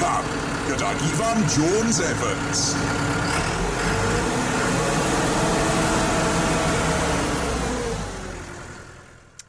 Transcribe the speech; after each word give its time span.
Cup 0.00 0.24
gydag 0.64 1.00
Ifan 1.04 1.42
Jones-Evans. 1.52 2.60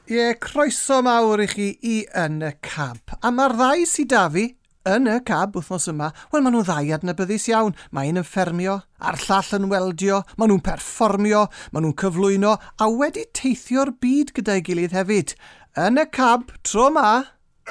Ie, 0.08 0.18
yeah, 0.18 0.34
croeso 0.44 0.98
mawr 1.06 1.46
i 1.46 1.48
chi 1.48 1.68
i 1.88 1.94
Yn 2.20 2.42
y 2.44 2.52
Cab. 2.68 3.16
A 3.24 3.32
mae'r 3.32 3.56
ddau 3.56 3.86
sydd 3.87 4.12
da 4.12 4.26
fi 4.33 4.44
yn 4.92 5.08
y 5.08 5.15
cab 5.24 5.56
wythnos 5.56 5.87
yma, 5.94 6.12
wel 6.33 6.44
maen 6.44 6.58
nhw'n 6.58 6.68
ddau 6.68 6.92
adnabyddus 6.97 7.47
iawn. 7.54 7.78
Mae 7.96 8.12
un 8.12 8.20
yn 8.20 8.28
ffermio, 8.28 8.81
a'r 8.99 9.24
llall 9.24 9.56
yn 9.62 9.72
weldio, 9.72 10.20
maen 10.36 10.52
nhw'n 10.52 10.65
perfformio, 10.68 11.46
maen 11.72 11.88
nhw'n 11.88 11.99
cyflwyno, 12.04 12.58
a 12.60 12.92
wedi 12.92 13.24
teithio'r 13.40 13.96
byd 14.04 14.36
gyda'i 14.36 14.68
gilydd 14.68 14.99
hefyd. 14.99 15.38
Yn 15.79 16.04
y 16.04 16.09
cab, 16.12 16.52
tro 16.68 16.91
ma... 16.91 17.22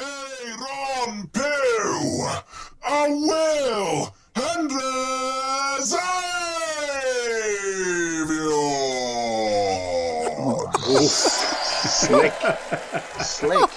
Ei, 0.01 0.57
Ron 0.57 1.27
a 2.83 3.09
Will 3.09 4.15
Henry 4.34 5.83
Xavier! 5.83 6.20
Slick. 11.91 12.33
Slick. 13.20 13.70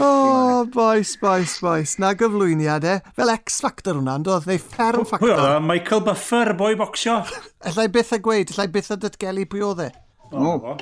oh, 0.00 0.64
boes, 0.64 1.16
boes, 1.16 1.58
boes. 1.60 1.98
Na 1.98 2.12
gyflwyniadau. 2.14 2.98
E? 2.98 3.12
Fel 3.16 3.32
X-Factor 3.34 3.98
hwnna, 3.98 4.16
dod, 4.24 4.46
neu 4.48 4.58
Ferm 4.58 5.04
Factor. 5.08 5.36
Pwy 5.36 5.60
Michael 5.66 6.02
Buffer, 6.06 6.54
boi 6.58 6.72
bocsio. 6.80 7.20
Allai 7.68 7.88
byth 7.92 8.14
a 8.16 8.20
gweud, 8.24 8.54
allai 8.54 8.68
byth 8.72 8.90
a 8.94 8.98
datgelu 9.04 9.44
pwy 9.50 9.66
oedd 9.68 9.84
e. 9.84 9.90
O. 10.32 10.76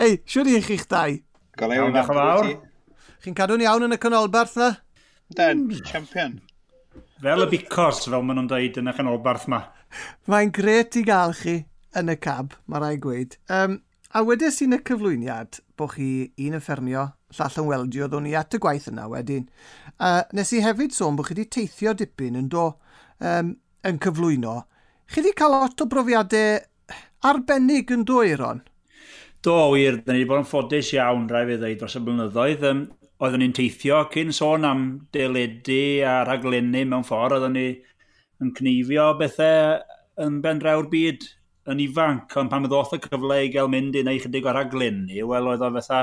Ei, 0.00 0.18
siwr 0.28 0.50
i 0.50 0.58
chi'ch 0.64 0.88
dau. 0.90 1.20
Gael 1.56 1.92
fawr. 2.08 2.50
Chi'n 3.24 3.36
cadw'n 3.36 3.64
iawn 3.64 3.86
yn 3.86 3.96
y 3.96 4.00
canolbarth 4.00 4.56
na? 4.60 4.72
Den, 5.34 5.64
hmm. 5.66 5.82
champion. 5.84 6.40
Fel 7.20 7.42
y 7.42 7.48
bicos, 7.50 8.04
fel 8.04 8.22
maen 8.22 8.38
nhw'n 8.38 8.50
dweud 8.50 8.78
yn 8.80 8.90
y 8.90 8.94
chanolbarth 8.96 9.48
ma. 9.50 9.62
Mae'n 10.30 10.52
gret 10.54 10.98
i 11.00 11.02
gael 11.06 11.34
chi 11.36 11.56
yn 11.96 12.12
y 12.12 12.16
cab, 12.20 12.54
mae 12.68 12.82
rai 12.82 12.96
gweud. 13.00 13.38
Um, 13.52 13.80
a 14.12 14.22
wedes 14.24 14.60
i'n 14.64 14.76
y 14.76 14.80
cyflwyniad 14.86 15.60
bod 15.80 15.94
chi 15.96 16.08
un 16.46 16.58
yn 16.58 16.62
ffermio, 16.64 17.06
llall 17.36 17.58
yn 17.62 17.68
weldio, 17.70 18.08
ddwn 18.08 18.28
ni 18.28 18.36
at 18.38 18.54
y 18.56 18.60
gwaith 18.62 18.90
yna 18.92 19.08
wedyn. 19.12 19.48
Uh, 19.96 20.22
nes 20.36 20.52
i 20.52 20.62
hefyd 20.64 20.94
sôn 20.94 21.16
bod 21.18 21.28
chi 21.28 21.36
wedi 21.36 21.48
teithio 21.56 21.96
dipyn 21.96 22.38
yn 22.42 22.50
do 22.52 22.68
um, 23.24 23.56
yn 23.86 24.00
cyflwyno. 24.04 24.60
Chi 25.10 25.22
wedi 25.22 25.34
cael 25.38 25.56
lot 25.56 25.82
o 25.82 25.88
brofiadau 25.90 26.60
arbennig 27.26 27.92
yn 27.94 28.04
do, 28.06 28.20
Eiron? 28.22 28.62
Do, 29.42 29.56
wir, 29.74 30.02
da 30.04 30.12
ni 30.12 30.22
wedi 30.22 30.30
bod 30.30 30.44
yn 30.44 30.48
ffodus 30.48 30.92
iawn, 30.96 31.26
rai 31.32 31.46
fi 31.48 31.58
ddweud, 31.58 31.80
dros 31.82 31.98
y 31.98 32.04
blynyddoedd. 32.06 32.68
Um, 32.70 32.86
oeddwn 33.16 33.40
ni'n 33.40 33.54
teithio 33.56 34.02
cyn 34.12 34.32
sôn 34.36 34.66
am 34.68 34.82
deledu 35.14 36.04
a 36.04 36.18
rhaglenni 36.26 36.84
mewn 36.84 37.06
ffordd, 37.06 37.38
oeddwn 37.38 37.56
ni 37.56 37.68
yn 38.44 38.52
cnifio 38.56 39.12
bethau 39.20 39.78
yn 40.26 40.40
bendraw'r 40.44 40.90
byd 40.92 41.24
yn 41.72 41.80
ifanc, 41.82 42.34
ond 42.38 42.52
pan 42.52 42.66
ddoth 42.66 42.94
y 42.96 43.00
cyfle 43.02 43.38
i 43.46 43.52
gael 43.54 43.70
mynd 43.72 43.96
i 43.98 44.04
neu 44.06 44.20
chydig 44.22 44.46
o 44.46 44.54
raglenni, 44.54 45.22
wel 45.24 45.48
oedd 45.52 45.64
o 45.64 45.70
fatha 45.78 46.02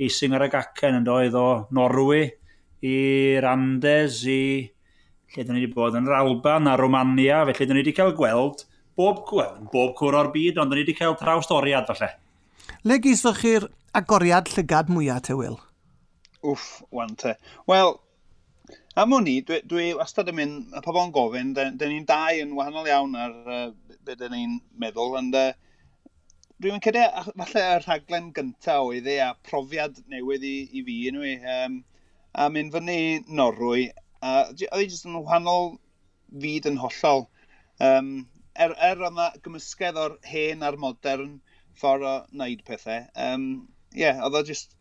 eising 0.00 0.36
ar 0.36 0.46
y 0.46 0.50
gacen 0.52 1.00
yn 1.00 1.06
doedd 1.08 1.38
o 1.38 1.48
Norwy 1.76 2.26
i'r 2.86 3.46
Andes, 3.48 4.20
i 4.28 4.68
lle 5.34 5.46
dyn 5.46 5.56
ni 5.56 5.64
wedi 5.64 5.74
bod 5.74 5.96
yn 5.98 6.08
yr 6.08 6.18
Alban 6.20 6.68
a 6.70 6.76
Romania, 6.80 7.42
felly 7.48 7.68
dyn 7.68 7.80
ni 7.80 7.84
wedi 7.84 7.96
cael 7.96 8.14
gweld 8.18 8.66
bob, 9.00 9.24
gweld, 9.28 9.64
bob 9.72 9.96
cwr 9.98 10.18
o'r 10.20 10.30
byd, 10.34 10.60
ond 10.60 10.72
dyn 10.72 10.82
ni 10.82 10.84
wedi 10.84 10.98
cael 10.98 11.16
trawstoriad 11.20 11.88
falle. 11.88 12.12
Le 12.84 13.00
gisddoch 13.02 13.40
chi'r 13.40 13.68
agoriad 13.96 14.52
llygad 14.52 14.92
mwyaf, 14.92 15.24
Tewyl? 15.28 15.58
Wff, 16.42 16.82
wan 16.90 17.16
te. 17.20 17.34
Wel, 17.68 17.94
am 19.02 19.12
hwn 19.14 19.26
i, 19.28 19.34
dwi, 19.46 19.58
dwi 19.68 19.88
wastad 19.98 20.30
yn 20.32 20.38
mynd, 20.38 20.70
y 20.72 20.80
pobl 20.84 21.02
yn 21.02 21.12
gofyn, 21.16 21.50
dyn 21.56 21.76
ni'n 21.82 22.06
dau 22.08 22.38
yn 22.44 22.54
wahanol 22.56 22.88
iawn 22.88 23.18
ar 23.24 23.34
uh, 23.56 23.66
beth 24.06 24.22
dyn 24.22 24.32
ni'n 24.36 24.54
meddwl, 24.80 25.18
ond 25.20 25.36
uh, 25.36 25.50
dwi'n 26.64 26.80
credu, 26.84 27.04
falle 27.42 27.66
y 27.66 27.76
rhaglen 27.82 28.32
gyntaf 28.36 28.88
oedd 28.88 29.10
e, 29.12 29.18
a 29.24 29.30
profiad 29.50 30.00
newydd 30.12 30.48
i, 30.48 30.56
i 30.72 30.84
fi, 30.88 30.96
anyway, 31.12 31.36
um, 31.58 31.78
a 32.32 32.48
mynd 32.52 32.72
fyny 32.76 32.98
Norwy, 33.28 33.86
a 34.24 34.34
oedd 34.48 34.66
e 34.68 34.82
jyst 34.86 35.08
yn 35.08 35.20
wahanol 35.20 35.74
fyd 36.42 36.68
yn 36.72 36.80
hollol. 36.80 37.26
Um, 37.84 38.10
er, 38.56 38.74
er 38.90 39.06
yna 39.08 39.30
gymysgedd 39.44 40.00
o'r 40.00 40.18
hen 40.32 40.64
a'r 40.64 40.80
modern 40.80 41.38
ffordd 41.80 42.08
o 42.08 42.18
wneud 42.32 42.64
pethau, 42.68 43.08
um, 43.28 43.48
yeah, 43.96 44.20
oedd 44.24 44.40
e 44.40 44.46
jyst 44.54 44.76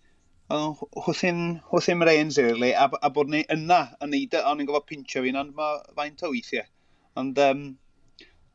hwthyn, 0.49 1.41
hwthyn 1.69 2.05
reins 2.07 2.39
i'r 2.41 2.57
le, 2.57 2.71
a, 2.73 2.87
a 2.89 3.09
bod 3.13 3.29
ni 3.29 3.43
yna 3.53 3.79
yn 4.01 4.13
neud 4.15 4.33
e, 4.33 4.41
ond 4.49 4.61
ni'n 4.61 4.69
gofod 4.69 4.87
pintio 4.89 5.21
fi, 5.25 5.33
ond 5.37 5.53
mae 5.57 5.77
faint 5.97 6.23
o 6.25 6.31
weithiau. 6.33 6.65
Ond, 7.21 7.37
um, 7.45 7.61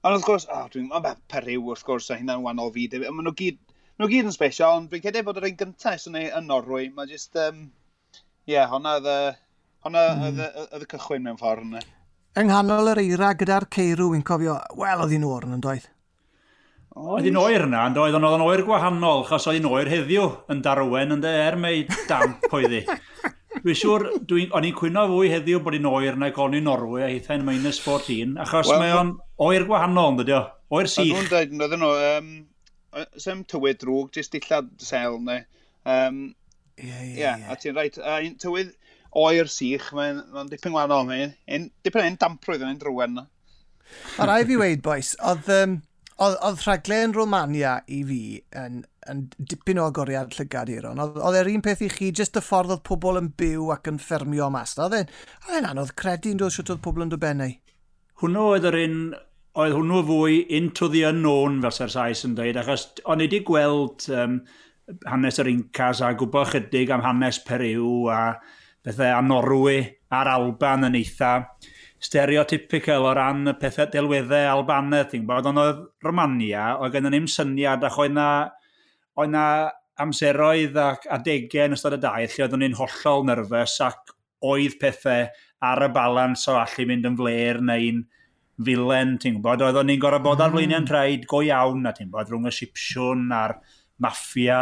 ond 0.03 0.17
wrth 0.17 0.27
gwrs, 0.27 0.49
oh, 0.51 0.67
dwi'n 0.73 0.89
meddwl, 0.91 1.21
periw 1.31 1.71
wrth 1.71 1.87
gwrs, 1.87 2.11
a 2.11 2.19
hynna'n 2.19 2.43
wahanol 2.43 2.75
fi, 2.75 2.89
maen 2.99 3.23
nhw 3.29 3.35
gyd, 3.39 3.61
nhw 4.03 4.11
gyd 4.11 4.31
yn 4.31 4.35
special, 4.35 4.81
ond 4.81 4.91
dwi'n 4.91 5.05
credu 5.07 5.23
bod 5.27 5.39
yr 5.39 5.49
un 5.53 5.59
gyntaf 5.63 6.03
sy'n 6.03 6.19
ei 6.19 6.33
yn 6.35 6.51
Norwy, 6.51 6.91
mae 6.97 7.11
jyst, 7.13 7.39
um, 7.47 7.69
ie, 8.19 8.57
yeah, 8.57 8.67
hwnna 8.75 8.99
hmm. 8.99 10.43
oedd 10.67 10.83
y 10.83 10.91
cychwyn 10.97 11.27
mewn 11.29 11.39
ffordd 11.39 11.69
yna. 11.69 11.85
Yng 12.35 12.51
nghanol 12.51 12.91
yr 12.91 13.05
eira 13.05 13.31
gyda'r 13.39 13.71
ceirw, 13.71 14.11
wy'n 14.11 14.27
cofio, 14.27 14.59
wel, 14.81 15.05
oedd 15.05 15.15
hi'n 15.15 15.31
o'r 15.31 15.47
yn 15.47 15.63
doedd? 15.63 15.87
Oedd 16.95 17.27
hi'n 17.27 17.39
oer 17.41 17.65
yna, 17.67 17.81
ond 17.89 17.97
oedd 17.99 18.15
o'n 18.15 18.43
oer 18.45 18.61
gwahanol, 18.63 19.25
chos 19.27 19.49
oedd 19.51 19.57
hi'n 19.59 19.67
oer 19.67 19.89
heddiw 19.91 20.29
yn 20.53 20.61
darwen, 20.63 21.11
ynddo 21.17 21.31
er 21.35 21.57
mae 21.59 21.81
damp 22.07 22.45
oedd 22.55 22.71
hi. 22.71 22.83
Dwi'n 23.65 23.79
siŵr, 23.81 24.03
dwi, 24.31 24.45
o'n 24.55 24.67
i'n 24.69 24.77
cwyno 24.79 25.03
fwy 25.11 25.33
heddiw 25.33 25.59
bod 25.65 25.75
hi'n 25.75 25.89
oer 25.91 26.19
na 26.21 26.29
goni 26.37 26.61
Norwy 26.63 27.03
a 27.03 27.09
hithen 27.11 27.43
minus 27.47 27.81
14, 27.83 28.37
achos 28.45 28.71
well, 28.71 28.79
mae 28.79 28.93
o'n 28.95 29.11
oer 29.43 29.67
gwahanol, 29.67 30.13
ynddo 30.13 30.27
dio, 30.29 30.39
oer 30.71 30.91
sych. 30.93 31.11
Oedd 31.11 31.33
nhw'n 31.33 31.33
dweud, 31.33 31.65
oedd 31.67 31.75
nhw, 31.81 31.89
um, 32.11 33.09
sem 33.25 33.41
tywyd 33.51 33.81
drwg, 33.81 34.13
jyst 34.15 34.37
dillad 34.37 34.69
sel, 34.85 35.19
neu. 35.27 35.43
Um, 35.83 36.21
yeah, 36.79 37.01
yeah, 37.09 37.17
yeah. 37.25 37.49
a 37.51 37.57
ti'n 37.59 37.75
rhaid, 37.75 37.99
a 37.99 38.21
un 38.21 38.37
tywydd 38.45 38.71
oer 39.25 39.51
sych, 39.51 39.89
mae'n 39.99 40.21
ma 40.31 40.47
dipyn 40.47 40.77
gwahanol, 40.77 41.11
mae'n 41.11 41.67
dipyn 41.83 42.07
ein 42.07 42.21
damprwydd 42.23 42.63
yn 42.63 42.71
ein 42.71 42.79
drwen. 42.85 43.19
Mae 43.19 44.31
rai 44.31 44.39
fi 44.47 44.61
weid, 44.63 44.87
boys, 44.87 45.17
oedd... 45.33 45.51
Um, 45.57 45.77
Oedd 46.23 46.37
oedd 46.47 46.61
rhaglen 46.63 47.15
Romania 47.17 47.81
i 47.91 48.01
fi 48.07 48.19
yn, 48.61 48.83
yn 49.11 49.23
dipyn 49.51 49.81
o 49.83 49.89
agoriad 49.91 50.37
llygad 50.37 50.71
i 50.71 50.79
ron. 50.85 51.01
Oedd 51.03 51.19
oedd 51.19 51.39
er 51.41 51.51
un 51.51 51.65
peth 51.65 51.83
i 51.83 51.91
chi, 51.91 52.13
jyst 52.15 52.39
y 52.39 52.43
ffordd 52.45 52.77
oedd 52.77 52.85
pobl 52.87 53.19
yn 53.19 53.33
byw 53.35 53.73
ac 53.75 53.91
yn 53.91 53.99
ffermio 54.03 54.47
mas. 54.55 54.77
Oedd 54.79 55.01
e'n 55.01 55.71
anodd 55.73 55.95
credu'n 55.99 56.39
dod 56.39 56.55
siwt 56.55 56.71
oedd 56.71 56.85
pobl 56.85 57.03
yn 57.07 57.11
dod 57.15 57.27
Hwnnw 58.23 58.45
oedd 58.53 58.69
yr 58.71 58.77
un, 58.79 58.99
oedd 59.59 59.75
hwnnw 59.75 60.05
fwy 60.07 60.37
into 60.55 60.87
the 60.93 61.03
unknown 61.09 61.59
fel 61.65 61.75
sa'r 61.75 61.91
Saes 61.91 62.23
yn 62.29 62.37
dweud, 62.39 62.61
achos 62.63 62.87
o'n 63.11 63.23
i 63.23 63.27
wedi 63.27 63.43
gweld 63.47 64.07
um, 64.15 64.39
hanes 65.11 65.41
yr 65.43 65.51
Incas 65.51 66.03
a 66.03 66.13
gwybod 66.15 66.53
chydig 66.53 66.95
am 66.95 67.03
hanes 67.03 67.41
Peru 67.43 68.07
a 68.15 68.21
bethau 68.87 69.17
a 69.19 69.23
Norwy 69.25 69.81
a'r 70.15 70.31
Alban 70.31 70.87
yn 70.91 70.99
eitha 71.01 71.35
stereotypical 72.05 73.07
o 73.09 73.15
ran 73.17 73.49
y 73.49 73.55
pethau 73.61 73.89
delweddau 73.93 74.51
Albanedd. 74.51 75.11
ti'n 75.13 75.25
gwybod, 75.25 75.49
ond 75.51 75.63
oedd 75.63 75.81
Romania, 76.05 76.75
oedd 76.81 76.97
gen 76.97 77.09
ni'n 77.13 77.31
syniad 77.31 77.85
ac 77.89 77.97
oedd 78.03 78.17
na, 78.17 78.29
oedd 79.17 79.33
na 79.33 79.47
amseroedd 80.05 80.77
ac 80.81 81.07
adegau 81.17 81.69
yn 81.69 81.77
ystod 81.77 81.97
y 81.97 82.01
daith 82.03 82.35
lle 82.35 82.47
oeddwn 82.47 82.65
ni'n 82.65 82.77
hollol 82.81 83.25
nerfus 83.29 83.79
ac 83.87 84.15
oedd 84.45 84.77
pethau 84.81 85.29
ar 85.65 85.87
y 85.87 85.91
balans 85.95 86.45
o 86.51 86.59
allu 86.61 86.89
mynd 86.91 87.09
yn 87.09 87.17
fler 87.21 87.63
neu'n 87.65 88.03
filen, 88.65 89.17
ti'n 89.19 89.39
gwybod, 89.39 89.65
oeddwn 89.67 89.89
ni'n 89.91 90.03
gorau 90.03 90.23
bod 90.23 90.43
ar 90.43 90.53
mm. 90.53 90.59
flaenau'n 90.59 90.87
traed 90.87 91.25
go 91.31 91.41
iawn, 91.43 91.89
a 91.89 91.95
ti'n 91.95 92.11
gwybod, 92.11 92.31
rhwng 92.31 92.51
y 92.51 92.55
sipsiwn 92.55 93.33
a'r 93.35 93.57
maffia 94.05 94.61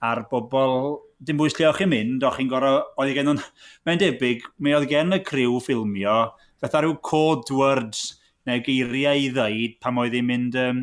a'r 0.00 0.24
bobl 0.30 0.96
dim 1.20 1.38
bwys 1.38 1.54
lle 1.58 1.68
o'ch 1.68 1.82
chi'n 1.82 1.92
mynd, 1.92 2.24
o'ch 2.24 2.38
chi'n 2.40 2.50
gorau, 2.50 2.80
oedd 2.98 3.12
gen 3.14 3.28
nhw'n, 3.28 3.42
mae'n 3.86 4.00
debyg, 4.00 4.46
mi 4.64 4.72
oedd 4.74 4.88
gen 4.90 5.14
y 5.14 5.20
criw 5.26 5.60
ffilmio 5.62 6.16
fatha 6.60 6.82
rhyw 6.82 6.96
code 7.04 7.56
words 7.56 8.20
neu 8.48 8.62
geiriau 8.64 9.20
i 9.20 9.30
ddweud 9.34 9.78
pam 9.84 10.00
oedd 10.02 10.16
hi'n 10.16 10.28
mynd 10.28 10.58
um, 10.60 10.82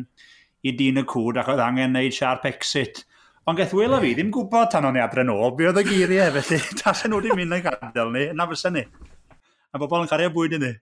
i 0.66 0.74
dyn 0.78 1.02
y 1.02 1.04
cwd 1.08 1.42
ac 1.42 1.52
oedd 1.54 1.62
angen 1.64 1.94
neud 1.96 2.14
sharp 2.14 2.46
exit. 2.50 3.04
Ond 3.48 3.58
gaeth 3.58 3.72
Will 3.76 3.96
a 3.96 4.00
fi 4.02 4.12
ddim 4.16 4.32
gwybod 4.34 4.72
tan 4.72 4.84
o'n 4.84 4.98
i 4.98 5.02
adre 5.02 5.24
nôl, 5.24 5.54
be 5.56 5.68
oedd 5.70 5.80
y 5.80 5.86
geiriau, 5.86 6.34
felly 6.36 6.58
tasen 6.82 7.12
nhw 7.12 7.22
wedi 7.22 7.36
mynd 7.38 7.56
yn 7.56 7.64
gadael 7.64 8.12
ni, 8.14 8.26
na 8.36 8.46
fysa 8.50 8.72
ni. 8.74 8.84
A 9.72 9.80
bobl 9.80 10.04
yn 10.04 10.10
cario 10.10 10.32
bwyd 10.34 10.58
i 10.58 10.62
ni. 10.62 10.72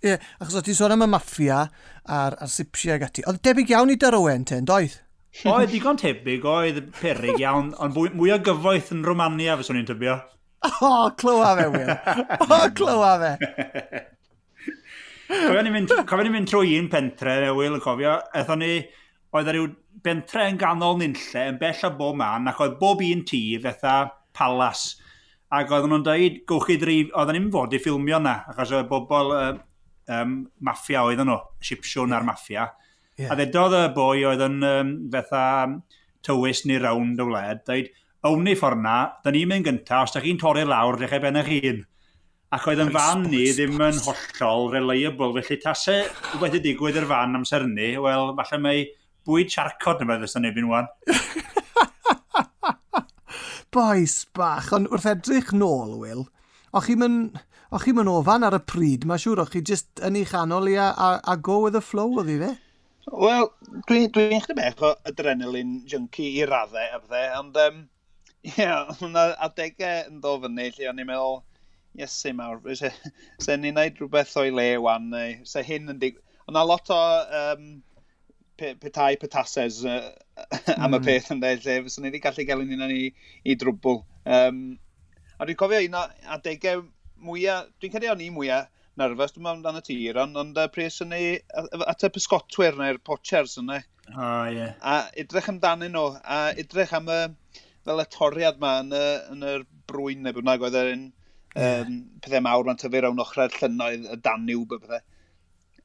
Ie, 0.00 0.14
yeah, 0.14 0.28
achos 0.40 0.56
oedd 0.56 0.68
ti'n 0.68 0.76
sôn 0.78 0.94
am 0.94 1.04
y 1.04 1.08
maffia 1.12 1.62
a'r, 2.04 2.36
ar 2.40 2.50
sipsiau 2.50 2.96
ag 2.96 3.06
ati. 3.08 3.24
Oedd 3.28 3.40
debyg 3.44 3.72
iawn 3.72 3.92
i 3.92 3.96
Dyrowen 4.00 4.46
te, 4.48 4.60
yn 4.60 4.68
doedd? 4.68 4.98
oedd 5.46 5.70
digon 5.70 5.98
tebyg, 6.00 6.44
oedd 6.44 6.80
perig 7.00 7.40
iawn, 7.40 7.74
ond 7.80 7.96
mwy, 7.96 8.12
mwy 8.16 8.32
o 8.34 8.38
gyfoeth 8.44 8.90
yn 8.96 9.04
Romania 9.06 9.56
fyswn 9.60 9.80
i'n 9.80 9.88
tybio. 9.88 10.20
O, 10.60 10.84
oh, 10.84 11.04
clywa 11.16 11.54
fe, 11.56 11.68
Will. 11.72 11.90
O, 12.36 12.46
oh, 12.52 12.64
clywa 12.76 13.12
fe. 13.22 14.00
Cofio 15.30 15.62
ni'n 15.62 15.74
mynd, 15.74 15.92
cofio 16.08 16.26
ni 16.26 16.32
mynd 16.34 16.48
trwy 16.50 16.74
un 16.80 16.88
pentre, 16.90 17.36
Ewyl, 17.46 17.76
yn 17.76 17.84
cofio, 17.84 18.16
eithon 18.34 18.60
ni, 18.64 18.72
oedd 19.36 19.50
e 19.50 19.54
ryw 19.54 19.68
bentre 20.02 20.48
yn 20.50 20.58
ganol 20.58 20.98
nynlle, 20.98 21.44
yn 21.52 21.58
bell 21.60 21.84
o 21.86 21.90
bob 21.98 22.18
man, 22.18 22.48
ac 22.50 22.58
oedd 22.64 22.78
bob 22.80 23.02
un 23.06 23.22
tŷ 23.28 23.42
fetha 23.62 23.94
palas. 24.36 24.88
Ac 25.54 25.70
oedden 25.70 25.94
nhw'n 25.94 26.06
dweud, 26.06 26.40
gwch 26.50 26.66
chi 26.66 26.78
drif, 26.82 27.12
oedden 27.14 27.38
ni'n 27.38 27.50
fod 27.54 27.74
i 27.74 27.80
ffilmio 27.82 28.18
na, 28.22 28.40
achos 28.50 28.74
oedd 28.74 28.90
bobl 28.90 29.34
uh, 29.36 29.52
um, 30.18 30.34
maffia 30.66 31.04
oedden 31.06 31.30
nhw, 31.30 31.38
sipsiwn 31.66 32.14
ar 32.16 32.26
maffia. 32.26 32.66
Yeah. 33.18 33.30
A 33.30 33.38
ddedodd 33.38 33.76
y 33.78 33.84
boi 33.94 34.24
oedd 34.26 34.42
yn 34.46 34.60
um, 34.66 34.92
fetha 35.14 35.44
tywys 36.26 36.64
ni 36.66 36.78
rownd 36.82 37.22
y 37.22 37.26
wled, 37.26 37.62
dweud, 37.66 37.94
awn 38.26 38.44
ni 38.46 38.56
ffordd 38.58 38.82
na, 38.82 38.96
da 39.22 39.34
ni'n 39.34 39.50
mynd 39.50 39.68
gyntaf, 39.68 40.08
os 40.08 40.16
da 40.16 40.22
chi'n 40.24 40.40
torri 40.40 40.66
lawr, 40.66 40.98
dechrau 41.00 41.22
ben 41.22 41.38
eich 41.40 41.54
hun. 41.54 41.84
Ac 42.50 42.64
oedd 42.66 42.80
yn 42.82 42.88
fan 42.90 43.20
ni 43.30 43.44
ddim 43.54 43.76
yn 43.78 43.98
hollol 44.02 44.64
reliable, 44.72 45.28
felly 45.36 45.56
tasau 45.62 46.40
wedi 46.42 46.58
digwydd 46.64 46.96
i'r 46.98 47.04
fan 47.06 47.38
amser 47.38 47.62
ni, 47.62 47.92
wel, 48.02 48.32
falle 48.40 48.56
mae 48.58 48.80
bwyd 49.28 49.52
siarcod 49.54 50.00
yn 50.02 50.08
meddwl 50.10 50.26
ystod 50.26 50.42
nebyn 50.42 50.66
wan. 50.66 50.88
Boes 53.76 54.16
bach, 54.34 54.72
ond 54.74 54.90
wrth 54.90 55.06
edrych 55.12 55.52
nôl, 55.54 55.94
Will, 56.00 56.24
o'ch 56.74 56.90
chi'n 56.90 57.00
mynd... 57.04 57.38
O'ch 57.70 57.84
chi'n 57.86 58.00
mynd 58.00 58.10
ofan 58.10 58.42
ar 58.42 58.56
y 58.56 58.58
pryd, 58.66 59.04
mae 59.06 59.22
siŵr 59.22 59.44
o'ch 59.44 59.52
chi 59.54 59.62
jyst 59.68 60.00
yn 60.02 60.16
ei 60.18 60.26
chanol 60.26 60.66
i 60.72 60.74
a, 60.74 60.88
a, 60.90 61.10
a 61.22 61.36
go 61.38 61.60
with 61.62 61.76
the 61.78 61.82
flow 61.86 62.18
oedd 62.18 62.32
i 62.34 62.40
fe? 62.40 62.48
Wel, 63.12 63.46
dwi'n 63.86 64.10
dwi, 64.10 64.24
dwi 64.32 64.40
chdi 64.42 64.56
bech 64.58 64.82
o 64.82 64.90
adrenalin 65.06 65.76
junkie 65.92 66.32
i 66.40 66.48
raddau, 66.50 66.82
a 66.82 66.98
bydde, 66.98 67.22
ond, 67.38 67.60
um, 67.62 67.78
ie, 68.42 68.50
yeah, 68.58 68.90
hwnna 68.98 69.28
adegau 69.46 70.10
yn 70.10 70.18
ddo 70.18 70.34
fyny, 70.48 70.66
lle 70.74 70.90
o'n 70.90 71.04
i'n 71.04 71.10
meddwl, 71.12 71.38
Iesu 72.00 72.32
mawr, 72.36 72.60
se, 72.78 72.90
se 73.44 73.56
ni'n 73.56 73.76
neud 73.78 74.00
rhywbeth 74.00 74.36
o'i 74.40 74.52
le 74.54 74.66
wan, 74.82 75.10
neu 75.14 75.38
se 75.48 75.64
hyn 75.66 75.92
yn 75.92 76.02
dig... 76.02 76.18
Ond 76.46 76.56
na 76.56 76.64
lot 76.66 76.90
o 76.90 77.00
um, 77.40 77.66
petai 78.60 79.14
petases 79.20 79.84
uh, 79.84 80.10
am 80.82 80.96
y 80.96 80.98
mm. 80.98 81.04
peth 81.06 81.30
yn 81.34 81.42
dweud, 81.42 81.62
lle 81.64 81.76
fyswn 81.86 82.06
ni 82.06 82.10
wedi 82.10 82.22
gallu 82.24 82.46
gael 82.48 82.64
un 82.64 82.86
ni 82.90 83.04
i 83.44 83.56
drwbl. 83.60 84.02
Um, 84.38 84.64
a 85.38 85.46
dwi'n 85.46 85.60
cofio 85.60 85.80
un 85.86 85.96
o 86.00 86.04
adegau 86.36 86.84
mwyaf, 87.24 87.70
dwi'n 87.80 87.94
credu 87.94 88.10
o'n 88.12 88.24
i 88.24 88.30
mwyaf 88.34 88.68
nerfus, 89.00 89.32
dwi'n 89.34 89.44
meddwl 89.44 89.60
amdano 89.60 89.84
tir, 89.84 90.18
ond, 90.20 90.36
ond 90.40 90.58
uh, 90.60 90.66
pres 90.72 90.98
yn 91.04 91.14
ei, 91.16 91.38
at 91.86 92.04
y 92.04 92.10
pysgotwyr 92.12 92.76
neu'r 92.78 93.00
pochers 93.06 93.56
yna. 93.60 93.80
O, 94.10 94.16
oh, 94.16 94.42
ie. 94.50 94.58
Yeah. 94.58 94.74
A 94.82 94.96
edrych 95.22 95.48
amdanyn 95.52 95.94
nhw, 95.94 96.18
a 96.20 96.40
edrych 96.60 96.92
am 96.98 97.08
y, 97.12 97.20
fel 97.86 98.02
y 98.02 98.06
toriad 98.12 98.58
yma 98.60 98.74
yn, 98.82 98.92
y, 98.96 99.06
yn 99.34 99.48
yr 99.52 99.64
brwyn 99.90 100.26
neu 100.26 100.36
bynnag 100.36 100.66
oedd 100.66 100.78
yr 100.82 100.92
un 100.96 101.06
um, 101.56 101.96
pethau 102.22 102.44
mawr, 102.44 102.66
mae'n 102.66 102.80
tyfu 102.80 103.02
rawn 103.04 103.22
ochrau'r 103.24 103.56
llynnoedd, 103.56 104.06
y 104.14 104.18
Danwb, 104.26 104.76
y 104.76 104.82
pethau. 104.84 105.02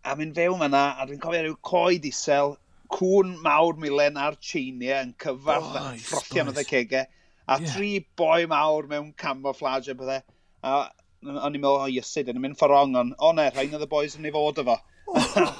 A 0.05 0.15
mynd 0.19 0.37
fewn 0.37 0.65
yna, 0.67 0.83
a 0.99 1.07
dwi'n 1.09 1.21
cofio 1.23 1.41
rhyw 1.41 1.57
coed 1.65 2.05
isel, 2.09 2.55
cwn 2.93 3.33
mawr 3.43 3.79
milen 3.81 4.19
ar 4.21 4.37
cheiniau 4.37 5.01
yn 5.07 5.15
cyfarth 5.21 5.73
oh, 5.79 5.87
ffrothi 6.03 6.43
am 6.43 6.53
y 6.53 6.65
cegau, 6.69 7.09
a 7.45 7.57
yeah. 7.57 7.71
tri 7.73 7.89
boi 8.17 8.45
mawr 8.49 8.89
mewn 8.91 9.11
camouflage 9.21 9.93
a 9.93 9.97
pethau. 9.97 10.21
A 10.65 10.77
o'n 11.25 11.55
i'n 11.55 11.61
meddwl, 11.61 11.79
o, 11.79 11.85
oh, 11.87 11.89
ysyd, 11.89 12.29
yn 12.29 12.41
mynd 12.41 12.57
ffordd 12.59 12.93
ond, 12.93 13.15
o 13.17 13.31
ne, 13.33 13.49
rhain 13.53 13.73
oedd 13.73 13.85
y 13.87 13.89
boys 13.89 14.17
yn 14.19 14.29
ei 14.29 14.35
fod 14.35 14.61
efo. 14.65 14.79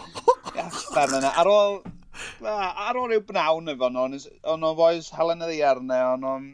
Oh. 0.56 0.96
Ar 0.96 1.50
ôl 1.52 1.74
ar 2.51 3.00
ôl 3.00 3.13
i'w 3.15 3.23
bnawn 3.27 3.73
efo 3.73 3.89
nhw, 3.91 4.06
ond 4.53 4.67
o'n 4.69 4.77
foes 4.79 5.12
Helen 5.15 5.44
y 5.45 5.50
ddiarnau, 5.51 6.13
ond 6.15 6.29
o'n, 6.29 6.47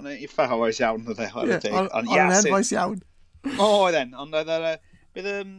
on 0.00 0.10
iffa 0.14 0.48
hoes 0.52 0.80
iawn 0.82 1.08
o 1.08 1.16
ond 1.16 1.96
o'n 1.96 2.12
i'n 2.12 2.50
foes 2.50 2.72
iawn. 2.76 3.00
O, 3.56 3.68
oedd 3.86 3.98
en, 4.02 4.14
ond 4.18 4.36
oedd 4.36 4.52
yr... 4.58 4.70
Bydd, 5.16 5.28
um, 5.32 5.54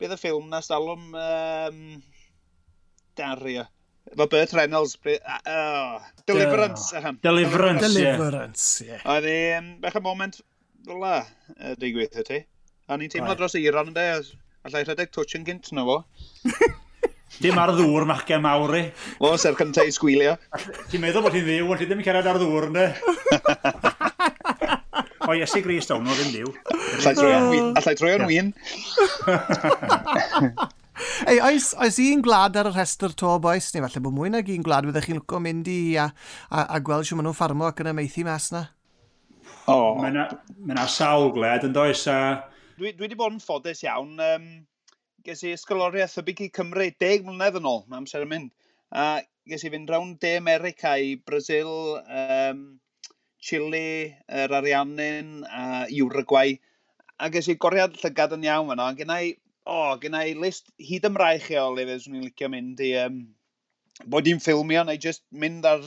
bydd 0.00 0.12
y 0.16 0.18
ffilm 0.20 0.50
na 0.52 0.60
stalwm 0.64 1.14
um, 1.16 1.82
Dario. 3.16 3.66
Efo 4.12 4.26
Bert 4.30 4.52
Reynolds. 4.54 4.98
Oh, 5.06 6.02
Deliverance. 6.26 6.90
Deliverance, 7.22 7.88
ie. 7.88 8.04
Deliverance, 8.04 8.66
ie. 8.84 8.98
Oedd 9.02 9.28
i, 9.30 9.38
bech 9.82 9.98
y 9.98 10.02
moment 10.04 10.40
fel 10.86 11.00
la, 11.02 11.14
digwydd 11.80 12.18
y 12.20 12.26
ti. 12.26 12.42
A 12.86 12.98
ni'n 12.98 13.10
teimlo 13.10 13.34
dros 13.38 13.56
Iran, 13.58 13.90
ynddo, 13.90 14.04
allai 14.66 14.84
rhedeg 14.84 15.14
twtch 15.14 15.38
yn 15.38 15.46
gynt 15.46 15.72
na 15.74 15.86
fo. 15.88 16.02
Dim 17.42 17.58
ar 17.60 17.72
ddŵr 17.76 18.06
macia 18.08 18.38
mawr 18.40 18.76
i. 18.78 18.84
O, 19.20 19.34
ser 19.40 19.56
cyntaf 19.58 19.88
i 19.88 19.92
sgwylio. 19.94 20.36
Ti'n 20.90 21.02
meddwl 21.02 21.24
bod 21.26 21.34
hi'n 21.36 21.44
ddiw, 21.44 21.66
ond 21.68 21.82
ti 21.82 21.88
ddim 21.88 22.00
yn 22.00 22.06
cyrraedd 22.06 22.30
ar 22.30 22.40
ddŵr, 22.40 22.70
ne? 22.72 22.86
O, 25.26 25.34
Iesu 25.34 25.60
Gris 25.64 25.88
dawn, 25.90 26.06
oedd 26.06 26.22
yn 26.22 26.32
diw. 26.36 26.52
Allai 27.02 27.96
troi'n 27.98 28.26
wyn. 28.30 28.52
Ei, 31.26 31.40
oes, 31.44 31.72
oes 31.82 31.98
un 32.00 32.22
gwlad 32.24 32.56
ar 32.56 32.70
y 32.70 32.72
rhestr 32.72 33.12
to, 33.18 33.34
boes? 33.42 33.68
Neu 33.74 33.84
falle 33.84 34.02
bod 34.04 34.14
mwy 34.16 34.30
nag 34.32 34.48
un 34.52 34.64
gwlad 34.64 34.86
fyddech 34.88 35.08
chi'n 35.10 35.20
lwco 35.20 35.40
mynd 35.42 35.68
i 35.68 35.80
a, 36.00 36.06
a, 36.48 36.62
a 36.62 36.80
gweld 36.84 37.08
sy'n 37.08 37.18
maen 37.18 37.28
nhw'n 37.28 37.36
ffarmo 37.36 37.66
ac 37.68 37.82
yn 37.84 37.90
ymeithi 37.92 38.24
mas 38.26 38.48
na? 38.54 38.62
O. 39.66 39.74
Oh. 39.74 39.90
Mae 40.00 40.14
yna 40.14 40.86
sawl 40.90 41.32
gwlad 41.34 41.66
yn 41.68 41.74
does 41.76 42.06
a... 42.08 42.18
Dwi, 42.78 42.94
dwi 42.94 43.08
wedi 43.08 43.18
bod 43.18 43.34
yn 43.34 43.42
ffodus 43.42 43.82
iawn. 43.84 44.14
Um, 44.22 44.48
ges 45.26 45.42
i 45.42 45.52
ysgoloriaeth 45.56 46.20
y 46.20 46.24
Bici 46.26 46.46
Cymru 46.54 46.86
deg 47.02 47.24
mlynedd 47.26 47.58
yn 47.60 47.68
ôl, 47.68 47.82
mae 47.90 48.00
amser 48.00 48.24
yn 48.24 48.30
mynd. 48.30 48.52
A 48.94 49.22
ges 49.50 49.64
i 49.66 49.70
fynd 49.72 49.90
rawn 49.90 50.14
De 50.22 50.36
America 50.38 50.94
i 50.98 51.16
Brazil, 51.26 51.70
um, 52.02 52.62
Chile, 53.42 54.14
yr 54.42 54.54
Ariannin 54.58 55.42
a 55.46 55.86
Uruguay. 56.02 56.56
A 57.18 57.30
ges 57.32 57.48
i 57.50 57.56
goriad 57.60 57.96
llygad 58.00 58.34
yn 58.36 58.46
iawn 58.46 58.70
fanno. 58.70 58.88
Gennau, 58.98 59.32
o, 59.66 59.76
oh, 59.76 59.94
gennau 60.02 60.34
list 60.42 60.70
hyd 60.90 61.08
ymraich 61.08 61.48
o 61.58 61.68
le 61.74 61.86
fes 61.90 62.06
swn 62.06 62.20
i'n 62.20 62.28
licio 62.28 62.50
mynd 62.52 62.82
i... 62.86 62.92
Um, 63.02 63.24
bod 64.12 64.28
i'n 64.28 64.42
ffilmio 64.44 64.82
neu 64.84 64.98
just 65.00 65.24
mynd 65.32 65.66
ar, 65.66 65.86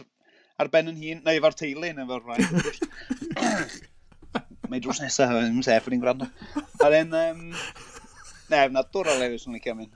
ar 0.59 0.71
ben 0.73 0.89
yn 0.91 0.97
hun, 0.99 1.21
neu 1.25 1.39
efo'r 1.39 1.55
teulu 1.59 1.93
neu 1.93 2.07
efo'r 2.07 2.25
rhaid. 2.25 3.79
Mae 4.69 4.81
drws 4.83 4.99
nesaf, 5.01 5.31
ymsef, 5.47 5.87
yn 5.89 5.97
i'n 5.97 6.03
gwrando. 6.03 6.27
A 6.85 6.89
then, 6.93 7.13
um, 7.17 7.45
Ne, 8.49 8.65
na 8.73 8.83
dwr 8.85 9.11
o 9.13 9.17
lefus 9.19 9.47
yn 9.47 9.57
licio 9.57 9.75
mynd. 9.77 9.93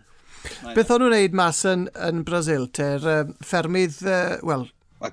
Beth 0.76 0.92
o'n 0.92 1.04
nhw'n 1.04 1.14
neud 1.16 1.36
mas 1.40 1.64
yn, 1.70 1.88
yn 2.08 2.24
Brazil? 2.28 2.68
Te'r 2.76 3.06
um, 3.10 3.36
ffermydd, 3.48 4.00
uh, 4.04 4.38
wel, 4.46 4.66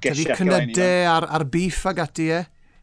tydi 0.02 0.26
cynydau 0.26 1.10
ar, 1.10 1.26
ar 1.38 1.44
beef 1.50 1.84
ag 1.86 2.02
ati 2.06 2.30
e? 2.34 2.40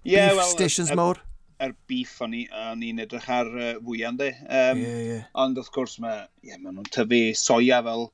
Yeah, 0.07 0.29
beef 0.29 0.39
well, 0.39 0.53
stations 0.53 0.93
er, 0.93 0.99
mawr? 0.99 1.19
Er 1.63 1.73
beef 1.89 2.13
o'n 2.23 2.35
i'n 2.37 3.01
edrych 3.03 3.27
ar 3.33 3.49
uh, 3.51 3.73
fwyaf, 3.83 4.15
de. 4.21 4.29
Um, 4.45 4.83
yeah, 4.85 5.01
yeah. 5.09 5.25
Ond 5.43 5.59
wrth 5.59 5.73
gwrs, 5.75 5.97
mae 6.03 6.23
yeah, 6.45 6.61
ma 6.61 6.71
nhw'n 6.71 6.87
tyfu 6.93 7.21
soia 7.37 7.81
fel 7.85 8.07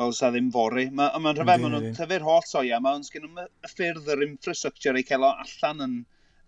fel 0.00 0.16
sa 0.16 0.32
ddim 0.32 0.48
fori. 0.54 0.88
Mae'n 0.90 1.22
ma 1.22 1.34
rhyfedd, 1.34 1.62
maen 1.62 1.76
nhw'n 1.76 1.98
tyfu'r 1.98 2.24
holl 2.26 2.42
soia 2.48 2.80
mae 2.82 2.98
ond 2.98 3.06
sgyn 3.06 3.28
nhw'n 3.28 3.44
y 3.44 3.70
ffyrdd 3.70 4.10
yr 4.16 4.24
infrastructure 4.26 4.98
ei 4.98 5.06
cael 5.06 5.26
o 5.28 5.30
allan 5.44 5.84
yn, 5.84 5.94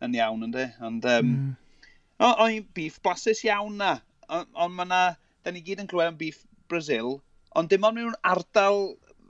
yn 0.02 0.16
iawn, 0.18 0.48
ynddi? 0.48 0.66
Ond, 0.88 1.06
um, 1.12 1.30
mm. 1.36 2.32
o'n 2.32 2.58
beef 2.74 2.98
blasus 3.04 3.44
iawn 3.46 3.78
na, 3.82 3.92
ond 4.26 4.50
on, 4.66 4.74
mae 4.80 4.90
na 4.90 5.04
da 5.46 5.54
ni 5.54 5.62
gyd 5.62 5.84
yn 5.84 5.90
clywed 5.90 6.10
am 6.10 6.18
beef 6.18 6.42
Brazil, 6.70 7.20
ond 7.54 7.70
dim 7.70 7.86
ond 7.86 8.00
mewn 8.00 8.16
ardal 8.26 8.80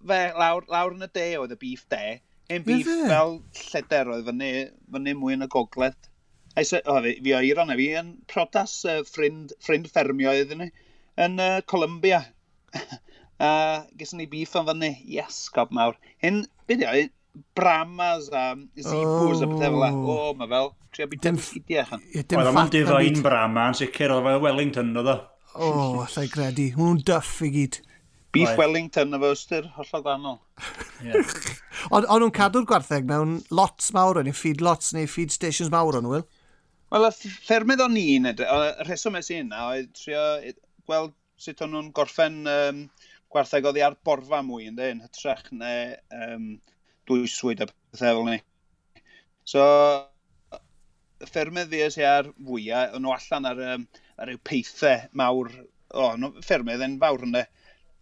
fe, 0.08 0.20
lawr, 0.40 0.64
lawr 0.72 0.94
yn 0.96 1.04
y 1.04 1.10
de 1.18 1.26
oedd 1.42 1.52
y 1.52 1.58
beef 1.60 1.84
de. 1.92 2.18
Hen 2.48 2.64
beef 2.64 2.86
Nefe. 2.88 3.08
fel 3.10 3.34
lleder 3.60 4.12
oedd 4.14 4.28
fyny, 4.30 4.50
fyny 4.94 5.16
mwy 5.18 5.36
yn 5.36 5.44
y 5.44 5.50
gogledd. 5.52 6.08
A 6.56 6.64
isa, 6.64 6.80
o, 6.88 6.96
fi, 7.04 7.18
fi 7.20 7.34
o 7.36 7.42
Iran, 7.44 7.72
e, 7.74 7.76
fi 7.76 7.90
yn 8.00 8.14
prodas 8.32 8.78
uh, 8.88 9.02
ffrind, 9.04 9.52
ffrind 9.60 9.90
ffermio 9.92 10.32
iddyn 10.40 10.64
ni, 10.64 10.70
yn 11.26 11.36
uh, 11.42 11.58
Columbia. 11.68 12.22
a 13.46 13.50
gyson 14.00 14.22
ni 14.22 14.30
beef 14.32 14.56
yn 14.56 14.70
fyny, 14.70 14.92
yes, 15.18 15.44
gob 15.52 15.74
mawr. 15.76 16.00
Hyn, 16.24 16.46
beth 16.70 16.86
yw, 16.86 17.04
e? 17.04 17.12
bramas 17.52 18.30
a 18.32 18.54
zebus 18.80 19.42
oh. 19.42 19.44
a 19.44 19.46
pethau 19.46 19.60
fel 19.60 19.80
la. 19.82 19.92
O, 19.92 20.16
oh, 20.16 20.34
mae 20.38 20.48
fel, 20.48 20.70
trio 20.96 21.10
byd 21.10 21.24
dim 21.26 21.36
ffidiau 21.36 21.84
chan. 21.90 22.04
Oedd 22.16 22.36
o'n 22.40 22.48
am 22.48 22.60
difain 22.72 23.24
brama 23.24 23.66
yn 23.68 23.76
sicr, 23.76 24.14
oedd 24.14 24.30
o'n 24.32 24.44
Wellington 24.44 24.94
oedd 24.96 25.10
o. 25.12 25.16
O, 25.56 25.68
oh, 25.72 26.00
allai 26.04 26.26
gredu. 26.32 26.70
Hwnnw'n 26.76 27.04
duff 27.08 27.38
i 27.44 27.50
gyd. 27.54 27.80
Beef 28.36 28.50
Oed. 28.52 28.58
Wellington 28.60 29.16
efo 29.16 29.30
ystyr, 29.32 29.68
hollol 29.76 30.04
ddannol. 30.04 30.40
Yeah. 31.04 31.36
Ond 31.94 32.08
on 32.12 32.22
nhw'n 32.22 32.34
cadw'r 32.36 32.66
gwartheg 32.68 33.06
mewn 33.08 33.38
lots 33.54 33.92
mawr 33.96 34.20
o'n 34.20 34.28
i, 34.28 34.34
feed 34.36 34.64
lots 34.64 34.92
neu 34.96 35.08
feed 35.10 35.32
stations 35.32 35.72
mawr 35.72 35.96
o'n 36.00 36.10
wyl? 36.10 36.26
Wel, 36.92 37.08
y 37.08 37.30
ffermydd 37.46 37.82
o'n 37.82 37.96
i'n 37.98 38.30
edrych, 38.30 38.52
y 38.52 38.86
rheswm 38.86 39.16
es 39.18 39.30
i'n 39.34 39.48
na, 39.50 39.64
oedd 39.72 39.88
trio 39.96 40.24
gweld 40.86 41.14
sut 41.40 41.62
o'n 41.64 41.72
nhw'n 41.74 41.92
gorffen 41.96 42.42
um, 42.50 42.82
gwartheg 43.32 43.66
oddi 43.68 43.82
ar 43.84 43.96
borfa 44.06 44.42
mwy, 44.46 44.68
ynddo, 44.70 44.90
yn 44.92 45.02
hytrach 45.04 45.48
neu 45.52 45.96
um, 46.14 46.50
dwyswyd 47.08 47.64
a 47.64 47.70
pethau 47.70 48.20
fel 48.20 48.22
ni. 48.28 48.36
So, 49.46 49.64
y 51.22 51.28
ffermydd 51.30 51.72
fi 51.72 51.82
es 51.86 51.98
i 52.00 52.06
ar 52.06 52.30
fwyaf, 52.34 52.94
o'n 52.96 53.04
nhw 53.06 53.16
allan 53.16 53.50
ar 53.52 53.64
um, 53.74 53.88
a 54.16 54.26
rhyw 54.26 54.40
peithau 54.48 55.06
mawr, 55.20 55.52
o, 55.92 56.08
no, 56.20 56.32
ffermydd 56.44 56.84
yn 56.86 56.98
fawr 57.02 57.24
yna. 57.26 57.44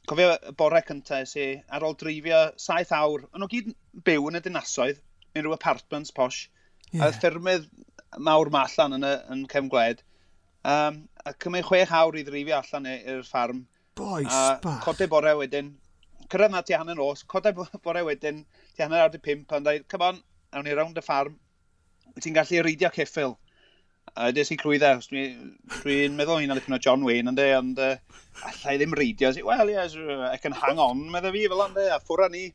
Cofio 0.09 0.35
y 0.35 0.53
bore 0.59 0.83
cyntaf 0.85 1.29
se 1.31 1.47
ar 1.73 1.85
ôl 1.87 1.97
drifio 2.01 2.41
saith 2.61 2.93
awr, 2.95 3.25
ond 3.33 3.45
nhw 3.45 3.51
gyd 3.53 3.71
byw 4.07 4.29
yn 4.31 4.39
y 4.39 4.43
dinasoedd, 4.45 5.01
yn 5.35 5.47
rhyw 5.47 5.57
apartments 5.57 6.13
posh, 6.15 6.45
yeah. 6.93 7.07
a 7.07 7.13
ffermydd 7.17 7.71
mawr 8.29 8.51
ma 8.55 8.67
allan 8.69 8.99
yn, 8.99 9.07
y, 9.09 9.15
yn 9.35 9.47
cefn 9.51 9.71
gwled, 9.73 10.03
um, 10.75 11.01
a 11.25 11.33
cymryd 11.45 11.67
chwech 11.71 11.95
awr 12.01 12.21
i 12.21 12.27
ddrifio 12.27 12.61
allan 12.61 12.91
i'r 12.93 13.25
ffarm. 13.27 13.65
Boes, 13.99 14.29
a 14.29 14.59
bach. 14.63 14.83
Codau 14.85 15.11
bore 15.11 15.35
wedyn, 15.41 15.73
cyrraedd 16.29 16.55
na 16.55 16.63
ti 16.67 16.77
hanner 16.77 16.99
nos, 16.99 17.25
codau 17.31 17.67
bore 17.87 18.05
wedyn, 18.07 18.45
ti 18.75 18.85
hanner 18.85 19.07
awr 19.07 19.15
di 19.15 19.23
pimp, 19.23 19.53
ond 19.57 19.67
dweud, 19.67 19.89
come 19.91 20.11
on, 20.11 20.21
awn 20.55 20.69
ni 20.69 20.77
rownd 20.77 21.01
y 21.01 21.05
ffarm, 21.05 21.39
wyt 22.13 22.27
ti'n 22.27 22.37
gallu 22.37 22.63
reidio 22.63 22.93
ceffil 22.95 23.39
a 24.17 24.31
des 24.33 24.51
i 24.55 24.57
clwydda, 24.59 24.93
os 25.01 25.09
dwi'n 25.11 25.55
dwi 25.81 25.97
meddwl 26.15 26.39
hi'n 26.43 26.55
alipyn 26.55 26.77
o 26.77 26.81
John 26.83 27.03
Wayne, 27.07 27.33
ynddo, 27.33 27.47
ond 27.59 27.81
uh, 27.83 27.97
allai 28.51 28.77
ddim 28.79 28.95
reidio, 28.95 29.33
so, 29.35 29.43
well, 29.47 29.71
yes, 29.71 29.97
I 29.99 30.37
can 30.43 30.55
hang 30.55 30.79
on, 30.83 31.03
meddwl 31.11 31.35
fi 31.35 31.49
fel 31.51 31.65
ynddo, 31.67 31.87
a 31.91 31.99
ffwrra 32.03 32.31
ni. 32.31 32.47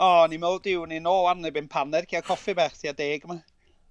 O, 0.00 0.06
oh, 0.06 0.22
ni'n 0.30 0.40
meddwl 0.40 0.62
diw, 0.64 0.84
ni'n 0.88 1.08
o 1.10 1.16
arni 1.28 1.52
byn 1.52 1.68
paner, 1.68 2.08
cia 2.08 2.22
coffi 2.24 2.54
bach, 2.56 2.78
cia 2.80 2.94
deg 2.96 3.26
yma. 3.28 3.40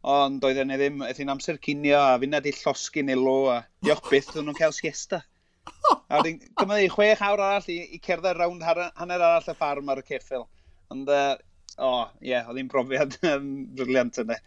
Ond 0.10 0.40
doedden 0.42 0.72
ni 0.72 0.80
ddim, 0.80 1.04
eithyn 1.06 1.30
amser 1.30 1.60
cinio, 1.62 2.00
a 2.00 2.18
fi'n 2.22 2.34
nad 2.34 2.48
i 2.50 2.54
llosgyn 2.56 3.12
ilo, 3.14 3.38
a 3.54 3.60
diolch 3.86 4.10
byth, 4.10 4.32
nhw'n 4.40 4.58
cael 4.58 4.74
siesta. 4.74 5.22
A 6.10 6.22
wedyn, 6.24 6.40
gymryd 6.58 6.88
i 6.88 6.90
chwech 6.90 7.22
awr 7.22 7.44
arall 7.46 7.68
i, 7.70 7.78
i 7.94 8.00
cerdded 8.02 8.40
rownd 8.40 8.66
hanner 8.66 9.20
arall 9.20 9.46
y 9.46 9.54
ffarm 9.54 9.92
ar 9.94 10.02
y 10.02 10.06
ceffil. 10.08 10.48
Ond, 10.90 11.12
uh, 11.14 11.36
o, 11.76 11.90
oh, 11.90 12.06
ie, 12.24 12.32
yeah, 12.32 12.50
oedd 12.50 12.58
hi'n 12.64 12.72
brofiad 12.72 13.20
um, 13.30 13.52
briliant 13.78 14.18
yna. 14.24 14.40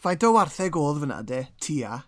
Faint 0.00 0.24
o 0.26 0.32
wartheg 0.36 0.78
oedd 0.78 1.02
fyna, 1.02 1.20
de, 1.26 1.44
tia? 1.62 2.00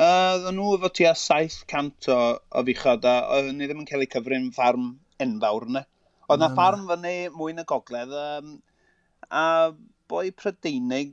Uh, 0.00 0.48
nhw 0.54 0.76
efo 0.78 0.88
tia 0.96 1.12
700 1.18 2.08
o, 2.14 2.18
o 2.56 2.64
fichod, 2.64 3.04
a 3.04 3.14
oedden 3.36 3.58
ni 3.60 3.68
ddim 3.68 3.82
yn 3.82 3.88
cael 3.88 4.06
eu 4.06 4.10
cyfrin 4.14 4.48
ffarm 4.56 4.94
enfawr 5.20 5.68
yna. 5.68 5.84
Oedd 6.30 6.40
na 6.40 6.48
mm. 6.48 6.56
ffarm 6.56 6.86
fyny 6.88 7.14
mwy 7.34 7.56
na 7.56 7.66
gogledd, 7.68 8.14
um, 8.16 8.54
a 9.28 9.44
boi 10.10 10.30
Prydeinig 10.34 11.12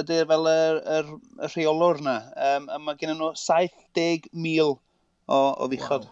ydy 0.00 0.18
fel 0.28 0.50
y, 0.50 0.56
y, 0.96 0.98
y 1.44 1.50
rheolwr 1.52 2.02
yna. 2.02 2.16
Um, 2.48 2.68
a 2.72 2.80
mae 2.82 2.98
gen 3.00 3.14
nhw 3.14 3.30
70,000 3.38 4.74
o, 4.74 5.38
o 5.38 5.70
fichod. 5.72 6.08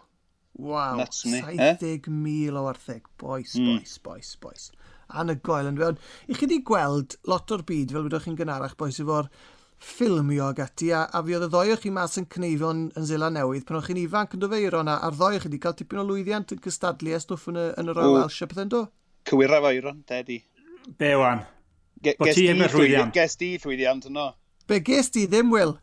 Wow, 0.55 1.01
wow. 1.01 1.05
70,000 1.09 2.07
eh? 2.07 2.55
o 2.55 2.65
wartheg. 2.69 3.09
Boes, 3.19 3.57
boes, 3.57 3.97
mm. 3.99 4.03
boes, 4.07 4.37
boes 4.45 4.71
anagoel 5.19 5.71
yn 5.71 5.79
dweud. 5.79 5.99
I 6.29 6.37
chi 6.37 6.47
wedi 6.47 6.63
gweld 6.67 7.19
lot 7.31 7.53
o'r 7.55 7.65
byd 7.69 7.93
fel 7.95 8.07
wydwch 8.07 8.29
chi'n 8.29 8.39
gynharach 8.39 8.77
boes 8.81 9.01
efo'r 9.03 9.29
ffilmio 9.83 10.47
ag 10.53 10.61
ati, 10.63 10.93
a, 10.95 11.03
a 11.11 11.23
fi 11.27 11.35
oedd 11.37 11.49
y 11.49 11.51
ddoio 11.51 11.77
chi 11.83 11.91
mas 11.95 12.15
yn 12.21 12.29
cneifio 12.31 12.71
yn, 12.71 12.83
yn 12.99 13.07
Zela 13.09 13.31
Newydd, 13.35 13.65
pan 13.67 13.81
o'ch 13.81 13.89
chi'n 13.91 14.03
ifanc 14.05 14.37
yn 14.37 14.43
dofeirio 14.45 14.83
yna, 14.85 14.99
a'r 15.03 15.17
ddoi 15.19 15.41
chi 15.41 15.49
wedi 15.49 15.61
cael 15.65 15.75
tipyn 15.79 16.03
o 16.03 16.07
lwyddiant 16.07 16.55
yn 16.55 16.61
cystadlu 16.63 17.11
e, 17.11 17.17
a 17.19 17.23
stwff 17.23 17.49
yn 17.51 17.59
y, 17.59 17.65
yn 17.83 17.91
y 17.91 17.97
Royal 17.97 18.19
Welsh 18.21 18.45
a 18.45 18.51
pethau'n 18.51 18.71
do? 18.73 18.85
Cywira 19.29 19.59
fo 19.65 19.73
Iron, 19.75 20.05
dedi. 20.09 20.39
Be 20.99 21.15
wan? 21.19 21.43
Ges 22.03 23.39
di 23.39 23.57
llwyddiant 23.59 24.07
yno? 24.11 24.29
Be 24.71 24.79
ges 24.87 25.11
di 25.15 25.27
ddim, 25.27 25.51
Will? 25.55 25.77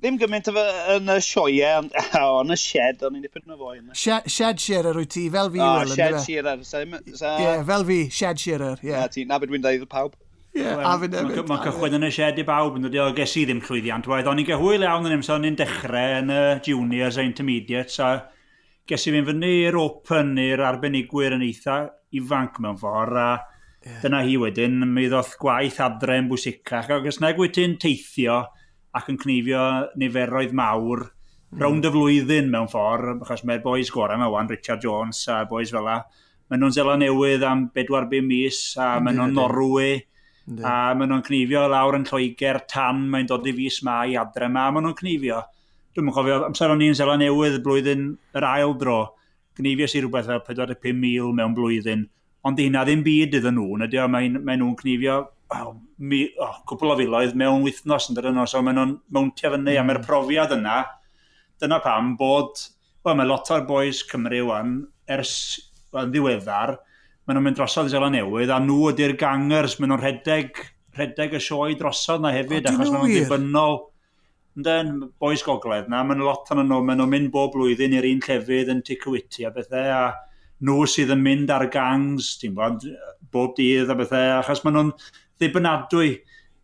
ddim 0.00 0.16
gymaint 0.20 0.48
o 0.48 0.54
yn 0.96 1.10
y 1.12 1.16
sioe, 1.24 1.68
ond 1.76 1.92
on 2.20 2.54
y 2.54 2.56
shed, 2.58 3.02
ond 3.04 3.18
i'n 3.18 3.24
dipyn 3.26 3.52
o 3.52 3.58
fwy. 3.60 3.82
Shed 4.00 4.62
shearer 4.64 4.96
wyt 4.96 5.12
ti, 5.12 5.26
fel 5.32 5.50
fi. 5.52 5.60
Oh, 5.60 5.82
O, 5.82 5.84
e, 5.84 5.92
shed 5.92 6.16
shearer. 6.24 6.64
Ie, 6.64 7.54
fel 7.68 7.86
fi, 7.90 7.98
shed 8.20 8.40
shearer. 8.42 8.80
Ie, 8.86 8.96
ti, 9.12 9.26
na 9.28 9.38
beth 9.42 9.52
dwi'n 9.52 9.64
dweud 9.66 9.84
y 9.84 9.90
pawb. 9.92 10.16
Ie, 10.56 10.64
a 10.66 10.94
fi 10.98 11.10
nefyd. 11.12 11.36
E, 11.42 11.46
Mae 11.52 11.62
cychwyn 11.68 11.98
yn 12.00 12.08
y 12.08 12.12
shed 12.16 12.40
i 12.42 12.46
bawb, 12.48 12.80
yn 12.80 12.88
dod 12.88 12.96
o 13.04 13.10
ges 13.20 13.36
i 13.38 13.44
ddim 13.46 13.60
llwyddiant. 13.66 14.08
Oedd 14.10 14.32
o'n 14.32 14.40
i'n 14.42 14.48
gyhwyl 14.48 14.88
iawn 14.88 15.06
yn 15.10 15.18
ymwneud 15.18 15.36
o'n 15.50 15.60
dechrau 15.60 16.16
yn 16.24 16.32
y 16.34 16.40
juniors 16.66 17.20
a 17.20 17.26
intermediates, 17.28 18.00
a 18.02 18.10
ges 18.90 19.04
i 19.06 19.14
fi'n 19.14 19.28
fyny 19.28 19.52
i'r 19.68 19.78
open 19.78 20.32
i'r 20.42 20.64
arbenigwyr 20.72 21.36
yn 21.36 21.44
eitha 21.46 21.76
ifanc 22.18 22.58
mewn 22.64 22.80
ffordd, 22.80 23.20
a 23.20 23.30
Yeah. 23.80 23.94
Dyna 24.02 24.18
hi 24.26 24.34
wedyn, 24.36 24.74
mi 24.92 25.06
ddoth 25.08 25.38
gwaith 25.40 25.78
adre 25.80 26.18
yn 26.20 26.26
bwysicach, 26.28 26.90
ac 26.92 27.06
os 27.08 27.16
nag 27.22 27.38
wyt 27.40 27.54
ti'n 27.56 27.78
teithio, 27.80 28.34
ac 28.96 29.10
yn 29.12 29.18
cnifio 29.20 29.62
niferoedd 30.00 30.54
mawr 30.56 31.04
mm. 31.06 31.60
rownd 31.62 31.86
y 31.86 31.92
flwyddyn 31.94 32.50
mewn 32.50 32.70
ffordd, 32.70 33.22
achos 33.24 33.44
mae'r 33.46 33.62
boys 33.64 33.92
gorau 33.94 34.18
yma 34.18 34.30
wan, 34.32 34.50
Richard 34.50 34.82
Jones 34.82 35.22
a 35.30 35.44
boys 35.50 35.72
fel 35.74 35.86
la, 35.86 36.00
maen 36.50 36.62
nhw'n 36.64 36.74
zela 36.74 36.96
newydd 36.98 37.46
am 37.46 37.68
4-5 37.76 38.26
mis, 38.26 38.60
a 38.80 38.96
maen 39.02 39.20
nhw'n 39.20 39.36
Norwy, 39.38 39.92
a 40.66 40.74
maen 40.98 41.12
nhw'n 41.12 41.24
cnifio 41.26 41.66
lawr 41.70 42.00
yn 42.00 42.06
Lloegr 42.08 42.62
tan 42.70 43.06
mae'n 43.12 43.30
dod 43.30 43.46
i 43.46 43.54
fus 43.54 43.80
ma 43.86 44.00
i 44.06 44.16
adre 44.18 44.50
ma, 44.50 44.68
maen 44.74 44.88
nhw'n 44.88 44.98
cnifio. 44.98 45.42
Dwi'n 45.94 46.06
mwyn 46.06 46.14
cofio, 46.14 46.40
amser 46.46 46.70
o'n 46.70 46.82
i'n 46.86 46.98
zela 46.98 47.16
newydd 47.18 47.60
blwyddyn 47.64 48.08
yr 48.38 48.46
ail 48.46 48.74
dro, 48.78 49.00
cnifio 49.58 49.86
si 49.90 50.02
rhywbeth 50.02 50.30
fel 50.30 50.42
45,000 50.46 51.36
mewn 51.38 51.54
blwyddyn, 51.54 52.06
ond 52.46 52.58
di 52.58 52.66
hynna 52.66 52.82
ddim 52.86 53.02
byd 53.06 53.38
iddyn 53.38 53.58
nhw, 53.58 53.78
nid 53.78 53.94
yw, 53.94 54.06
mae, 54.10 54.30
mae 54.38 54.58
nhw'n 54.58 54.78
cnifio 54.78 55.20
oh, 55.56 55.74
mi, 55.98 56.24
oh, 56.40 56.60
cwpl 56.68 56.94
o 56.94 56.96
filoedd 56.98 57.36
mewn 57.38 57.64
wythnos 57.66 58.08
yn 58.10 58.18
dydyn 58.18 58.36
nhw, 58.38 58.46
so 58.48 58.62
maen 58.64 58.78
nhw'n 58.78 58.94
mwntia 59.16 59.52
fyny, 59.52 59.74
mm. 59.74 59.80
am 59.82 59.92
yr 59.94 60.02
profiad 60.04 60.54
yna, 60.56 60.76
dyna 61.60 61.80
pam 61.84 62.14
bod, 62.20 62.62
wel, 63.04 63.16
mae 63.18 63.28
lot 63.28 63.50
o'r 63.54 63.66
boes 63.68 64.04
Cymru 64.08 64.44
wan, 64.50 64.78
ers 65.10 65.34
wel, 65.94 66.10
ddiweddar, 66.12 66.76
maen 67.26 67.38
nhw'n 67.38 67.48
mynd 67.48 67.60
drosodd 67.60 67.90
i 67.90 67.94
Seland 67.94 68.16
Newydd, 68.16 68.52
a 68.54 68.60
nhw 68.62 68.90
ydy'r 68.92 69.16
gangers, 69.20 69.78
maen 69.80 69.94
nhw'n 69.94 70.04
rhedeg, 70.04 70.64
rhedeg 70.98 71.36
y 71.38 71.42
sioe 71.42 71.76
drosodd 71.78 72.24
na 72.24 72.34
hefyd, 72.34 72.66
o, 72.66 72.74
achos 72.74 72.90
maen 72.90 73.06
nhw'n 73.06 73.16
dibynnol. 73.18 73.80
Yndyn, 74.58 74.96
boes 75.22 75.44
gogledd 75.46 75.86
na, 75.90 76.02
maen 76.04 76.24
lot 76.26 76.48
o'n 76.50 76.64
nhw, 76.64 76.80
maen 76.82 76.98
nhw'n 77.00 77.12
mynd 77.12 77.30
bob 77.34 77.54
blwyddyn 77.54 77.94
i'r 77.98 78.08
un 78.08 78.22
llefydd 78.26 78.72
yn 78.72 78.82
Ticwiti 78.86 79.46
a 79.46 79.52
bethau, 79.54 79.92
a 79.94 80.66
nhw 80.66 80.84
sydd 80.90 81.14
yn 81.14 81.22
mynd 81.24 81.52
ar 81.54 81.68
gangs, 81.72 82.34
ti'n 82.40 82.56
bod, 82.56 82.82
bob 83.32 83.54
dydd 83.56 83.92
a 83.92 83.96
bethau, 83.96 84.32
achos 84.40 84.64
maen 84.66 84.76
nhw'n 84.76 84.90
ddibynadwy. 85.40 86.14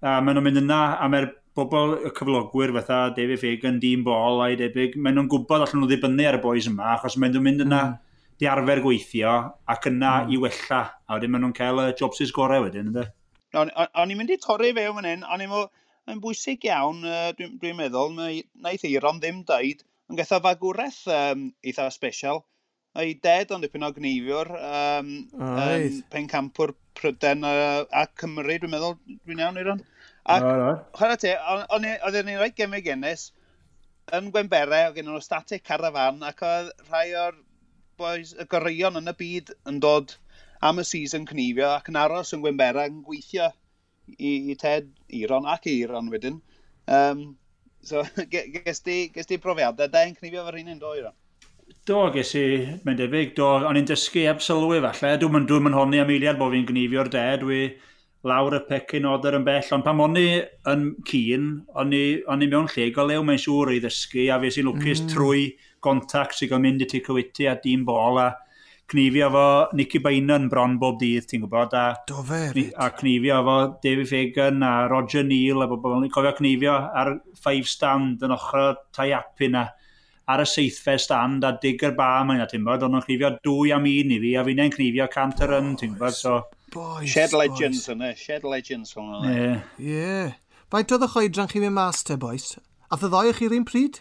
A 0.07 0.21
maen 0.21 0.37
nhw'n 0.37 0.47
mynd 0.47 0.63
yna, 0.63 0.81
a 1.01 1.09
mae'r 1.11 1.31
bobl, 1.57 1.97
y 2.05 2.13
cyflogwyr 2.17 2.75
fatha 2.77 2.99
David 3.17 3.41
Fagan, 3.41 3.79
Dean 3.81 4.03
Ball, 4.07 4.43
a'i 4.45 4.59
debyg, 4.61 4.99
maen 5.01 5.17
nhw'n 5.17 5.31
gwybod 5.33 5.65
allan 5.65 5.83
nhw 5.83 5.89
ddibynnu 5.91 6.27
ar 6.29 6.37
y 6.39 6.43
boys 6.43 6.69
yma, 6.69 6.93
achos 6.97 7.17
maen 7.17 7.33
nhw'n 7.33 7.47
mynd 7.47 7.65
yna 7.65 7.81
mm. 7.87 7.97
di 8.43 8.51
arfer 8.53 8.83
gweithio, 8.85 9.37
ac 9.73 9.89
yna 9.91 10.13
mm. 10.27 10.35
i 10.37 10.41
wella. 10.43 10.83
A 11.09 11.17
wedyn 11.17 11.33
maen 11.33 11.47
nhw'n 11.47 11.57
cael 11.57 11.81
y 11.87 11.89
jobsys 11.97 12.35
gorau 12.37 12.67
wedyn, 12.67 12.93
ynddo? 12.93 13.07
O'n 13.57 14.13
i'n 14.13 14.19
mynd 14.21 14.35
i 14.35 14.41
torri 14.43 14.75
fe 14.77 14.85
o'n 14.93 15.09
hyn, 15.09 15.25
o'n 15.25 15.47
i'n 15.47 16.21
bwysig 16.21 16.69
iawn, 16.69 17.01
dwi'n 17.39 17.57
dwi 17.63 17.73
meddwl, 17.79 18.13
mae 18.15 18.43
naeth 18.63 18.85
Eiron 18.89 19.23
ddim 19.23 19.41
dweud, 19.49 19.81
yn 20.13 20.21
gatho 20.21 20.43
fagwraeth 20.45 21.07
um, 21.11 21.49
eitha 21.65 21.89
special, 21.95 22.45
ei 23.03 23.15
ded 23.23 23.53
ond 23.55 23.67
dipyn 23.67 23.87
o 23.87 23.93
gneifio'r 23.95 24.51
um, 24.57 25.09
um, 25.37 26.03
pencampwr 26.13 26.73
Pryden 26.97 27.45
a, 27.45 27.53
a 27.93 28.07
Cymru, 28.17 28.57
dwi'n 28.61 28.73
meddwl, 28.73 28.95
dwi'n 29.29 29.43
iawn 29.43 29.61
i'r 29.61 29.73
hwn. 29.75 29.83
Ac, 30.33 30.45
no, 30.45 30.71
chwarae 30.97 31.19
te, 31.23 31.35
oedd 31.37 32.17
ni'n 32.25 32.39
rhaid 32.41 32.57
gemau 32.59 32.83
genes 32.83 33.29
yn 34.17 34.31
Gwenbere, 34.35 34.87
oedd 34.89 34.97
gen 34.97 35.11
nhw 35.11 35.21
static 35.23 35.65
carafan, 35.67 36.23
ac 36.27 36.41
oedd 36.47 36.73
rhai 36.89 37.11
o'r 37.21 37.37
boys, 38.01 38.33
y 38.33 38.47
goreion 38.53 38.99
yn 39.01 39.13
y 39.13 39.17
byd 39.19 39.53
yn 39.71 39.81
dod 39.85 40.17
am 40.65 40.81
y 40.81 40.87
season 40.89 41.29
cnifio 41.29 41.69
ac 41.75 41.91
yn 41.93 42.01
aros 42.01 42.33
yn 42.37 42.43
Gwenbere 42.45 42.87
yn 42.91 43.03
gweithio 43.07 43.51
i, 44.17 44.33
i 44.53 44.57
Ted 44.61 44.89
Iron 45.21 45.49
ac 45.53 45.69
Iron 45.73 46.11
wedyn. 46.13 46.41
Um, 46.87 47.27
so, 47.85 48.03
ges 48.33 48.83
di, 48.89 48.99
ges 49.15 49.29
di 49.31 49.41
profiadau, 49.43 49.93
da 49.93 50.07
yn 50.09 50.17
cnifio 50.17 50.47
fy 50.49 50.57
rhywun 50.57 50.75
yn 50.79 50.83
do, 50.83 50.97
Iron? 50.97 51.17
Do, 51.87 52.01
ges 52.11 52.33
i... 52.35 52.47
mae'n 52.83 52.97
debyg, 52.99 53.37
do. 53.37 53.47
O'n 53.69 53.79
i'n 53.79 53.87
dysgu 53.87 54.25
heb 54.27 54.41
sylwi 54.43 54.81
falle. 54.83 55.13
dwi'n 55.23 55.35
mynd 55.37 55.51
dwi'n 55.51 55.69
yn 55.71 55.77
honni 55.77 56.01
am 56.03 56.09
eiliad 56.11 56.41
bod 56.41 56.57
fi'n 56.57 56.65
gnifio'r 56.67 57.11
de. 57.13 57.27
Dwi 57.43 57.61
lawr 58.27 58.57
y 58.59 58.61
pecyn 58.67 59.07
oder 59.07 59.37
yn 59.39 59.45
bell. 59.47 59.69
Ond 59.77 59.87
pam 59.87 60.03
o'n 60.03 60.19
i 60.19 60.27
yn 60.73 60.89
cyn, 61.07 61.53
o'n 61.79 61.95
i, 61.95 62.03
mewn 62.27 62.67
lle 62.73 62.89
golew 62.97 63.23
mae'n 63.29 63.39
siŵr 63.45 63.77
i 63.77 63.79
ddysgu. 63.85 64.27
A 64.35 64.41
fe 64.43 64.51
sy'n 64.57 64.67
lwcus 64.67 65.05
mm. 65.05 65.13
trwy 65.15 65.47
gontact 65.87 66.41
sy'n 66.41 66.59
mynd 66.65 66.83
i 66.83 66.91
ti 66.91 67.05
cywiti 67.07 67.47
a 67.47 67.55
dim 67.63 67.87
bol. 67.87 68.19
A 68.19 68.33
cnifio 68.91 69.31
fo 69.39 69.47
Nicky 69.79 70.03
Bainan 70.03 70.51
bron 70.51 70.81
bob 70.83 70.99
dydd, 70.99 71.31
ti'n 71.31 71.47
gwybod? 71.47 71.79
A, 71.79 71.87
Do 72.11 72.27
fe, 72.27 72.67
A 72.75 72.91
cnifio 72.99 73.39
fo 73.47 73.59
David 73.87 74.11
Fagan 74.11 74.67
a 74.67 74.75
Roger 74.91 75.23
Neal 75.23 75.63
a 75.63 75.71
bobl. 75.71 76.11
Cofio 76.11 76.35
cnifio 76.43 76.81
ar 76.83 77.15
five 77.39 77.71
stand 77.71 78.27
yn 78.27 78.35
ochr 78.35 78.73
tai 78.91 79.13
api 79.23 79.55
na 79.55 79.69
ar 80.33 80.43
y 80.43 80.47
seithfau 80.51 80.99
stand 80.99 81.45
a 81.47 81.53
dig 81.63 81.83
yr 81.87 81.95
ba 81.99 82.09
mae'n 82.27 82.41
yna, 82.41 82.49
ti'n 82.51 82.65
bod, 82.67 82.83
ond 82.87 82.99
o'n 82.99 83.05
chrifio 83.05 83.31
dwy 83.45 83.73
am 83.77 83.87
un 83.87 84.15
i 84.17 84.19
fi, 84.23 84.33
a 84.35 84.43
fi'n 84.47 84.63
ein 84.65 84.73
chrifio 84.75 85.07
cant 85.13 85.43
yr 85.47 85.55
yn, 85.61 85.75
ti'n 85.79 85.95
bod, 86.01 86.17
so... 86.17 86.41
Boys, 86.75 87.13
Shed 87.13 87.37
Legends 87.37 87.87
yna, 87.93 88.11
e, 88.11 88.19
Shed 88.19 88.47
Legends 88.47 88.97
hwnnw. 88.97 89.23
E. 89.31 89.53
Ie. 89.79 89.93
Ie. 89.93 90.33
Faint 90.75 90.97
oedd 90.97 91.07
y 91.07 91.11
choedran 91.13 91.51
chi 91.53 91.63
mynd 91.63 91.77
mas 91.77 92.03
te, 92.03 92.19
boys? 92.19 92.57
A 92.91 92.99
ddy 92.99 93.11
ddoi 93.13 93.35
chi'r 93.39 93.55
un 93.55 93.67
pryd? 93.69 94.01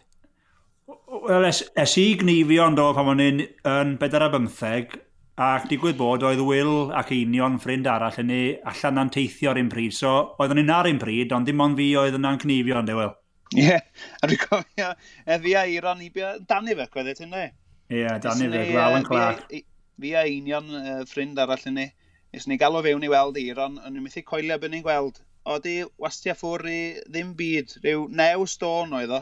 Wel, 1.26 1.46
es, 1.46 1.62
es 1.78 1.94
i 2.02 2.08
gnifio 2.18 2.66
ond 2.66 2.82
o 2.82 2.88
pan 2.98 3.12
o'n 3.14 3.22
i'n 3.22 3.44
yn 3.46 3.94
15, 4.02 4.98
ac 5.46 5.66
digwydd 5.70 5.98
bod 6.00 6.24
oedd 6.26 6.42
Will 6.48 6.94
ac 6.96 7.10
union 7.14 7.60
ffrind 7.62 7.90
arall 7.92 8.18
yn 8.22 8.30
ni 8.32 8.42
allan 8.72 8.98
na'n 8.98 9.14
teithio 9.14 9.52
ar 9.52 9.60
un 9.62 9.70
pryd. 9.70 9.94
So, 9.94 10.16
oeddwn 10.40 10.64
i'n 10.64 10.74
ar 10.74 10.90
un 10.90 11.02
pryd, 11.02 11.34
ond 11.36 11.46
dim 11.50 11.62
ond 11.62 11.78
fi 11.78 11.92
oedd 12.02 12.18
yna'n 12.18 12.42
cnifio 12.42 12.82
ond 12.82 12.90
e, 12.90 12.98
Will. 12.98 13.14
Ie, 13.54 13.62
yeah. 13.62 13.82
a 14.22 14.28
dwi'n 14.28 14.42
cofio, 14.42 14.88
e, 15.26 15.38
fi 15.44 15.54
a 15.54 15.66
Iron 15.70 16.02
i 16.02 16.10
bia, 16.14 16.34
Dani 16.50 16.74
fe, 16.78 16.88
gwedd 16.94 17.12
eto 17.12 17.28
ne? 17.30 17.44
Ie, 17.92 18.00
yeah, 18.00 18.18
Dani 18.22 18.48
fe, 18.50 18.64
Gwalen 18.72 19.06
e, 19.06 19.10
Clark. 19.10 19.54
Fi 20.02 20.14
a 20.18 20.26
union 20.28 20.72
uh, 20.76 21.04
ffrind 21.08 21.38
arall 21.40 21.68
yn 21.70 21.78
ni, 21.78 21.86
nes 22.34 22.48
ni 22.50 22.58
galw 22.60 22.82
fewn 22.84 23.06
i 23.06 23.12
weld 23.14 23.38
Iron, 23.40 23.78
ond 23.78 23.96
ni'n 23.96 24.04
methu 24.04 24.26
coelio 24.26 24.58
byn 24.60 24.74
ni'n 24.76 24.84
gweld. 24.84 25.22
Oeddi 25.46 25.76
wastia 26.02 26.34
wastio 26.34 26.36
ffwr 26.40 26.66
i 26.72 26.80
ddim 27.06 27.36
byd, 27.38 27.78
rhyw 27.84 28.08
new 28.10 28.48
stôn 28.50 28.98
oedd 28.98 29.14
o. 29.14 29.22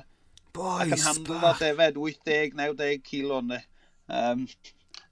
Boys, 0.55 0.85
ac 0.85 0.95
yn 0.95 1.03
handlo 1.03 1.53
defed 1.59 1.99
80-90 1.99 3.03
kilo 3.03 3.41
ni. 3.43 3.59
Um, 4.07 4.47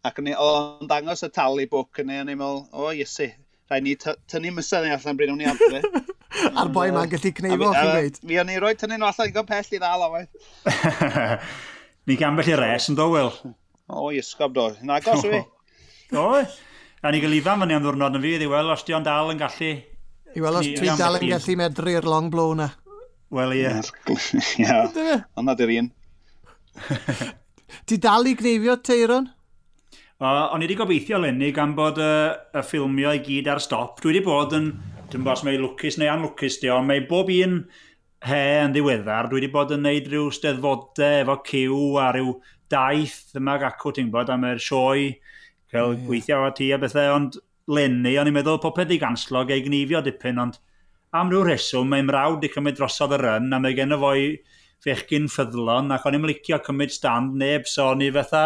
ac 0.08 0.24
o'n 0.24 0.90
dangos 0.90 1.28
y 1.28 1.32
talu 1.36 1.68
book 1.70 2.00
yn 2.02 2.16
ei, 2.16 2.24
o'n 2.24 2.32
i'n 2.32 2.40
meddwl, 2.40 2.64
o 2.72 2.88
oh, 2.88 2.96
iesu, 2.96 3.28
rhaid 3.70 3.86
ni 3.86 3.98
tynnu 4.00 4.56
mysau 4.56 4.88
ni 4.88 4.96
allan 4.96 5.20
bryd 5.20 5.36
o'n 5.36 5.44
i 5.44 5.52
adre. 5.52 5.84
A'r 6.32 6.70
boi 6.72 6.88
ma'n 6.96 7.10
gallu 7.12 7.32
cneifo, 7.36 7.72
chi'n 7.76 7.90
gweud. 7.92 8.20
Mi 8.28 8.38
o'n 8.40 8.52
i 8.54 8.60
roi 8.62 8.72
tynnu'n 8.80 9.04
allan 9.04 9.30
i 9.30 9.34
gael 9.36 9.48
pell 9.50 9.74
i 9.76 9.80
ddal 9.82 10.06
o 10.06 10.12
oedd. 10.16 10.30
Ni 12.08 12.18
gan 12.20 12.38
bell 12.40 12.52
i 12.54 12.58
res 12.58 12.88
yn 12.92 12.98
dowel. 12.98 13.32
O, 13.92 14.10
i 14.14 14.22
ysgob 14.22 14.56
do. 14.56 14.70
Na, 14.88 15.02
gos 15.04 15.26
fi. 15.32 15.42
O, 16.18 16.28
a 17.02 17.12
ni 17.12 17.20
gael 17.24 17.36
ifan 17.38 17.64
fyny 17.64 17.76
am 17.76 17.84
ddwrnod 17.84 18.16
yn 18.20 18.24
fydd 18.24 18.46
i 18.46 18.52
weld 18.52 18.74
os 18.74 18.86
di 18.88 18.96
o'n 18.96 19.08
dal 19.08 19.34
yn 19.34 19.42
gallu... 19.42 19.74
I 20.32 20.44
weld 20.44 20.62
os 20.62 20.70
dwi 20.72 20.94
dal 20.96 21.20
yn 21.20 21.28
gallu 21.34 21.58
medru'r 21.60 22.08
long 22.08 22.32
blow 22.32 22.56
na. 22.56 22.70
Wel, 23.32 23.58
ie. 23.60 23.76
Ie, 24.60 24.80
ond 25.40 25.48
na 25.48 25.56
dy'r 25.60 25.76
un. 25.78 25.92
Ti 27.88 28.00
dal 28.04 28.28
i 28.28 28.36
gneifio, 28.40 28.78
Teiron? 28.84 29.30
O, 30.22 30.32
o'n 30.32 30.64
i 30.64 30.68
wedi 30.68 30.78
gobeithio 30.80 31.20
lenni 31.20 31.52
gan 31.56 31.76
bod 31.76 32.00
y, 32.00 32.12
y 32.56 32.64
ffilmio 32.64 33.12
i 33.16 33.22
gyd 33.26 33.52
ar 33.52 33.64
stop. 33.64 34.00
Dwi 34.04 34.14
wedi 34.14 34.24
bod 34.26 34.56
yn 34.56 34.72
Dwi'n 35.12 35.26
bos 35.28 35.42
mae 35.44 35.58
lwcus 35.60 35.98
neu 36.00 36.08
anlwcus 36.08 36.56
di, 36.62 36.70
ond 36.72 36.88
mae 36.88 37.02
bob 37.04 37.28
un 37.36 37.58
he 38.24 38.42
yn 38.62 38.72
ddiweddar, 38.72 39.28
dwi 39.28 39.42
wedi 39.42 39.50
bod 39.52 39.74
yn 39.76 39.82
neud 39.84 40.06
rhyw 40.08 40.30
steddfodau 40.32 41.24
efo 41.24 41.36
cyw 41.50 41.80
a 42.00 42.06
rhyw 42.16 42.30
daith 42.72 43.36
yma 43.36 43.58
ac 43.58 43.66
acw, 43.74 43.92
ti'n 43.98 44.12
bod, 44.14 44.32
am 44.32 44.46
yr 44.48 44.62
sioe, 44.64 45.10
cael 45.74 45.98
yeah. 45.98 46.06
gweithio 46.06 46.38
a 46.48 46.54
ti 46.56 46.70
a 46.72 46.80
bethau, 46.80 47.12
ond 47.18 47.36
lenni, 47.68 48.14
o'n 48.22 48.32
i'n 48.32 48.38
meddwl 48.38 48.62
popeth 48.64 48.94
i 48.96 49.02
ganslog 49.02 49.52
ei 49.52 49.66
gnifio 49.66 50.00
dipyn, 50.06 50.40
ond 50.46 50.62
am 51.20 51.34
rhyw 51.34 51.44
reswm, 51.50 51.92
mae'n 51.92 52.08
mrawd 52.08 52.48
i 52.48 52.52
cymryd 52.54 52.80
drosodd 52.80 53.18
y 53.18 53.20
ryn, 53.20 53.52
a 53.52 53.60
mae 53.60 53.76
gen 53.76 53.92
y 53.92 54.00
fo'i 54.00 54.30
fechgyn 54.86 55.28
ffyddlon, 55.34 55.92
ac 55.92 56.08
o'n 56.08 56.22
i'n 56.22 56.30
licio 56.30 56.62
cymryd 56.64 56.96
stand 56.96 57.36
neb, 57.42 57.68
so 57.68 57.90
o'n 57.92 58.06
i 58.08 58.14
fatha, 58.16 58.46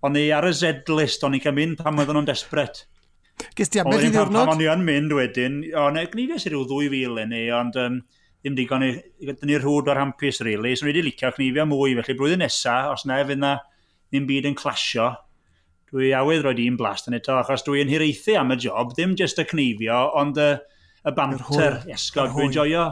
o'n 0.00 0.16
i 0.16 0.30
ar 0.32 0.48
y 0.48 0.54
Z-list, 0.62 1.28
o'n 1.28 1.36
i'n 1.36 1.44
cael 1.44 1.58
mynd 1.60 1.84
pan 1.84 2.00
oedden 2.00 2.22
nhw'n 2.22 2.32
desbryd. 2.32 2.86
Gys 3.56 3.72
ti 3.72 3.80
ambell 3.82 4.04
i 4.04 4.10
ddiwrnod? 4.10 4.44
Pan 4.44 4.54
o'n 4.54 4.62
i 4.62 4.68
yn 4.70 4.84
mynd 4.86 5.14
wedyn, 5.16 5.60
o, 5.76 5.88
ne, 5.94 6.06
gnides 6.12 6.46
i 6.46 6.52
ryw 6.52 6.66
2000 6.70 7.30
ni, 7.30 7.42
ond 7.54 7.78
um, 7.80 7.98
ddim 8.40 8.56
digon 8.58 8.86
i, 8.86 8.92
dyn 9.24 9.42
ni 9.48 9.58
rhwyd 9.58 9.90
o'r 9.92 10.00
hampus, 10.00 10.40
really. 10.46 10.74
So, 10.76 10.86
ni 10.86 10.94
wedi 10.94 11.04
licio 11.08 11.32
cnifio 11.36 11.66
mwy, 11.68 11.96
felly 11.98 12.16
blwyddyn 12.18 12.44
nesaf, 12.44 12.94
os 12.94 13.06
na, 13.08 13.20
fydd 13.28 13.42
na 13.42 13.56
ddim 14.10 14.26
byd 14.30 14.48
yn 14.50 14.56
clasio, 14.58 15.10
dwi 15.90 16.12
awydd 16.16 16.46
roed 16.46 16.62
un 16.62 16.78
blast 16.78 17.10
yn 17.10 17.18
eto, 17.18 17.36
achos 17.40 17.66
dwi'n 17.66 17.90
hireithi 17.90 18.38
am 18.38 18.54
y 18.54 18.58
job, 18.64 18.94
ddim 18.94 19.16
jyst 19.18 19.42
y 19.42 19.46
cnifio, 19.50 20.00
ond 20.20 20.38
y, 20.40 20.50
y 21.04 21.14
banter, 21.16 21.80
esgod, 21.90 22.34
dwi'n 22.36 22.54
joio 22.54 22.88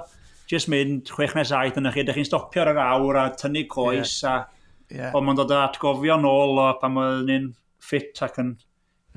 jyst 0.49 0.71
mynd 0.73 1.11
chwech 1.13 1.35
nes 1.37 1.53
aeth 1.55 1.79
yn 1.79 1.91
chi, 1.93 2.03
ydych 2.03 2.17
chi'n 2.19 2.29
stopio 2.29 2.65
ar 2.65 2.73
yr 2.73 2.81
awr 2.85 3.21
a 3.21 3.27
tynnu 3.37 3.67
coes, 3.71 4.15
yeah. 4.25 4.47
a 4.49 4.95
yeah. 4.95 5.17
ond 5.17 5.27
mae'n 5.27 5.39
dod 5.39 5.53
atgofio 5.55 6.17
nôl 6.21 6.61
o 6.63 6.69
pan 6.81 6.95
mae'n 6.95 7.27
ni'n 7.29 7.51
ffit 7.85 8.23
ac 8.25 8.41
yn 8.43 8.55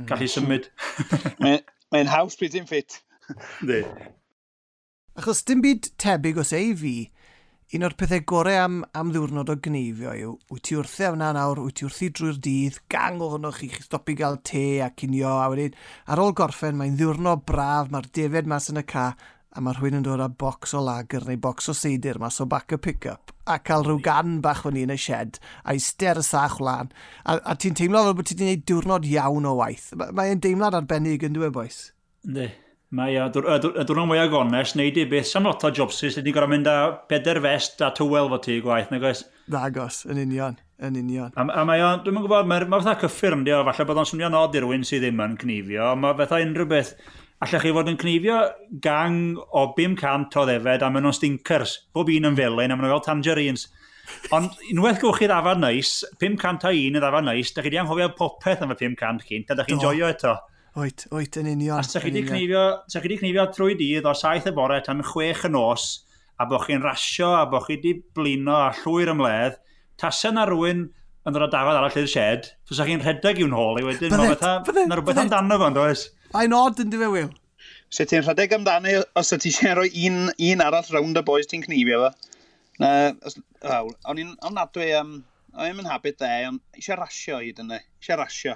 Mhm. 0.01 0.09
gallu 0.09 0.29
symud. 0.31 0.67
Mae'n 1.43 1.63
mae 1.91 2.09
haws 2.11 2.37
pryd 2.39 2.55
ddim 2.55 2.67
ffit. 2.69 3.01
Di. 3.67 3.81
Achos 5.19 5.43
dim 5.47 5.61
byd 5.63 5.91
tebyg 6.01 6.39
os 6.41 6.53
ei 6.55 6.71
fi, 6.77 6.95
un 7.75 7.85
o'r 7.87 7.95
pethau 7.99 8.23
gorau 8.27 8.57
am, 8.59 8.77
am 8.97 9.11
ddiwrnod 9.13 9.51
o 9.51 9.55
gneifio 9.63 10.13
yw, 10.15 10.31
wyt 10.51 10.63
ti 10.67 10.77
wrthi 10.79 11.05
am 11.07 11.19
na 11.19 11.31
nawr, 11.35 11.61
wyt 11.63 11.77
ti 11.79 11.87
wrthi 11.87 12.09
drwy'r 12.15 12.39
dydd, 12.43 12.79
gang 12.91 13.23
ohonoch 13.23 13.61
chi, 13.61 13.69
chi 13.71 13.83
stopi 13.85 14.15
gael 14.19 14.39
te 14.47 14.81
a 14.83 14.89
cinio, 14.95 15.37
a 15.39 15.47
wedyn 15.51 15.77
ar 16.11 16.23
ôl 16.23 16.33
gorffen 16.35 16.79
mae'n 16.79 16.97
ddiwrnod 16.99 17.45
braf, 17.47 17.91
mae'r 17.91 18.09
defed 18.15 18.49
mas 18.51 18.67
yn 18.71 18.81
y 18.81 18.85
ca, 18.91 19.11
a 19.51 19.63
mae 19.63 19.75
rhywun 19.75 19.99
yn 19.99 20.07
dod 20.07 20.23
â 20.23 20.29
bocs 20.43 20.75
o 20.75 20.83
lager 20.83 21.27
neu 21.27 21.39
bocs 21.43 21.71
o 21.71 21.75
seidir 21.75 22.19
mas 22.23 22.39
o 22.43 22.47
back 22.47 22.75
a 22.75 22.79
pick-up 22.79 23.31
a 23.53 23.59
cael 23.59 23.85
rhyw 23.87 24.01
gan 24.05 24.39
bach 24.43 24.63
fan 24.65 24.79
i 24.79 24.85
yn 24.87 24.93
y 24.93 24.97
shed 24.99 25.39
a 25.65 25.75
ister 25.77 26.19
y 26.21 26.25
sach 26.25 26.57
wlan. 26.61 26.91
A, 27.25 27.37
a 27.37 27.55
ti'n 27.55 27.77
teimlo 27.77 28.03
fel 28.07 28.17
bod 28.17 28.29
ti 28.29 28.35
wedi 28.35 28.47
gwneud 28.47 28.65
diwrnod 28.71 29.07
iawn 29.11 29.47
o 29.49 29.55
waith. 29.59 29.91
Mae'n 29.99 30.37
ma 30.37 30.43
deimlad 30.47 30.77
arbennig 30.79 31.25
yn 31.27 31.37
dweud, 31.37 31.55
boes? 31.57 31.83
Ynddi. 32.27 32.49
Mae 32.91 33.15
a 33.15 33.29
diwrnod 33.31 34.07
mwy 34.09 34.19
agones, 34.19 34.73
neud 34.75 34.97
i 34.99 35.05
beth 35.07 35.29
sam 35.29 35.45
lot 35.47 35.63
o 35.63 35.71
jobsys 35.71 36.17
wedi 36.19 36.33
gorau 36.35 36.51
mynd 36.51 36.67
â 36.67 36.75
peder 37.07 37.39
fest 37.43 37.79
a 37.85 37.93
tywel 37.95 38.27
fo 38.33 38.41
ti 38.43 38.57
gwaith, 38.63 38.91
nag 38.91 39.05
oes? 39.07 39.23
Nagos, 39.51 40.01
yn 40.11 40.19
union, 40.19 40.57
yn 40.83 40.99
union. 40.99 41.31
A, 41.39 41.45
a 41.47 41.63
mae 41.67 41.79
o, 41.85 41.93
dwi'n 42.03 42.19
gwybod, 42.19 42.49
mae'n 42.51 42.67
mae 42.67 42.83
fatha 42.83 43.05
cyffur, 43.05 43.37
ynddi 43.37 43.55
o, 43.55 43.61
falle 43.69 43.87
bod 43.87 44.03
o'n 44.03 44.09
swnio'n 44.11 44.35
od 44.41 44.59
i 44.59 44.63
rywun 44.65 44.83
sydd 44.87 45.05
ddim 45.05 45.23
yn 45.23 45.39
cnifio, 45.39 45.87
mae 46.03 46.19
fatha 46.19 46.41
unrhyw 46.43 46.67
beth 46.73 46.91
Allech 47.41 47.63
chi 47.65 47.71
fod 47.73 47.87
yn 47.89 47.97
cnifio 47.97 48.37
gang 48.85 49.37
o 49.57 49.63
500 49.73 50.35
o 50.37 50.43
ddefed 50.45 50.83
a 50.85 50.89
maen 50.93 51.07
nhw'n 51.07 51.15
stinkers. 51.17 51.71
Bob 51.95 52.11
un 52.13 52.29
yn 52.29 52.37
felyn 52.37 52.69
a 52.69 52.77
maen 52.77 52.85
nhw 52.85 52.93
fel 52.93 53.07
tangerines. 53.07 53.65
Ond 54.35 54.59
unwaith 54.69 54.99
gewch 55.01 55.23
chi 55.23 55.29
ddafad 55.31 55.57
neis, 55.63 55.95
500 56.21 56.67
a 56.69 56.73
un 56.75 56.99
yn 56.99 57.01
ddafad 57.01 57.25
neis, 57.25 57.49
da 57.55 57.63
chi 57.65 57.73
di 57.73 57.79
anghofio 57.81 58.11
popeth 58.17 58.61
am 58.61 58.75
y 58.75 58.77
500 58.77 59.25
cynt, 59.25 59.49
a 59.49 59.57
da 59.57 59.65
chi'n 59.65 59.81
joio 59.81 60.11
eto. 60.11 60.35
Oet, 60.77 61.07
oet, 61.11 61.41
yn 61.41 61.49
union. 61.55 61.81
A 61.81 61.83
sa 61.83 61.99
chi 62.03 62.13
wedi 62.13 62.23
cnifio 62.29 63.49
trwy 63.57 63.73
dydd 63.79 64.05
o 64.05 64.13
saith 64.21 64.45
y 64.51 64.55
bore 64.55 64.77
tan 64.85 65.01
chwech 65.09 65.47
y 65.49 65.53
nos, 65.57 65.89
a 66.37 66.45
bod 66.45 66.67
chi'n 66.67 66.85
rasio, 66.85 67.33
a 67.39 67.47
bod 67.49 67.65
chi 67.65 67.79
wedi 67.79 67.97
blino 68.13 68.59
a 68.67 68.71
llwyr 68.83 69.15
ymledd, 69.15 69.57
tasau 69.97 70.37
na 70.37 70.45
rhywun 70.45 70.85
yn 71.25 71.33
dod 71.33 71.49
o 71.49 71.51
dafod 71.51 71.81
arall 71.81 72.01
i'r 72.05 72.09
shed, 72.09 72.53
sa 72.69 72.85
chi'n 72.85 73.01
rhedeg 73.01 73.41
i'w 73.41 73.49
nhôl 73.49 73.81
i 73.81 73.89
wedyn, 73.89 74.13
mae 74.13 74.35
fatha, 74.37 74.85
na 74.85 75.01
rhywbeth 75.01 75.25
amdano 75.25 75.57
fo'n 75.65 75.81
does. 75.81 76.11
Mae'n 76.31 76.53
odd 76.55 76.79
yn 76.79 76.91
dyfe, 76.93 77.09
Will. 77.11 77.31
Se 77.91 78.05
ti'n 78.07 78.23
rhedeg 78.23 78.53
amdani 78.55 78.93
os 79.19 79.33
ti 79.33 79.49
eisiau 79.49 79.75
rhoi 79.75 79.89
un, 80.07 80.29
un 80.31 80.63
arall 80.63 80.91
rownd 80.95 81.19
y 81.19 81.23
boys 81.27 81.49
ti'n 81.51 81.65
cnifio 81.65 81.99
fo. 82.05 82.11
Na, 82.79 82.91
os, 83.27 83.35
awr, 83.67 83.91
o'n 84.09 84.21
i'n 84.21 84.31
ofnadwy, 84.47 84.87
um, 84.95 85.17
o'n 85.57 85.67
i'n 85.67 85.75
mynd 85.77 85.91
habit 85.91 86.21
dde, 86.21 86.31
ond 86.47 86.79
eisiau 86.79 86.97
rasio 87.01 87.41
i 87.43 87.51
dyna, 87.57 87.81
eisiau 87.99 88.21
rasio. 88.21 88.55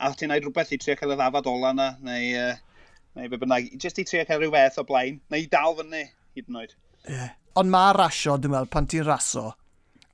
A 0.00 0.08
ti'n 0.16 0.32
neud 0.32 0.46
rhywbeth 0.46 0.72
i 0.72 0.80
trio 0.80 0.96
cael 0.96 1.12
y 1.12 1.18
ddafad 1.20 1.50
ola 1.52 1.74
na, 1.76 1.90
neu, 2.06 2.32
uh, 2.40 2.88
neu 3.18 3.28
be 3.28 3.40
bynnag, 3.44 3.68
jyst 3.76 4.00
i 4.00 4.06
trio 4.08 4.24
cael 4.28 4.40
rhyw 4.40 4.54
beth 4.56 4.80
o 4.80 4.86
blaen, 4.88 5.20
neu 5.28 5.44
i 5.44 5.50
dal 5.52 5.76
fyny 5.82 6.06
hyd 6.08 6.48
yn 6.48 6.60
oed. 6.62 6.76
Yeah. 7.10 7.36
Ond 7.60 7.68
mae 7.68 7.92
rasio, 7.98 8.38
dwi'n 8.40 8.56
meddwl, 8.56 8.72
pan 8.72 8.88
ti'n 8.88 9.04
raso, 9.04 9.50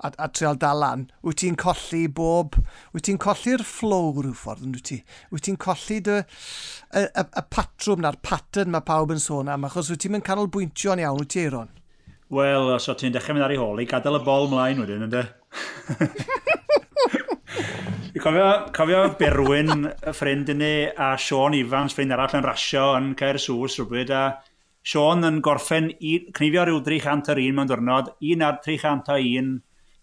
a, 0.05 0.11
a 0.15 0.29
treol 0.31 0.59
dalan, 0.61 1.09
wyt 1.27 1.41
ti'n 1.43 1.57
colli 1.59 2.07
bob, 2.07 2.59
wyt 2.95 3.05
ti'n 3.09 3.19
colli'r 3.23 3.65
flow 3.67 4.13
rhyw 4.15 4.35
ffordd 4.37 4.67
yn 4.67 4.75
wyt 4.77 4.87
ti. 4.91 4.99
Wyt 5.35 5.43
ti'n 5.49 5.59
colli 5.61 5.99
dy, 6.07 6.19
y, 6.23 6.25
y, 7.03 7.25
y 7.25 7.43
patrwm 7.55 8.01
na'r 8.05 8.21
pattern 8.25 8.73
mae 8.75 8.87
pawb 8.87 9.11
yn 9.15 9.23
sôn 9.23 9.51
am, 9.53 9.67
achos 9.67 9.91
wyt 9.93 10.01
ti'n 10.05 10.13
mynd 10.15 10.29
canolbwyntio'n 10.29 11.03
iawn, 11.03 11.21
wyt 11.23 11.31
ti 11.35 11.41
Eiron? 11.45 11.71
Wel, 12.35 12.67
os 12.77 12.87
o 12.93 12.95
ti'n 12.99 13.15
dechrau 13.15 13.35
mynd 13.35 13.47
ar 13.49 13.55
ei 13.55 13.61
holi, 13.61 13.85
gadael 13.89 14.21
y 14.21 14.23
bol 14.27 14.47
mlaen 14.53 14.83
wedyn, 14.85 15.07
ynddo? 15.09 15.23
cofio, 18.23 18.49
cofio 18.77 19.01
Berwyn, 19.19 19.73
y 19.89 20.15
ffrind 20.15 20.47
i 20.53 20.55
ni, 20.59 20.75
a 20.93 21.15
Sean 21.19 21.57
Ifans, 21.57 21.93
ffrind 21.97 22.13
arall 22.15 22.39
yn 22.39 22.47
rasio 22.47 22.87
yn 22.99 23.07
Caer 23.19 23.39
Sŵs 23.43 23.75
rhywbryd, 23.79 24.11
a 24.15 24.23
Sean 24.87 25.27
yn 25.27 25.41
gorffen 25.45 25.87
i, 25.99 26.19
cnifio 26.37 26.63
rhyw 26.69 26.83
300 26.87 27.33
ar 27.35 27.41
un 27.43 27.57
mewn 27.57 27.71
diwrnod, 27.71 28.07
un 28.31 28.41
ar 28.47 28.57
300 28.65 29.15
a 29.15 29.17
un 29.41 29.49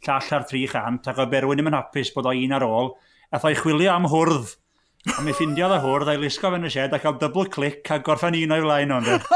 llall 0.05 0.37
ar 0.37 0.45
tri 0.49 0.65
chant, 0.71 1.07
ac 1.07 1.21
oedd 1.21 1.31
Berwyn 1.31 1.59
ddim 1.59 1.71
yn 1.71 1.79
hapus 1.79 2.11
bod 2.15 2.29
o 2.29 2.35
un 2.35 2.55
ar 2.57 2.67
ôl, 2.67 2.93
a 3.31 3.41
thoi 3.41 3.55
chwilio 3.59 3.93
am 3.93 4.09
hwrdd. 4.11 4.55
A 5.15 5.21
mi 5.21 5.35
ffindiodd 5.37 5.75
y 5.75 5.81
hwrdd 5.83 6.09
a'i 6.09 6.19
lusgo 6.21 6.49
fe'n 6.49 6.65
y 6.65 6.71
shed 6.73 6.95
a 6.97 6.99
cael 7.01 7.19
double 7.21 7.45
click 7.53 7.91
a 7.93 7.99
gorffen 8.01 8.37
un 8.39 8.55
o'i 8.55 8.63
flaen 8.63 8.93
o'n 8.95 9.05
dweud. 9.05 9.27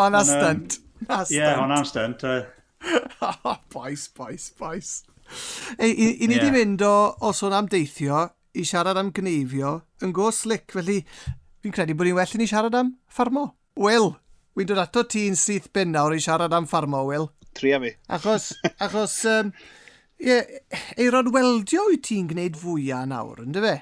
O'na 0.00 0.22
stunt. 0.24 0.78
Ie, 1.04 1.42
o'na'n 1.62 1.84
stunt. 1.88 2.24
Boes, 3.72 4.08
boes, 4.16 4.48
boes. 4.58 4.94
Ei, 5.78 5.90
i, 5.90 6.08
i 6.24 6.28
ni 6.28 6.36
wedi 6.36 6.48
yeah. 6.48 6.56
mynd 6.56 6.84
o, 6.84 6.94
o 7.20 7.32
sôn 7.36 7.54
am 7.56 7.68
deithio 7.70 8.26
i 8.54 8.64
siarad 8.68 8.98
am 9.00 9.10
gneifio 9.14 9.78
yn 10.04 10.12
go 10.16 10.30
slick, 10.34 10.70
felly 10.76 11.00
fi'n 11.64 11.74
credu 11.74 11.96
bod 11.96 12.08
ni'n 12.08 12.18
well 12.18 12.34
i 12.36 12.40
ni 12.40 12.48
siarad 12.50 12.76
am 12.78 12.94
ffarmo. 13.10 13.48
Will, 13.80 14.12
wy'n 14.54 14.68
dod 14.70 14.82
ato 14.82 15.04
ti'n 15.10 15.36
syth 15.38 15.70
bin 15.74 15.94
nawr 15.94 16.14
i 16.16 16.22
siarad 16.22 16.54
am 16.54 16.68
ffarmo, 16.70 17.04
Will. 17.08 17.30
Tria 17.54 17.80
fi. 17.82 17.94
Achos, 18.12 18.50
achos 18.82 19.16
um, 19.30 19.52
ie, 20.18 20.40
eiron 20.98 21.30
weldio 21.34 21.88
wyt 21.90 22.04
ti'n 22.08 22.28
gwneud 22.32 22.58
fwyaf 22.58 23.06
nawr, 23.10 23.44
ynddo 23.46 23.62
fe? 23.64 23.76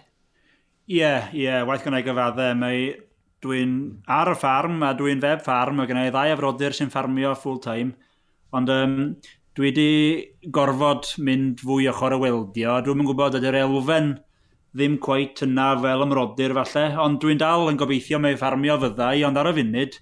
Ie, 0.92 1.12
ie, 1.38 1.52
waith 1.68 1.87
gwneud 1.87 2.06
gyfaddau. 2.06 2.56
Mae 2.61 2.88
dwi'n 3.42 3.76
ar 4.12 4.32
y 4.32 4.38
ffarm 4.38 4.82
a 4.87 4.92
dwi'n 4.98 5.22
feb 5.22 5.40
ffarm 5.42 5.80
Mae 5.80 5.88
gennau 5.90 6.11
ddau 6.12 6.35
afrodyr 6.35 6.76
sy'n 6.76 6.92
ffarmio 6.92 7.32
full 7.38 7.61
time. 7.64 7.96
Ond 8.52 8.70
um, 8.70 8.98
dwi 9.56 9.70
wedi 9.70 9.88
gorfod 10.52 11.08
mynd 11.24 11.62
fwy 11.64 11.88
ochr 11.92 12.16
y 12.16 12.20
weldio. 12.26 12.76
Dwi'n 12.85 13.02
yn 13.02 13.08
gwybod 13.08 13.40
ydy'r 13.40 13.62
elfen 13.64 14.14
ddim 14.72 14.96
cweit 15.04 15.42
yna 15.44 15.72
fel 15.82 16.06
ymrodyr 16.06 16.54
falle, 16.56 16.87
ond 17.02 17.20
dwi'n 17.20 17.40
dal 17.40 17.68
yn 17.68 17.80
gobeithio 17.80 18.20
mae 18.22 18.38
ffarmio 18.40 18.78
fyddai, 18.80 19.24
ond 19.28 19.37
ar 19.37 19.50
y 19.50 19.56
funud, 19.58 19.98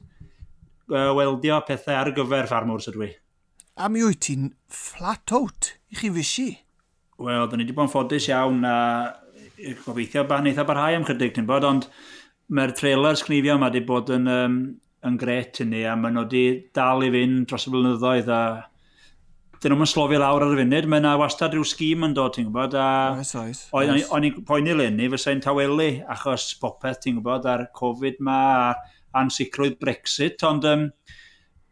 uh, 0.93 1.11
weldio 1.19 1.59
pethau 1.67 1.99
ar 1.99 2.13
gyfer 2.15 2.47
ffarmwrs 2.51 2.87
ydw 2.93 3.09
i. 3.09 3.11
A 3.81 3.89
mi 3.89 4.03
wyt 4.05 4.27
ti'n 4.27 4.51
flat 4.69 5.33
out 5.33 5.71
i 5.89 5.97
chi 5.97 6.11
fysi. 6.13 6.51
Wel, 7.21 7.47
da 7.49 7.57
ni 7.57 7.65
wedi 7.65 7.73
bod 7.77 7.87
yn 7.87 7.93
ffodus 7.93 8.27
iawn 8.29 8.65
a 8.69 8.75
gobeithio 9.87 10.27
ba 10.29 10.41
wneitha 10.43 10.67
barhau 10.69 10.99
am 10.99 11.07
chydig, 11.09 11.33
ti'n 11.33 11.47
bod, 11.49 11.65
ond 11.65 11.87
mae'r 12.53 12.75
trailer 12.77 13.17
sgnifio 13.17 13.57
yma 13.57 13.71
wedi 13.71 13.81
bod 13.89 14.13
yn, 14.13 14.29
um, 14.29 14.59
yn 15.09 15.17
gret 15.21 15.63
i 15.65 15.67
ni 15.69 15.87
a 15.89 15.95
maen 15.97 16.19
nhw 16.19 16.27
wedi 16.27 16.43
dal 16.77 17.07
i 17.07 17.09
fynd 17.15 17.47
dros 17.49 17.65
y 17.71 17.73
blynyddoedd 17.73 18.29
a 18.37 18.43
dyn 19.65 19.75
nhw'n 19.77 19.89
slofi 19.89 20.21
lawr 20.21 20.45
ar 20.45 20.53
y 20.53 20.61
funud. 20.61 20.91
Mae 20.93 21.01
yna 21.01 21.15
wastad 21.23 21.57
rhyw 21.57 21.65
sgîm 21.73 22.05
yn 22.11 22.19
dod, 22.19 22.37
ti'n 22.37 22.51
gwybod? 22.51 22.77
A... 22.77 22.91
Oes, 23.17 23.33
oes. 23.41 23.65
O'n 23.77 23.95
yes. 23.97 24.13
i'n 24.13 24.45
poeni 24.49 24.77
lenni, 24.77 25.09
fysa'n 25.15 25.41
tawelu 25.45 25.89
achos 26.17 26.51
popeth, 26.61 27.01
ti'n 27.07 27.17
gwybod, 27.17 27.49
a'r 27.49 27.67
Covid 27.81 28.21
ma, 28.29 28.39
a'r 28.69 29.25
ansicrwydd 29.25 29.81
Brexit, 29.81 30.45
ond 30.49 30.69
um, 30.69 30.87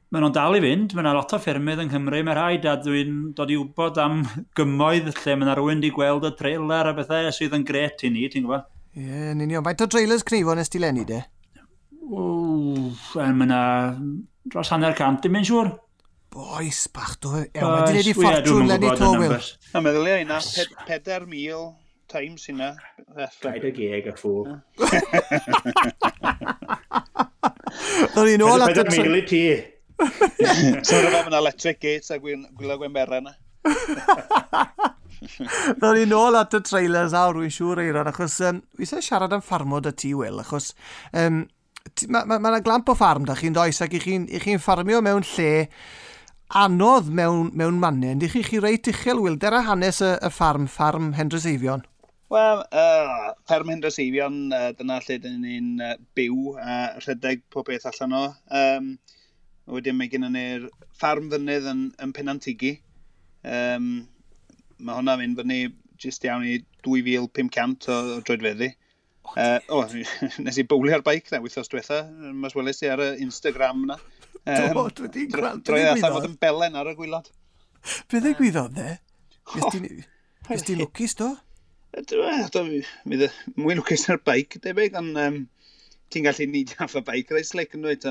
Maen 0.08 0.24
nhw'n 0.24 0.32
dal 0.32 0.56
i 0.56 0.60
fynd. 0.64 0.94
Mae 0.96 1.02
yna 1.04 1.10
lot 1.18 1.32
o 1.36 1.38
ffermydd 1.42 1.82
yng 1.82 1.90
Nghymru. 1.90 2.22
Mae 2.24 2.36
rhaid 2.38 2.64
a 2.64 2.78
dwi'n 2.80 3.16
dod 3.36 3.50
i 3.52 3.58
wybod 3.60 3.98
am 4.00 4.22
gymoedd 4.56 5.10
lle 5.10 5.34
mae 5.36 5.44
yna 5.44 5.56
rhywun 5.58 5.82
wedi 5.82 5.90
gweld 5.92 6.24
y 6.24 6.30
trailer 6.38 6.88
a 6.88 6.94
bethau 6.96 7.28
sydd 7.36 7.56
yn 7.58 7.66
gret 7.68 8.06
i 8.08 8.12
ni, 8.14 8.24
ti'n 8.32 8.46
gwybod? 8.46 8.64
Ie, 8.96 9.04
yeah, 9.04 9.26
yn 9.34 9.44
union. 9.44 9.66
Faint 9.66 9.84
o 9.84 9.90
trailers 9.92 10.24
cnifo 10.24 10.56
nes 10.56 10.72
ti 10.72 10.80
lenni, 10.80 11.04
de? 11.08 11.20
O, 12.08 12.24
mae 13.18 13.36
yna 13.50 13.60
dros 14.48 14.72
hanner 14.72 14.96
cant, 14.96 15.20
dim 15.26 15.36
yn 15.36 15.44
siŵr. 15.44 15.74
Boes, 16.32 16.82
bach 16.96 17.18
dwi. 17.20 17.44
Ew, 17.52 17.68
mae 17.68 17.92
di 17.92 18.00
wedi 18.00 18.16
ffortiwn 18.16 18.68
lenni 18.72 18.96
to, 18.96 19.12
Will. 19.20 19.38
A 19.76 19.84
meddwl 19.84 20.08
i 20.16 20.24
na, 20.28 20.40
4,000 20.40 21.74
times 22.08 22.48
hynna. 22.48 22.72
40 23.12 24.08
a 24.08 24.16
ffwr. 24.16 24.56
Ro'n 28.16 28.38
i'n 28.38 28.44
ôl 28.48 28.64
at 28.64 28.72
y... 28.72 28.86
40,000 28.88 29.18
i 29.20 29.26
ti 29.28 29.48
so 29.98 31.00
rhaid 31.02 31.26
yna 31.26 31.40
electric 31.42 31.80
gates 31.82 32.10
a 32.14 32.18
gwylio 32.22 32.78
gwen 32.78 32.94
yna. 33.22 33.34
Ro'n 35.82 35.96
ni 35.98 36.04
nôl 36.06 36.38
at 36.38 36.54
y 36.54 36.60
trailers 36.62 37.14
awr, 37.16 37.40
wy'n 37.42 37.52
siŵr 37.52 37.82
Eiron, 37.82 38.10
achos 38.10 38.38
um, 38.46 38.60
wi 38.78 38.86
eisiau 38.86 39.02
siarad 39.02 39.34
am 39.34 39.42
ffarmod 39.42 39.88
y 39.90 39.94
ti, 39.98 40.12
Will, 40.14 40.38
achos 40.42 40.70
um, 41.10 41.42
mae 42.06 42.28
yna 42.28 42.28
ma, 42.28 42.38
ma 42.38 42.60
glamp 42.62 42.90
o 42.92 42.94
ffarm 42.98 43.26
da 43.26 43.34
chi'n 43.38 43.56
does 43.56 43.82
ac 43.82 43.96
i 43.98 44.02
chi'n 44.02 44.28
chi 44.44 44.60
ffarmio 44.62 45.02
mewn 45.02 45.26
lle 45.34 45.50
anodd 46.62 47.10
mewn, 47.12 47.50
mewn 47.58 47.80
mannau, 47.82 48.14
ynddi 48.14 48.30
chi 48.32 48.44
chi 48.46 48.62
reit 48.62 48.88
uchel, 48.92 49.20
Will, 49.24 49.38
dera 49.40 49.64
hanes 49.66 50.00
y, 50.04 50.14
y 50.14 50.32
ffarm, 50.32 50.68
ffarm 50.70 51.12
Hendrys 51.18 51.48
Eifion? 51.50 51.84
Wel, 52.32 52.62
uh, 52.72 53.32
ffarm 53.48 53.74
Hendrys 53.74 53.98
Eifion, 54.00 54.40
uh, 54.54 54.70
dyna 54.78 55.00
lle 55.04 55.18
dyn 55.24 55.38
ni'n 55.42 55.68
uh, 55.84 55.94
byw 56.16 56.54
a 56.56 56.78
uh, 56.78 56.98
rhedeg 57.02 57.44
pob 57.52 57.68
beth 57.68 57.88
allan 57.90 58.16
o. 58.16 58.24
Um, 58.62 58.92
A 59.68 59.76
wedyn 59.76 59.98
mae 59.98 60.08
gennym 60.08 60.32
ni'r 60.32 60.68
ffarm 60.96 61.28
fynydd 61.32 61.68
yn, 61.68 61.82
yn 62.00 62.12
Penantigi. 62.16 62.78
Um, 63.44 64.06
mae 64.80 64.96
hwnna 64.96 65.18
mynd 65.20 65.38
fyny 65.42 65.58
jyst 66.00 66.24
iawn 66.24 66.46
i 66.48 66.58
2500 66.86 67.90
o, 67.92 67.98
o 68.16 68.20
droedfeddi. 68.24 68.70
Uh, 69.34 69.58
o, 69.68 69.82
oh, 69.82 69.96
nes 70.44 70.56
i 70.56 70.64
bwli 70.64 70.94
ar 70.96 71.04
baic 71.04 71.28
na, 71.32 71.42
wythnos 71.44 71.68
diwetha. 71.68 72.04
Mas 72.32 72.56
weles 72.56 72.80
i 72.84 72.88
ar 72.92 73.02
y 73.04 73.10
Instagram 73.26 73.84
na. 73.90 73.98
Um, 74.48 74.72
Do, 74.72 74.86
dwi 74.88 75.08
wedi 75.10 75.26
gweld. 75.34 75.66
Droi 75.68 75.82
allan 75.84 76.16
fod 76.16 76.30
yn 76.30 76.38
belen 76.40 76.78
ar 76.80 76.88
y 76.88 76.96
gwylod. 76.96 77.28
Bydd 78.08 78.30
e 78.30 78.34
gwyddoedd 78.38 78.78
dde? 78.78 78.96
Ys 80.48 80.64
ti'n 80.64 80.80
lwcus 80.80 81.16
do? 81.20 81.34
Mi 83.08 83.20
mwy 83.56 83.76
lwcus 83.76 84.08
ar 84.12 84.20
baic, 84.24 84.56
debyg, 84.64 84.96
ond 84.96 85.20
um, 85.20 85.38
ti'n 86.12 86.24
gallu 86.24 86.48
nid 86.48 86.72
off 86.84 86.96
y 86.96 87.04
baic 87.04 87.32
reit 87.34 87.48
slick 87.48 87.76
yn 87.76 87.84
dweud 87.84 88.06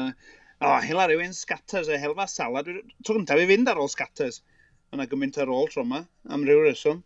o, 0.62 0.66
oh, 0.66 0.80
hela 0.82 1.08
rhywun 1.08 1.36
scatters 1.38 1.90
e, 1.90 1.96
a 1.96 2.02
helfa 2.02 2.28
salad. 2.32 2.70
Tro 3.06 3.18
gyntaf 3.18 3.42
i 3.42 3.50
fynd 3.50 3.70
ar 3.70 3.82
ôl 3.82 3.92
scatters. 3.94 4.42
Yna 4.96 5.06
gymaint 5.12 5.38
ar 5.44 5.52
ôl 5.54 5.70
tro 5.70 5.84
yma, 5.86 6.02
am 6.34 6.46
ryw 6.48 6.64
reswm. 6.66 7.04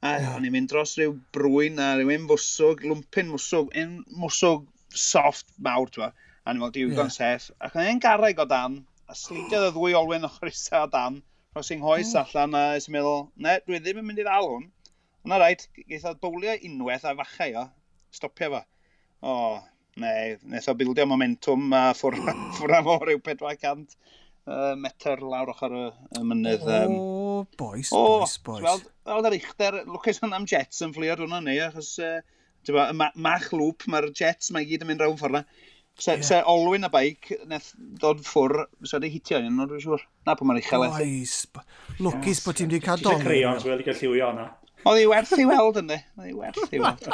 A 0.00 0.14
yeah. 0.16 0.34
o'n 0.34 0.46
i'n 0.48 0.54
mynd 0.54 0.70
dros 0.72 0.94
rhyw 0.96 1.14
brwyn 1.36 1.80
a 1.80 1.90
rywun 1.98 2.26
fwswg, 2.28 2.86
lwmpyn 2.88 3.28
mwswg, 3.32 3.74
un 3.82 3.98
mwswg 4.20 4.62
soft 4.96 5.50
mawr, 5.66 5.92
ti'n 5.92 6.08
A 6.08 6.54
ni'n 6.54 6.62
meddwl, 6.62 6.72
diwgon 6.76 7.10
yeah. 7.10 7.16
seff. 7.16 7.50
Ac 7.60 7.76
o'n 7.76 7.88
i'n 7.90 8.00
garreg 8.00 8.40
o 8.40 8.46
dan, 8.48 8.78
a 9.12 9.16
slidiodd 9.16 9.66
y 9.68 9.72
ddwy 9.74 9.96
olwyn 9.98 10.24
ochr 10.28 10.48
isa 10.48 10.86
o 10.86 10.90
dan, 10.94 11.18
rhos 11.52 11.68
i'n 11.74 11.84
hoes 11.84 12.14
yeah. 12.14 12.24
allan, 12.24 12.56
a 12.56 12.62
ys 12.78 12.88
i'n 12.88 12.96
meddwl, 12.96 13.26
ne, 13.44 13.58
dwi 13.66 13.82
ddim 13.82 14.00
yn 14.00 14.08
mynd 14.08 14.22
i 14.22 14.26
ddal 14.28 14.48
hwn. 14.48 14.64
Ond 15.26 15.36
rhaid, 15.36 15.66
geithodd 15.82 16.22
bowlio 16.24 16.56
unwaith 16.70 17.04
a 17.04 17.12
fachau 17.20 17.60
o, 17.60 17.66
stopio 18.16 18.50
fo. 18.54 18.62
O, 19.20 19.34
neu 20.00 20.36
nes 20.52 20.68
o 20.70 20.74
bildio 20.78 21.06
momentum 21.10 21.72
a 21.76 21.90
ffwrna, 21.96 22.34
ffwrna 22.58 22.82
fo 22.86 22.98
rhyw 23.02 23.22
400 23.26 23.96
uh, 24.50 24.74
metr 24.80 25.22
lawr 25.24 25.52
ochr 25.54 25.74
y, 25.76 25.86
y 26.18 26.22
mynydd. 26.26 26.66
Um, 26.66 26.94
o, 26.96 27.46
boes, 27.60 27.90
o, 27.92 28.04
boys, 28.20 28.36
boys. 28.46 28.62
Weld, 28.66 28.86
weld 29.10 29.30
ar 29.30 29.38
uchder, 29.38 29.80
lwcus 29.88 30.22
hwn 30.22 30.36
am 30.36 30.46
Jets 30.50 30.84
yn 30.86 30.94
fflio 30.96 31.16
drwy'n 31.18 31.44
ni, 31.46 31.58
achos 31.64 31.96
uh, 32.04 32.20
ba, 32.70 32.90
ma, 32.96 33.10
mach 33.14 33.50
lŵp, 33.56 33.88
mae'r 33.90 34.10
Jets 34.16 34.52
mae 34.54 34.68
gyd 34.68 34.86
yn 34.86 34.92
mynd 34.92 35.04
rawn 35.04 35.20
ffwrna. 35.20 35.44
Se, 36.00 36.14
yeah. 36.14 36.22
se 36.24 36.36
olwyn 36.48 36.86
y 36.86 36.88
baic, 36.92 37.28
neth 37.50 37.74
ddod 38.00 38.22
ffwr, 38.24 38.62
se 38.86 38.96
wedi 38.96 39.10
hitio 39.12 39.40
un, 39.42 39.58
ond 39.60 39.68
dwi'n 39.72 39.82
siŵr. 39.84 40.06
Na, 40.24 40.36
pwy 40.38 40.48
mae'n 40.48 40.62
uchel 40.62 40.86
ethi. 40.86 41.08
Boes, 41.10 41.66
lwcus 42.00 42.40
bod 42.46 42.56
ti'n 42.56 42.70
wedi 42.70 42.80
cael 42.86 43.02
dom. 43.02 43.18
Ti'n 43.18 43.26
creio, 43.26 43.50
ond 43.52 43.66
wedi 43.68 43.84
cael 43.84 43.98
lliwio 43.98 44.30
hwnna. 44.30 44.46
Oedd 44.88 45.00
hi 45.00 45.06
werth 45.10 45.32
i 45.36 45.44
weld 45.48 45.78
ynddi. 45.82 45.98
Oedd 46.16 46.28
hi 46.30 46.34
werth 46.38 46.74
i 46.76 46.80
weld 46.80 47.06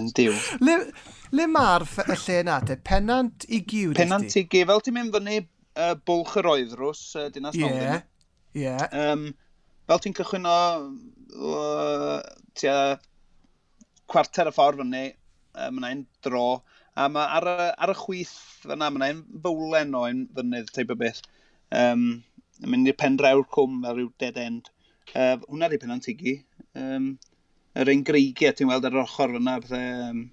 Yn 0.00 0.10
Diw. 0.16 0.34
Le, 0.64 0.76
le 1.36 1.46
mae'r 1.50 1.84
y 2.04 2.16
lle 2.24 2.38
yna 2.42 2.58
te? 2.66 2.76
Penant 2.90 3.46
i 3.46 3.60
giw? 3.68 3.94
Penant 3.98 4.34
i 4.40 4.44
giw. 4.50 4.66
Fel 4.70 4.82
ti'n 4.84 4.96
mynd 4.96 5.14
fyny 5.14 5.38
uh, 5.40 5.94
bwlch 6.08 6.36
yr 6.42 6.50
oeddrws, 6.54 7.02
uh, 7.20 7.28
dinas 7.34 7.58
yeah. 7.58 7.70
Nolden. 7.70 8.06
Ie. 8.54 8.64
Yeah. 8.64 8.84
Um, 8.90 9.26
fel 9.90 10.02
ti'n 10.02 10.16
cychwyn 10.18 10.50
o 10.50 10.58
uh, 11.54 12.18
tia 12.58 12.76
cwarter 14.10 14.50
y 14.50 14.54
ffordd 14.54 14.82
fyny, 14.82 15.06
uh, 15.54 15.70
mae 15.70 15.78
yna'n 15.80 16.04
dro, 16.26 16.46
a 16.98 17.08
mae 17.10 17.38
ar, 17.38 17.50
y, 17.50 17.70
ar 17.86 17.94
y 17.94 17.98
chwyth 18.02 18.36
fyna, 18.64 18.90
mae 18.90 19.00
yna'n 19.00 19.24
fowlen 19.46 19.98
o'n 19.98 20.26
fynydd, 20.36 20.70
teip 20.74 20.94
o 20.94 20.98
beth. 20.98 21.22
Um, 21.74 22.08
yn 22.62 22.70
mynd 22.70 22.90
i'r 22.90 22.98
pen 22.98 23.18
drew'r 23.18 23.46
cwm 23.54 23.82
fel 23.86 23.98
rhyw 23.98 24.12
dead 24.22 24.38
end. 24.40 24.73
Uh, 25.12 25.36
hwna 25.48 25.68
di 25.70 25.80
pen 25.82 26.00
tigi. 26.04 26.38
Um, 26.78 27.12
yr 27.78 27.90
ein 27.90 28.06
greigiau, 28.06 28.54
ti'n 28.54 28.70
weld 28.70 28.86
ar 28.88 28.96
yr 28.96 29.04
ochr 29.04 29.34
fyna, 29.34 29.58
Ie, 29.60 29.84
Um, 30.08 30.24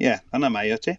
yeah, 0.00 0.20
yna 0.36 0.50
mae 0.52 0.72
o 0.74 0.80
ti. 0.80 0.96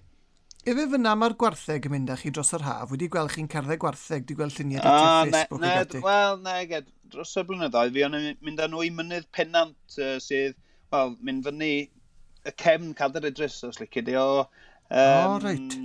Ife 0.62 0.84
fyna 0.92 1.16
mae'r 1.18 1.34
gwartheg 1.42 1.88
yn 1.88 1.94
mynd 1.96 2.12
â 2.14 2.18
chi 2.22 2.30
dros 2.30 2.54
yr 2.54 2.62
haf? 2.68 2.92
Wedi 2.92 3.08
gweld 3.10 3.32
chi'n 3.34 3.48
cerdded 3.50 3.80
gwartheg? 3.82 4.22
Wedi 4.22 4.36
gweld 4.38 4.54
lluniau 4.54 4.84
dati 4.84 5.06
oh, 5.08 5.32
Facebook 5.32 5.64
ne, 5.64 5.72
ne, 5.74 6.02
Wel, 6.06 6.38
ne, 6.46 6.58
ged, 6.70 6.92
dros 7.16 7.32
y 7.42 7.44
blynyddoedd, 7.48 7.96
fi 7.96 8.04
o'n 8.06 8.18
mynd 8.46 8.62
â 8.62 8.68
nhw 8.70 8.84
i 8.86 8.92
mynydd 8.94 9.26
pennant 9.34 9.98
uh, 9.98 10.20
sydd, 10.22 10.60
wel, 10.94 11.16
mynd 11.26 11.50
fyny 11.50 11.72
y 11.82 12.54
cefn 12.62 12.94
cadr 12.98 13.26
Idris, 13.32 13.58
os 13.66 13.82
lici 13.82 14.06
di, 14.06 14.14
o... 14.22 14.46
Um, 14.92 15.34
o, 15.34 15.42
reit. 15.42 15.76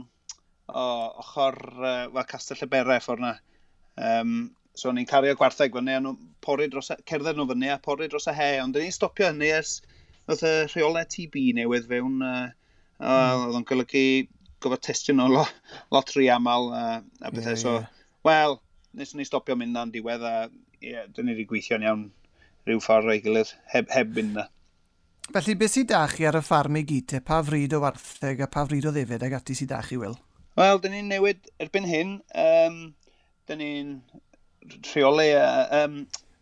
O, 0.68 0.84
ochr, 1.24 1.58
uh, 1.80 2.04
wel, 2.12 2.28
Castell 2.28 2.66
y 2.66 2.70
Beref 2.76 3.08
ffordd 3.08 3.24
na. 3.24 3.32
Um, 3.96 4.36
So, 4.76 4.92
ni'n 4.92 5.08
cario 5.08 5.36
gwartheg 5.38 5.74
fyny, 5.76 5.94
a 5.96 6.02
nhw'n 6.04 6.18
pori 6.44 6.68
dros, 6.72 6.90
e- 6.92 7.00
cerdded 7.08 7.38
nhw 7.38 7.48
fyny 7.52 7.70
a 7.72 7.78
pori 7.82 8.08
dros 8.12 8.28
y 8.28 8.34
he, 8.36 8.50
ond 8.60 8.76
dyn 8.76 8.86
ni'n 8.86 8.96
stopio 8.96 9.30
hynny 9.30 9.48
ers 9.56 9.78
oedd 10.28 10.42
y 10.44 10.54
rheolau 10.68 11.06
TB 11.08 11.46
newydd 11.56 11.88
fewn, 11.88 12.18
uh, 12.26 12.48
mm. 13.00 13.46
oedd 13.46 13.56
o'n 13.60 13.66
golygu 13.68 14.06
gofod 14.62 14.82
testio 14.84 15.14
nhw 15.16 15.30
lo, 15.32 15.46
lot 15.94 16.12
rhy 16.16 16.28
aml 16.34 16.70
uh, 16.74 16.98
a 17.00 17.32
bethau. 17.32 17.54
Yeah, 17.54 17.62
so, 17.62 17.74
yeah. 17.80 18.04
wel, 18.26 18.58
nes 19.00 19.14
ni 19.16 19.26
stopio 19.28 19.56
mynd 19.56 19.76
na'n 19.76 19.94
diwedd 19.94 20.24
a 20.26 20.34
yeah, 20.80 21.06
dyn 21.12 21.28
ni 21.28 21.36
wedi 21.36 21.48
gweithio'n 21.48 21.86
iawn 21.86 22.04
rhyw 22.66 22.82
ffordd 22.82 23.10
o'i 23.12 23.22
gilydd 23.24 23.54
heb, 23.72 23.90
heb 23.94 24.12
mynd 24.16 24.36
na. 24.40 24.46
Felly, 25.34 25.56
beth 25.58 25.74
sydd 25.74 25.90
da 25.90 26.04
chi 26.10 26.26
ar 26.28 26.38
y 26.38 26.42
ffarm 26.44 26.78
i 26.78 26.84
gyd 26.86 27.08
te? 27.10 27.20
Pa 27.24 27.40
fryd 27.46 27.74
o 27.74 27.80
wartheg 27.82 28.44
a 28.44 28.50
pa 28.50 28.62
fryd 28.66 28.86
o 28.86 28.92
ddefyd 28.94 29.24
ag 29.26 29.40
ati 29.40 29.56
sydd 29.58 29.72
da 29.72 29.80
chi, 29.82 29.98
Wil? 29.98 30.14
Wel, 30.58 30.80
dyn 30.82 30.94
ni'n 30.94 31.10
newid 31.10 31.50
erbyn 31.62 31.88
hyn. 31.88 32.12
Um, 32.38 32.78
dyn 33.50 33.60
ni'n 33.62 33.90
trio 34.86 35.10
le, 35.14 35.28
um, 35.82 36.00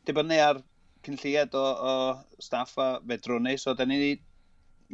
dibynnu 0.08 0.38
ar 0.42 0.60
cynlliad 1.04 1.54
o, 1.58 1.64
o 1.64 2.42
staff 2.42 2.78
a 2.80 2.88
fedrwni, 3.06 3.58
so 3.60 3.74
da 3.76 3.86
ni 3.88 4.16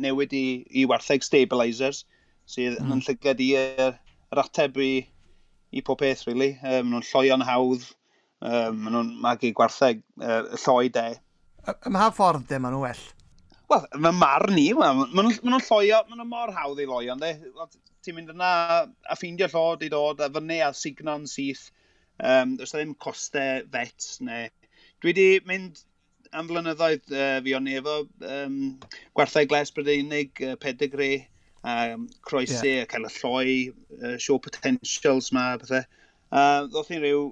newid 0.00 0.34
i, 0.36 0.44
i 0.70 0.86
wartheg 0.88 1.24
stabilisers, 1.26 2.04
sydd 2.50 2.78
mm. 2.80 2.92
yn 2.94 3.04
llygad 3.06 3.42
i 3.42 3.48
yr 3.60 4.42
ateb 4.42 4.78
i, 4.82 4.92
i 5.70 5.82
pob 5.86 6.00
peth, 6.02 6.26
really. 6.28 6.52
Um, 6.62 6.90
maen 6.90 6.92
nhw'n 6.96 7.08
lloion 7.10 7.46
hawdd, 7.46 7.86
um, 8.40 8.82
maen 8.82 8.96
nhw'n 8.96 9.14
magu 9.22 9.52
gwartheg 9.56 10.02
uh, 10.22 10.42
lloi 10.64 10.90
de. 10.94 11.08
Ym 11.70 11.96
mha 11.96 12.10
ffordd 12.16 12.48
de 12.50 12.60
maen 12.60 12.76
nhw 12.76 12.84
well? 12.86 13.02
Wel, 13.70 13.86
mae 14.02 14.16
marn 14.16 14.56
ni, 14.56 14.70
maen 14.74 15.04
nhw'n 15.14 15.60
lloio, 15.68 16.02
maen 16.08 16.22
nhw'n 16.22 16.32
mor 16.32 16.54
hawdd 16.56 16.82
i 16.82 16.88
loio, 16.90 17.18
de. 17.20 17.34
Ti'n 18.00 18.16
mynd 18.16 18.32
yna 18.32 18.50
a 19.12 19.18
ffeindio 19.18 19.50
llod 19.52 19.84
i 19.84 19.90
dod 19.92 20.22
a 20.24 20.30
fyny 20.32 20.62
a 20.64 20.72
signo'n 20.74 21.28
syth, 21.30 21.68
Um, 22.22 22.56
does 22.60 22.74
ddim 22.74 22.96
costau 23.00 23.64
vet 23.72 24.08
neu... 24.20 24.48
Dwi 25.00 25.14
wedi 25.14 25.28
mynd 25.48 25.80
am 26.36 26.48
flynyddoedd 26.50 27.12
uh, 27.14 27.38
fi 27.44 27.54
o'n 27.56 27.68
efo 27.72 27.96
um, 28.28 28.56
gwarthau 29.16 29.48
gles 29.48 29.72
brydeinig, 29.74 30.42
uh, 30.44 30.56
pedigree, 30.60 31.22
um, 31.64 32.08
croesi, 32.26 32.74
yeah. 32.76 32.88
cael 32.90 33.08
y 33.08 33.12
lloi, 33.16 33.54
uh, 34.00 34.16
show 34.18 34.38
potentials 34.42 35.30
ma, 35.36 35.52
pethau. 35.60 35.86
Uh, 36.30 36.66
ddoth 36.70 36.92
i'n 36.94 37.02
rhyw 37.02 37.22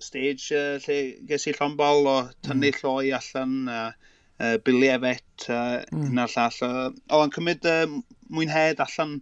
stage 0.00 0.54
uh, 0.56 0.76
lle 0.86 0.98
ges 1.28 1.48
i 1.50 1.56
llombol 1.56 2.06
o 2.08 2.18
tynnu 2.46 2.70
mm. 2.70 2.78
lloi 2.82 3.10
allan, 3.18 3.56
uh, 3.68 4.12
uh, 4.38 4.56
Billy 4.64 4.92
Evett, 4.94 5.48
uh, 5.48 5.82
mm. 5.92 6.06
un 6.12 6.22
all. 6.24 6.38
Oedd 6.38 7.26
yn 7.26 7.34
cymryd 7.34 7.68
uh, 7.68 7.98
mwynhed 8.30 8.84
allan 8.84 9.18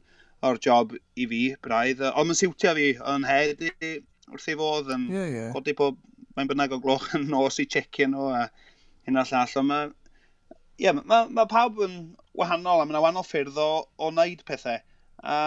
o'r 0.46 0.60
job 0.62 0.92
i 0.94 1.26
fi, 1.30 1.42
braidd. 1.64 2.04
Oedd 2.12 2.34
yn 2.34 2.38
siwtio 2.44 2.76
fi, 2.78 2.92
oedd 3.00 3.26
hed 3.30 3.64
i 3.66 3.96
wrth 4.32 4.48
ei 4.50 4.58
fodd 4.58 4.90
yn 4.94 5.06
yeah, 5.12 5.28
yeah. 5.30 5.52
codi 5.54 5.74
pob, 5.78 5.98
mae'n 6.36 6.50
bynnag 6.50 6.74
o 6.76 6.80
gloch 6.82 7.08
yn 7.18 7.28
nos 7.32 7.60
i 7.62 7.68
checio 7.70 8.10
nhw 8.10 8.28
a 8.34 8.42
hyn 9.06 9.20
a 9.20 9.24
llall. 9.28 9.56
Ond 9.62 9.70
mae, 9.70 9.88
yeah, 10.82 10.96
mae, 10.98 11.30
mae 11.30 11.50
pawb 11.50 11.80
yn 11.86 11.96
wahanol 12.36 12.82
a 12.82 12.86
mae 12.86 12.94
yna 12.94 13.04
wahanol 13.04 13.26
ffyrdd 13.26 13.58
o, 13.62 13.70
o 13.98 14.10
wneud 14.12 14.44
pethau. 14.48 14.82
A 15.22 15.38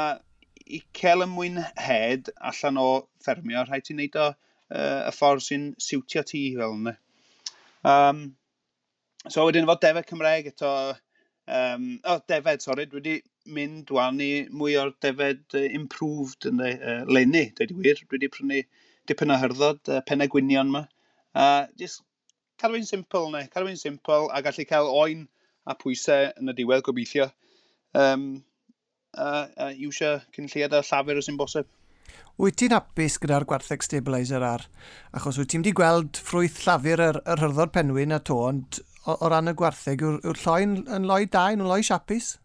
i 0.70 0.82
cael 0.94 1.26
y 1.26 1.30
mwynhed 1.30 2.30
allan 2.52 2.80
o 2.82 2.88
ffermio, 3.26 3.66
rhaid 3.66 3.88
ti'n 3.88 4.00
neud 4.00 4.18
o 4.22 4.28
uh, 4.30 5.02
y 5.10 5.14
ffordd 5.16 5.46
sy'n 5.46 5.70
siwtio 5.82 6.24
ti 6.28 6.44
fel 6.58 6.76
yna. 6.78 6.96
Um, 7.90 8.24
so 9.28 9.46
wedyn 9.48 9.66
efo 9.66 9.78
defed 9.82 10.10
Cymraeg 10.10 10.52
eto, 10.52 10.72
um, 11.50 11.88
o 12.04 12.16
oh, 12.16 12.22
defed, 12.30 12.66
sori, 12.66 12.86
dwi 12.90 13.02
wedi 13.02 13.16
mynd 13.56 13.92
wan 13.96 14.22
i 14.24 14.32
mwy 14.50 14.76
o'r 14.82 14.94
defed 15.04 15.58
uh, 15.58 15.66
improved 15.80 16.48
yn 16.50 16.62
uh, 16.66 17.02
lenni, 17.10 17.48
dweud 17.58 17.74
i 17.74 17.80
wir. 17.80 18.04
Dwi 18.04 18.18
wedi 18.18 18.32
prynu 18.34 18.62
dipyn 19.10 19.34
o 19.34 19.40
hyrddod, 19.42 19.82
uh, 19.90 20.04
pennau 20.08 20.32
gwynion 20.32 20.72
yma. 20.74 20.86
A 21.34 21.48
uh, 21.48 21.66
jyst 21.80 22.04
cadw 22.60 22.78
i'n 22.78 22.88
simple 22.88 23.32
neu, 23.34 23.48
cadw 23.54 23.72
i'n 23.72 23.80
simple 23.80 24.28
a 24.36 24.44
gallu 24.46 24.68
cael 24.70 24.92
oen 24.92 25.26
a 25.70 25.76
pwysau 25.80 26.30
yn 26.40 26.52
y 26.52 26.56
diwedd 26.58 26.86
gobeithio. 26.86 27.30
Um, 27.98 28.30
a, 29.18 29.28
a 29.58 29.70
iwsio 29.74 30.20
cynlliad 30.36 30.76
a 30.76 30.84
llafur 30.86 31.22
os 31.22 31.30
yw'n 31.32 31.40
bosib. 31.40 31.70
Wyt 32.40 32.56
ti'n 32.62 32.74
hapus 32.74 33.18
gyda'r 33.22 33.46
gwartheg 33.50 33.84
stabiliser 33.86 34.44
ar? 34.46 34.66
Achos 35.16 35.40
wyt 35.40 35.52
ti'n 35.52 35.64
wedi 35.64 35.76
gweld 35.76 36.20
ffrwyth 36.24 36.62
llafur 36.66 37.04
yr, 37.10 37.20
yr 37.28 37.44
hyrddodd 37.44 37.74
penwyn 37.76 38.16
a 38.16 38.22
to, 38.24 38.38
ond 38.50 38.80
o, 39.06 39.16
o 39.16 39.32
ran 39.32 39.52
y 39.52 39.56
gwartheg, 39.60 40.04
yw'r 40.06 40.22
yw 40.24 40.38
lloi'n 40.44 40.78
yn 40.80 40.94
yn 41.00 41.10
loi 41.10 41.26
da, 41.32 41.50
yn 41.56 41.66
loi 41.68 41.82
siapus? 41.86 42.38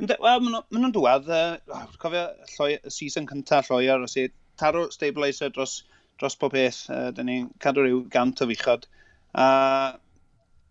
Wel, 0.00 0.40
maen 0.40 0.62
nhw'n 0.72 0.92
dwad, 0.96 1.26
uh, 1.28 1.80
cofio 2.00 2.22
lloi, 2.54 2.70
season 2.88 3.26
cynta 3.28 3.58
lloi 3.66 3.82
ar 3.92 4.04
oes 4.06 4.14
i, 4.16 4.30
taro 4.60 4.86
stabiliser 4.94 5.52
dros, 5.52 5.74
dros 6.20 6.38
pob 6.40 6.54
peth, 6.56 6.86
uh, 6.88 7.10
dyn 7.16 7.28
ni'n 7.28 7.50
cadw 7.60 7.84
rhyw 7.84 7.98
gant 8.14 8.40
o 8.40 8.48
fichod. 8.48 8.86
A, 9.36 9.48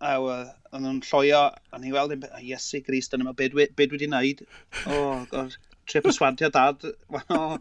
a 0.01 0.15
o'n 0.23 0.81
nhw'n 0.81 1.03
lloio, 1.05 1.43
a 1.53 1.81
ni 1.83 1.93
weld, 1.93 2.25
Iesu 2.41 2.81
Gris, 2.87 3.11
dyna 3.13 3.27
mae 3.27 3.37
bed, 3.37 3.53
bed 3.77 3.93
wedi 3.93 4.09
wneud. 4.09 4.41
O, 4.89 5.03
oh, 5.21 5.45
trip 5.85 6.09
y 6.09 6.15
swadio 6.15 6.49
dad. 6.55 6.89
Oh, 7.29 7.59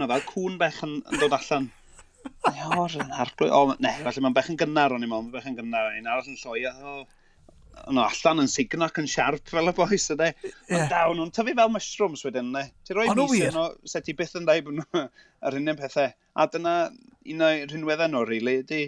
na 0.00 0.08
fel 0.08 0.26
cwn 0.32 0.56
bech 0.60 0.80
yn, 0.88 0.98
yn 1.04 1.20
dod 1.20 1.36
allan. 1.36 1.68
O'r 2.48 2.96
arglwydd, 2.96 3.52
o, 3.52 3.76
ne, 3.76 3.92
felly 4.06 4.24
mae'n 4.24 4.40
bech 4.40 4.52
yn 4.54 4.60
gynnar 4.64 4.96
o'n 4.96 5.04
i'n 5.04 5.12
meddwl, 5.12 5.28
mae'n 5.28 5.36
bech 5.36 5.52
yn 5.52 5.60
gynnar, 5.60 5.92
un 6.00 6.08
arall 6.14 6.32
yn 6.32 6.40
lloio, 6.40 6.72
o, 6.80 7.00
oh, 7.02 7.19
nhw 7.90 8.02
allan 8.04 8.44
yn 8.44 8.50
signo 8.50 8.88
yn 9.02 9.08
siarp 9.10 9.50
fel 9.50 9.70
y 9.70 9.74
boes 9.76 10.08
yde. 10.14 10.30
Yeah. 10.44 10.76
Ond 10.76 10.92
dawn 10.92 11.20
nhw'n 11.20 11.34
tyfu 11.34 11.54
fel 11.58 11.72
mushrooms 11.74 12.24
wedyn 12.26 12.50
ne. 12.54 12.66
Ti'n 12.86 12.98
rhoi 12.98 13.08
mis 13.18 13.46
yn 13.50 13.60
o 13.60 13.68
set 13.92 14.10
i 14.10 14.16
byth 14.18 14.36
yn 14.40 14.48
dweud 14.48 14.66
bod 14.66 14.80
nhw 14.80 15.04
ar 15.46 15.56
hynny'n 15.56 15.78
pethau. 15.80 16.10
A 16.36 16.46
dyna 16.50 16.74
un 16.90 17.46
o'r 17.46 17.64
rhinweddau 17.70 18.12
nhw, 18.12 18.24
really, 18.28 18.58
ydy 18.64 18.82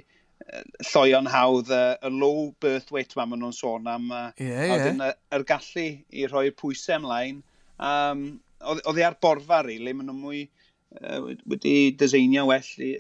lloion 0.93 1.29
hawdd, 1.31 1.71
uh, 1.73 1.97
y 2.03 2.11
low 2.13 2.49
birth 2.61 2.91
weight 2.95 3.15
ma 3.17 3.27
maen 3.29 3.43
nhw'n 3.45 3.57
sôn 3.57 3.91
am. 3.91 4.09
Yeah, 4.11 4.33
yeah, 4.47 4.65
yeah. 4.65 4.73
Oedden 4.77 5.05
yr 5.07 5.15
er 5.39 5.47
gallu 5.49 5.87
i 6.11 6.27
rhoi 6.29 6.49
pwysau 6.59 6.99
ymlaen. 7.01 7.43
Um, 7.83 8.25
oedd 8.63 8.99
hi 8.99 9.07
ar 9.07 9.19
borfa, 9.23 9.63
really, 9.67 9.95
maen 9.97 10.11
nhw 10.11 10.19
mwy 10.19 10.43
uh, 11.01 11.21
wedi 11.51 11.77
dyseinio 11.99 12.47
well 12.51 12.73
i, 12.83 12.93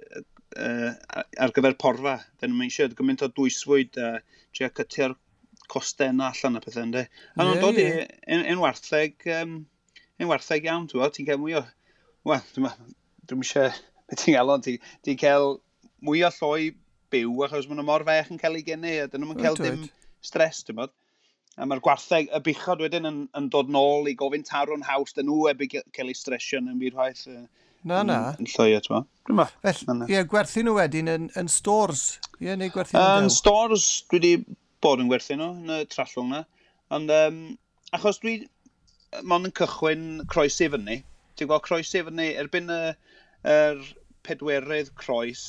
uh, 0.58 1.22
ar 1.42 1.54
gyfer 1.56 1.76
porfa. 1.82 2.18
Dyn 2.40 2.54
nhw'n 2.54 2.68
eisiau 2.68 2.94
gymaint 2.98 3.26
o 3.26 3.30
dwyswyd, 3.32 3.98
uh, 4.00 4.46
trio 4.54 4.70
cytio'r 4.78 5.18
costau 5.72 6.12
yna 6.12 6.30
allan 6.32 6.58
y 6.58 6.62
pethau, 6.64 6.86
ynddo? 6.86 7.04
A 7.36 7.46
nhw'n 7.46 7.62
dod 7.62 7.80
yeah. 7.80 8.04
yn, 8.28 8.44
yn 8.54 8.60
wartheg, 8.62 9.16
um, 9.38 9.56
yn 10.20 10.30
wartheg 10.30 10.68
iawn, 10.68 10.88
ti'n 10.90 11.00
gweld, 11.00 11.20
cael 11.28 11.40
mwy 11.42 11.56
o... 11.60 11.64
Wel, 12.28 12.44
dwi'n 12.54 13.42
eisiau... 13.42 13.72
Be 14.12 14.18
ti'n 14.18 14.36
gael 14.36 14.50
ond, 14.52 14.66
ti'n 14.68 15.20
cael 15.20 15.54
mwy 16.04 16.24
o 16.26 16.30
lloi 16.36 16.72
byw 17.12 17.44
achos 17.46 17.68
maen 17.68 17.80
nhw 17.80 17.86
mor 17.88 18.04
fech 18.08 18.28
yn 18.32 18.40
cael 18.40 18.58
ei 18.58 18.66
genu 18.66 18.92
a 19.00 19.06
dyn 19.08 19.24
nhw'n 19.24 19.40
cael 19.40 19.56
dim 19.60 19.86
stres, 20.24 20.62
ti'n 20.66 20.76
bod. 20.80 20.92
A 21.60 21.66
mae'r 21.68 21.82
gwartheg, 21.84 22.30
y 22.32 22.40
bichod 22.44 22.80
wedyn 22.84 23.08
yn, 23.08 23.18
yn 23.38 23.48
dod 23.52 23.72
nôl 23.72 24.08
i 24.08 24.14
gofyn 24.18 24.44
tarw'n 24.48 24.84
haws, 24.88 25.12
dyn 25.16 25.28
nhw 25.28 25.50
ebu 25.52 25.68
cael 25.72 26.12
ei 26.12 26.16
stresio 26.16 26.60
yn 26.60 26.80
byd 26.80 26.96
waith. 26.98 27.26
Na, 27.88 28.02
na. 28.06 28.18
Yn 28.40 28.48
lloi 28.52 28.70
eto. 28.76 29.02
Felly, 29.28 29.96
Ie, 30.12 30.22
gwerthu 30.30 30.62
nhw 30.64 30.76
wedyn 30.78 31.10
yn, 31.12 31.28
yn 31.38 31.50
stores. 31.52 32.04
Ie, 32.38 32.54
neu 32.56 32.72
gwerthu 32.72 32.96
nhw 32.96 33.24
Yn 33.24 33.32
stores, 33.34 33.86
dwi 34.10 34.20
wedi 34.20 34.34
bod 34.82 35.02
yn 35.02 35.10
gwerthu 35.10 35.38
nhw 35.38 35.50
yn 35.60 35.74
y 35.76 35.80
trallwng 35.92 36.30
na. 36.32 36.42
Ond, 36.92 37.12
um, 37.14 37.40
achos 37.96 38.20
dwi, 38.22 38.36
mon 39.28 39.48
yn 39.48 39.54
cychwyn 39.56 40.06
croes 40.32 40.58
i 40.64 40.68
fyny, 40.72 41.00
ti'n 41.38 41.50
gweld 41.50 41.66
croes 41.66 41.92
i 41.96 42.02
fyny, 42.06 42.30
erbyn 42.42 42.72
y, 42.72 42.80
yr 43.52 43.82
pedwerydd 44.26 44.92
croes, 44.98 45.44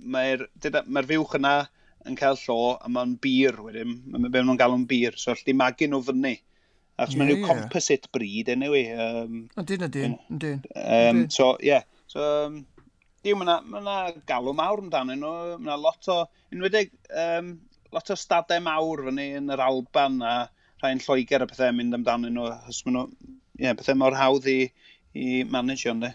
mae'r 0.00 0.46
mae 0.86 1.08
fiwch 1.08 1.36
yna 1.38 1.54
yn 2.08 2.18
cael 2.20 2.36
llo, 2.42 2.74
a 2.76 2.90
mae'n 2.92 3.16
bir 3.24 3.60
wedyn, 3.64 3.96
mae'n 4.12 4.30
bewn 4.32 4.50
nhw'n 4.50 4.60
galw'n 4.60 4.88
bir, 4.88 5.16
so 5.20 5.32
allai 5.32 5.56
magu 5.56 5.88
nhw 5.88 6.02
fyny. 6.04 6.36
Achos 6.94 7.16
yeah, 7.16 7.20
mae'n 7.20 7.30
rhyw 7.32 7.48
composite 7.48 8.10
breed, 8.14 8.50
anyway. 8.52 8.84
Um, 8.92 9.46
dyn, 9.56 9.88
ydyn, 9.88 10.18
ydyn. 10.30 10.60
Um, 10.78 11.24
so, 11.32 11.54
ie. 11.58 11.72
Yeah. 11.72 11.88
So, 12.12 12.22
um, 12.44 12.60
Diw, 13.24 13.38
mae 13.40 13.56
yna 13.80 13.96
galw 14.28 14.52
mawr 14.52 14.82
amdano 14.82 15.14
nhw, 15.16 15.32
mae 15.56 15.62
yna 15.62 15.78
lot 15.80 16.10
o, 16.12 16.18
unwedig, 16.52 16.92
um, 17.08 17.54
lot 17.94 18.10
o 18.10 18.18
stadau 18.18 18.62
mawr 18.64 19.06
fyny 19.08 19.30
yn 19.38 19.52
yr 19.54 19.62
Alban 19.64 20.20
a 20.26 20.34
rhai'n 20.82 21.02
Lloegr 21.04 21.44
a 21.44 21.48
pethau 21.50 21.72
mynd 21.76 21.96
amdano 21.96 22.32
nhw, 22.32 22.50
achos 22.58 22.82
maen 22.86 22.98
nhw, 22.98 23.06
ie, 23.54 23.64
yeah, 23.68 23.78
pethau 23.78 23.98
mor 24.00 24.18
hawdd 24.18 24.50
i, 24.50 24.60
i 25.14 25.42
manage 25.48 25.88
ond. 25.90 26.10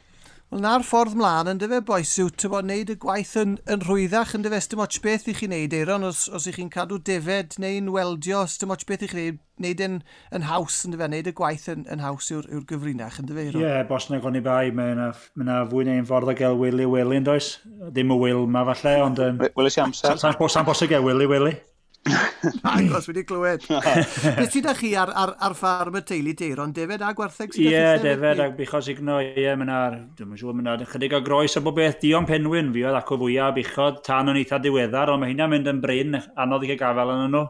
Wel, 0.50 0.64
na'r 0.64 0.82
ffordd 0.82 1.14
mlaen, 1.14 1.46
yn 1.52 1.60
dyfe 1.62 1.78
boes, 1.86 2.12
yw, 2.18 2.32
ty 2.34 2.50
bod, 2.50 2.66
wneud 2.66 2.90
y 2.90 2.96
gwaith 2.98 3.36
yn, 3.38 3.52
yn 3.70 3.84
rhwyddach, 3.86 4.32
yn 4.34 4.42
dyfe 4.42 4.64
dim 4.72 4.82
ots 4.82 4.98
beth 5.04 5.28
i 5.30 5.36
chi 5.38 5.46
wneud, 5.46 5.76
Eiron, 5.78 6.08
os, 6.08 6.24
os 6.34 6.48
i 6.50 6.54
chi'n 6.56 6.72
cadw 6.74 6.98
defed 7.06 7.60
neu'n 7.62 7.92
weldio, 7.94 8.42
dim 8.58 8.74
ots 8.74 8.88
beth 8.90 9.06
i 9.06 9.12
chi 9.12 9.20
wneud, 9.20 9.38
wneud 9.62 9.84
yn, 9.86 10.00
yn 10.34 10.48
haws, 10.50 10.80
yn 10.88 10.96
dyfe, 10.96 11.06
wneud 11.06 11.30
y 11.30 11.36
gwaith 11.38 11.70
yn, 11.70 11.86
yn 11.94 12.02
haws 12.02 12.32
yw'r 12.34 12.50
yw 12.50 12.64
gyfrinach, 12.74 13.22
yn 13.22 13.30
dyfe. 13.30 13.46
Eiron? 13.46 13.62
Ie, 13.62 13.68
yeah, 13.68 13.86
bos 13.94 14.10
na 14.10 14.18
goni 14.24 14.42
bai, 14.42 14.74
mae 14.74 14.98
yna, 14.98 15.12
mae 15.38 15.70
fwy 15.70 15.86
neu'n 15.86 16.10
ffordd 16.10 16.34
o 16.34 16.38
gael 16.42 16.58
Willy 16.58 16.90
Willy, 16.90 17.22
yn 17.22 17.30
does? 17.30 17.52
Dim 17.94 18.18
y 18.18 18.18
Will 18.26 18.48
ma, 18.50 18.66
falle, 18.72 18.98
ond... 19.06 19.22
Um, 19.22 19.44
Willy 19.54 19.76
Siamser. 19.78 20.18
Sa'n 20.18 20.40
bosib 20.42 20.90
gael 20.90 21.06
Willy 21.06 21.30
Willy. 21.30 21.60
Agos, 22.64 23.08
wedi 23.10 23.24
clywed. 23.28 23.66
Beth 24.40 24.54
sydd 24.54 24.70
â 24.72 24.74
chi 24.78 24.94
ar, 24.98 25.12
ar, 25.12 25.34
ar 25.46 25.56
ffarm 25.58 26.00
y 26.00 26.02
teulu 26.08 26.34
deir, 26.38 26.62
ond 26.64 26.76
defed 26.76 27.04
a 27.04 27.12
gwartheg 27.18 27.54
sydd 27.54 27.68
Ie, 27.68 27.84
defed 28.04 28.42
ac 28.44 28.56
bichos 28.58 28.90
igno, 28.94 29.20
ie, 29.22 29.46
mae'n 29.60 29.74
ar, 29.74 30.00
dwi'n 30.18 30.40
siŵr, 30.40 30.56
mae'n 30.58 30.72
ar, 30.74 30.86
chydig 30.90 31.16
o 31.18 31.22
groes 31.26 31.58
o 31.60 31.64
bob 31.66 31.78
beth, 31.80 32.00
Dion 32.02 32.28
Penwyn 32.30 32.74
fi 32.76 32.86
oedd 32.88 33.00
ac 33.02 33.14
o 33.14 33.20
fwyaf 33.20 33.54
bichod 33.60 34.02
tan 34.08 34.32
o'n 34.32 34.40
eitha 34.40 34.62
diweddar, 34.64 35.14
ond 35.14 35.24
mae 35.24 35.34
hynna'n 35.34 35.54
mynd 35.54 35.72
yn 35.74 35.84
bryn, 35.84 36.20
anodd 36.40 36.66
i 36.66 36.72
gael 36.72 36.82
gafel 36.82 37.16
yn 37.16 37.26
nhw. 37.36 37.46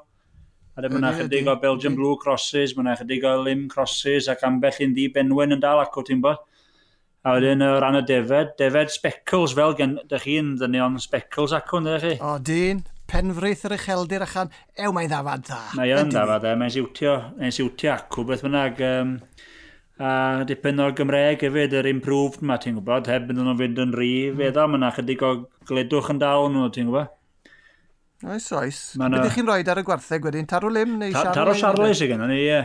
A 0.76 0.84
dyma 0.86 1.02
yna 1.02 1.16
chydig 1.18 1.50
o 1.52 1.58
Belgian 1.60 1.96
Blue 1.98 2.18
Crosses, 2.20 2.76
mae 2.76 2.88
yna 2.88 3.00
chydig 3.00 3.26
o 3.28 3.34
Lim 3.44 3.66
Crosses 3.72 4.30
ac 4.32 4.46
ambell 4.48 4.86
un 4.86 4.94
ddi 4.96 5.10
benwyn 5.16 5.58
yn 5.58 5.64
dal 5.64 5.82
acw, 5.84 6.06
ti'n 6.08 6.22
bod? 6.26 6.46
A 7.28 7.34
wedyn 7.36 7.66
o 7.66 7.74
ran 7.84 8.00
y 8.00 8.06
defed, 8.08 8.54
defed 8.58 8.94
speckles 8.94 9.52
fel 9.58 9.76
gen... 9.76 9.98
Dych 10.08 10.24
chi'n 10.24 10.54
ddynion 10.62 10.96
speckles 11.04 11.52
acw, 11.58 11.82
ynddech 11.82 12.06
chi? 12.06 12.14
O, 12.24 12.38
dyn 12.40 12.80
penfraith 13.10 13.66
yr 13.68 13.76
ucheldir 13.76 14.26
achan, 14.26 14.52
ew 14.78 14.92
mae'n 14.96 15.12
ddafad 15.12 15.46
dda. 15.48 15.60
Mae 15.80 15.94
o'n 15.98 16.12
ddafad 16.14 16.44
dda, 16.46 16.56
mae'n 16.62 16.74
siwtio, 16.76 17.16
mae'n 17.40 17.56
siwtio 17.56 17.94
acw, 17.96 18.26
beth 18.30 18.44
bynnag. 18.46 18.84
Um, 18.86 19.14
a 20.00 20.12
dipyn 20.48 20.80
o'r 20.80 20.96
Gymreg 20.98 21.46
hefyd, 21.48 21.78
yr 21.82 21.90
improved 21.92 22.44
ma, 22.46 22.60
ti'n 22.62 22.78
gwybod, 22.78 23.10
heb 23.12 23.26
bydd 23.30 23.42
nhw'n 23.42 23.58
fynd 23.60 23.82
yn 23.86 23.96
rhi, 23.98 24.12
rif, 24.30 24.36
hmm. 24.38 24.46
edda, 24.52 24.68
mae'n 24.72 24.92
chydig 24.96 25.26
o 25.26 25.32
gledwch 25.70 26.12
yn 26.14 26.22
dal 26.22 26.48
nhw, 26.54 26.68
ti'n 26.76 26.92
gwybod. 26.92 27.16
Oes, 28.30 28.52
oes. 28.56 28.80
Bydych 29.00 29.36
chi'n 29.38 29.48
rhoi 29.48 29.64
ar 29.64 29.80
y 29.80 29.88
gwartheg 29.88 30.26
wedyn, 30.28 30.48
taro 30.48 30.72
lim 30.72 30.98
neu 31.00 31.12
ta, 31.16 31.30
Taro 31.36 31.56
Charles 31.56 32.04
i 32.04 32.10
gynnu 32.12 32.30
ni, 32.32 32.40
ie. 32.46 32.64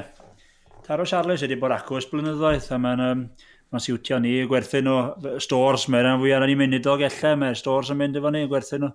Taro 0.85 1.07
Charles 1.09 1.43
ydy 1.47 1.59
bod 1.59 1.75
acw 1.75 1.99
ys 2.01 2.09
blynyddoedd, 2.13 2.71
a 2.75 2.81
mae'n... 2.83 3.05
Um, 3.09 3.27
mae'n 3.75 3.83
siwtio 3.83 4.21
ni, 4.23 4.37
gwerthu 4.47 4.85
nhw, 4.87 5.39
stores, 5.43 5.89
mae'n 5.91 6.21
fwy 6.21 6.31
ar 6.37 6.45
ni 6.47 6.55
munud 6.59 6.87
o 6.87 6.95
gellau, 7.01 7.39
mae'r 7.41 7.59
stores 7.59 7.91
yn 7.91 7.99
mynd 7.99 8.21
efo 8.21 8.31
ni, 8.31 8.45
gwerthu 8.51 8.79
nhw. 8.79 8.93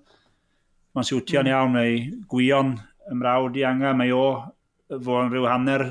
Mae'n 1.00 1.08
siwtio'n 1.08 1.48
mm. 1.48 1.52
iawn, 1.54 1.70
mae 1.72 1.92
gwion 2.28 2.74
ymrawd 3.14 3.56
i 3.56 3.62
angen, 3.64 3.96
mae 3.96 4.10
o 4.12 4.24
fo'n 4.92 5.30
rhyw 5.32 5.46
hanner 5.48 5.86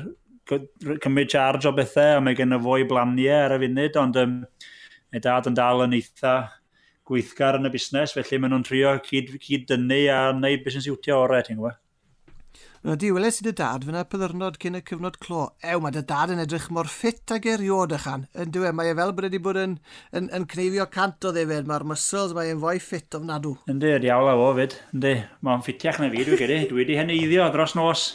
cymryd 1.01 1.31
charge 1.33 1.65
o 1.65 1.71
bethau, 1.73 2.19
a 2.19 2.21
mae 2.21 2.37
gen 2.37 2.53
y 2.53 2.59
fwy 2.61 2.85
blaniau 2.85 3.47
ar 3.47 3.55
y 3.55 3.57
funud, 3.63 3.97
ond 3.97 4.19
um, 4.21 4.35
mae 5.09 5.23
dad 5.25 5.49
yn 5.49 5.57
dal 5.57 5.81
yn 5.87 5.95
eitha 5.97 6.35
gweithgar 7.09 7.57
yn 7.57 7.65
y 7.65 7.73
busnes, 7.73 8.13
felly 8.13 8.37
maen 8.37 8.53
nhw'n 8.53 8.67
trio 8.67 8.93
cyd, 9.07 9.33
cyd 9.41 9.65
dynnu 9.71 9.99
a 10.13 10.19
wneud 10.29 10.61
beth 10.61 10.77
sy'n 10.77 10.85
siwtio 10.85 11.17
orau, 11.23 11.41
e, 11.41 11.47
ti'n 11.47 11.57
gwybod? 11.57 11.81
Di, 12.79 13.09
weles 13.11 13.41
i 13.41 13.43
dy 13.43 13.51
dad 13.59 13.83
fyna 13.83 14.05
pyddyrnod 14.07 14.55
cyn 14.63 14.77
y 14.77 14.81
cyfnod 14.87 15.17
clo. 15.19 15.49
Ew, 15.67 15.81
mae 15.83 15.91
dy 15.91 15.99
dad 16.07 16.31
yn 16.31 16.39
edrych 16.39 16.69
mor 16.71 16.87
ffit 16.87 17.33
ag 17.35 17.43
eriod 17.51 17.91
ychan. 17.97 18.23
Yn 18.39 18.53
diwe, 18.55 18.71
mae 18.71 18.93
e 18.93 18.95
fel 18.95 19.11
bod 19.17 19.27
wedi 19.27 19.41
bod 19.43 19.59
yn, 19.59 19.73
yn, 20.15 20.29
yn 20.31 20.45
cneifio 20.47 20.85
cant 20.93 21.27
o 21.27 21.33
ddefyd. 21.35 21.67
Mae'r 21.67 21.83
muscles, 21.91 22.31
mae 22.37 22.53
e'n 22.53 22.61
fwy 22.63 22.79
ffit 22.79 23.19
ofnadw. 23.19 23.57
Yndi, 23.67 23.91
diawl 24.05 24.31
a 24.31 24.37
fo 24.39 24.53
fyd. 24.61 24.77
Yndi, 24.95 25.11
mae'n 25.43 25.65
ffitiach 25.65 25.99
na 25.99 26.07
fi, 26.13 26.23
dwi 26.29 26.39
gedi. 26.39 26.61
Dwi 26.71 26.85
wedi 26.85 26.95
heneiddio 27.01 27.49
dros 27.51 27.75
nos. 27.75 28.05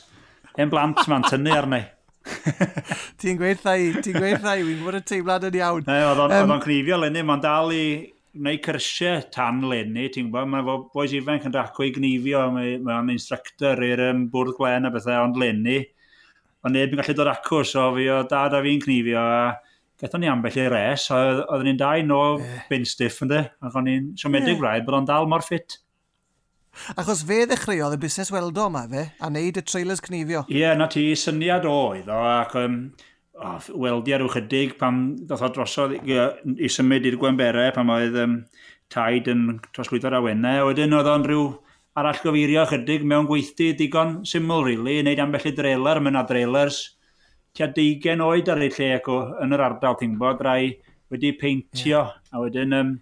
E'n 0.57 0.73
blant 0.73 1.05
ma'n 1.12 1.29
tynnu 1.29 1.53
arni. 1.53 1.83
ti'n 3.21 3.37
gweud 3.37 3.61
thai, 3.61 3.79
ti'n 4.01 4.17
gweud 4.17 4.40
thai, 4.40 4.62
wy'n 4.64 4.81
gwybod 4.81 4.97
y 4.97 5.05
teimlad 5.12 5.45
yn 5.51 5.61
iawn. 5.61 5.85
Ne, 5.90 6.01
oedd 6.09 6.25
o'n 6.25 6.37
um, 6.40 6.57
cneifio 6.64 7.03
lenni, 7.05 7.21
mae'n 7.27 7.45
dal 7.45 7.75
i 7.77 7.85
neu 8.35 8.59
cyrsiau 8.62 9.23
tan 9.35 9.61
lenni, 9.70 10.09
ti'n 10.12 10.31
gwybod, 10.31 10.51
mae 10.51 10.79
boes 10.94 11.12
ifanc 11.14 11.47
yn 11.49 11.55
rhaco 11.55 11.85
i 11.87 11.92
gnifio, 11.94 12.47
mae 12.55 12.79
o'n 12.97 13.12
instructor 13.14 13.83
i'r 13.87 14.03
um, 14.11 14.25
bwrdd 14.33 14.57
glen 14.59 14.88
a 14.88 14.92
bethau, 14.94 15.29
ond 15.29 15.38
lenni, 15.40 15.79
ond 16.64 16.75
neb 16.75 16.94
yn 16.94 17.03
gallu 17.03 17.16
dod 17.18 17.31
acw, 17.31 17.62
so 17.68 17.87
fi 17.94 18.09
o 18.11 18.23
dad 18.31 18.57
a 18.59 18.62
fi'n 18.64 18.83
cnifio, 18.83 19.23
a 19.23 19.55
gathon 20.01 20.25
ni 20.25 20.31
ambell 20.31 20.59
i 20.59 20.66
res, 20.73 21.07
oedd, 21.14 21.44
oedden 21.47 21.70
ni'n 21.70 21.81
dau 21.81 22.05
no 22.09 22.20
eh. 22.42 22.61
bin 22.70 22.87
stiff 22.88 23.23
ynddo, 23.25 23.44
ac 23.64 23.79
o'n 23.79 23.90
i'n 23.92 24.12
siomedig 24.20 24.57
yeah. 24.57 24.62
rhaid 24.64 24.87
bod 24.88 24.99
o'n 24.99 25.09
dal 25.09 25.31
mor 25.31 25.44
ffit. 25.47 25.79
Achos 26.99 27.23
fe 27.27 27.44
ddechreuodd 27.47 27.94
y 27.94 28.01
busnes 28.03 28.33
weldo 28.35 28.66
yma 28.66 28.83
fe, 28.90 29.07
a 29.23 29.31
wneud 29.31 29.61
y 29.61 29.62
trailers 29.62 30.03
cnifio. 30.03 30.42
Ie, 30.51 30.64
yeah, 30.64 30.75
na 30.79 30.90
ti 30.90 31.07
syniad 31.18 31.68
oedd 31.70 32.11
o, 32.11 32.18
ac 32.35 32.57
um, 32.59 32.81
oh, 33.40 33.59
weldio 33.87 34.20
rhyw 34.20 34.33
chydig 34.37 34.77
pan 34.81 35.05
ddoth 35.25 35.44
o 35.47 35.53
drosodd 35.57 35.94
i, 35.99 36.18
i 36.59 36.70
symud 36.70 37.07
i'r 37.09 37.18
gwemberau 37.20 37.75
pan 37.75 37.92
oedd 37.94 38.18
um, 38.23 38.40
taid 38.92 39.31
yn 39.33 39.47
trosglwyddo'r 39.75 40.18
awennau. 40.20 40.68
Wedyn 40.70 40.97
oedd 40.97 41.11
o'n 41.11 41.29
rhyw 41.29 41.47
arall 41.99 42.20
gyfeirio 42.23 42.66
chydig 42.70 43.07
mewn 43.07 43.29
gweithdi 43.31 43.73
digon 43.79 44.20
syml, 44.29 44.66
really, 44.66 44.99
i 44.99 45.05
wneud 45.05 45.23
ambell 45.23 45.49
i 45.51 45.55
dreler, 45.55 46.03
yna 46.03 46.25
adrelers 46.25 46.83
tua 47.55 47.68
deigen 47.70 48.23
oed 48.25 48.49
ar 48.51 48.62
ei 48.66 48.73
lle 48.75 48.90
ac 48.97 49.09
o, 49.12 49.20
yn 49.44 49.55
yr 49.55 49.62
ardal, 49.62 49.94
ti'n 50.01 50.16
bod, 50.18 50.40
rai 50.42 50.75
wedi 51.12 51.31
peintio, 51.38 52.01
yeah. 52.01 52.11
a 52.35 52.42
wedyn 52.42 52.75
um, 52.75 52.92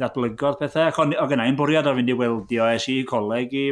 ddatblygodd 0.00 0.56
pethau. 0.62 0.88
Ac 0.88 1.00
o'n 1.02 1.12
gynna 1.12 1.48
i'n 1.50 1.58
bwriad 1.58 1.90
ar 1.90 1.98
fynd 1.98 2.08
i 2.08 2.16
weldio, 2.16 2.64
es 2.72 2.88
i 2.88 3.02
coleg 3.08 3.52
i... 3.52 3.68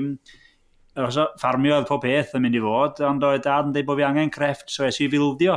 Os 1.00 1.16
o, 1.16 1.24
ffarmio 1.40 1.78
oedd 1.78 1.88
pob 1.88 2.02
peth 2.04 2.34
yn 2.36 2.44
mynd 2.44 2.58
i 2.58 2.60
fod, 2.60 3.00
ond 3.08 3.24
oedd 3.24 3.46
dad 3.46 3.70
yn 3.70 3.72
dweud 3.72 3.88
bod 3.88 4.02
fi 4.02 4.04
angen 4.04 4.32
crefft, 4.34 4.68
so 4.68 4.84
es 4.84 5.00
i 5.00 5.08
fildio 5.08 5.56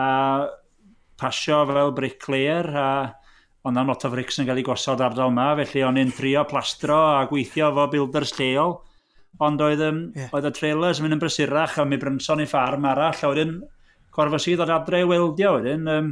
a 0.00 0.48
pasio 1.20 1.64
fel 1.68 1.92
bricklayer 1.96 2.68
a 2.76 2.90
ond 3.68 3.76
am 3.76 3.90
lot 3.92 4.04
o 4.06 4.10
frics 4.12 4.40
yn 4.40 4.48
cael 4.48 4.60
ei 4.62 4.64
gosod 4.64 5.02
ardal 5.04 5.32
yma, 5.32 5.50
felly 5.58 5.82
o'n 5.84 5.98
i'n 6.00 6.14
trio 6.16 6.46
plastro 6.48 6.96
a 7.18 7.26
gweithio 7.28 7.68
fo 7.76 7.86
builders 7.92 8.32
lleol. 8.38 8.78
Ond 9.44 9.60
oedd, 9.62 9.82
um, 9.84 10.00
yeah. 10.16 10.30
oedd 10.34 10.48
y 10.48 10.52
trailers 10.56 10.98
yn 10.98 11.06
mynd 11.06 11.18
yn 11.18 11.20
brysurach 11.22 11.76
a 11.78 11.84
mi 11.86 12.00
brynson 12.00 12.42
i 12.42 12.48
ffarm 12.48 12.88
arall, 12.88 13.20
a 13.20 13.30
wedyn 13.30 13.58
corfos 14.16 14.48
i 14.50 14.56
ddod 14.56 14.72
adre 14.74 15.04
i 15.04 15.08
weldio 15.08 15.54
wedyn. 15.58 15.86
Um, 15.92 16.10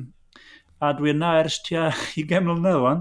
A 0.78 0.92
dwi 0.94 1.10
yna 1.10 1.32
ers 1.40 1.56
tua 1.66 1.88
20 1.90 2.44
mlynedd 2.46 2.84
o'n. 2.86 3.00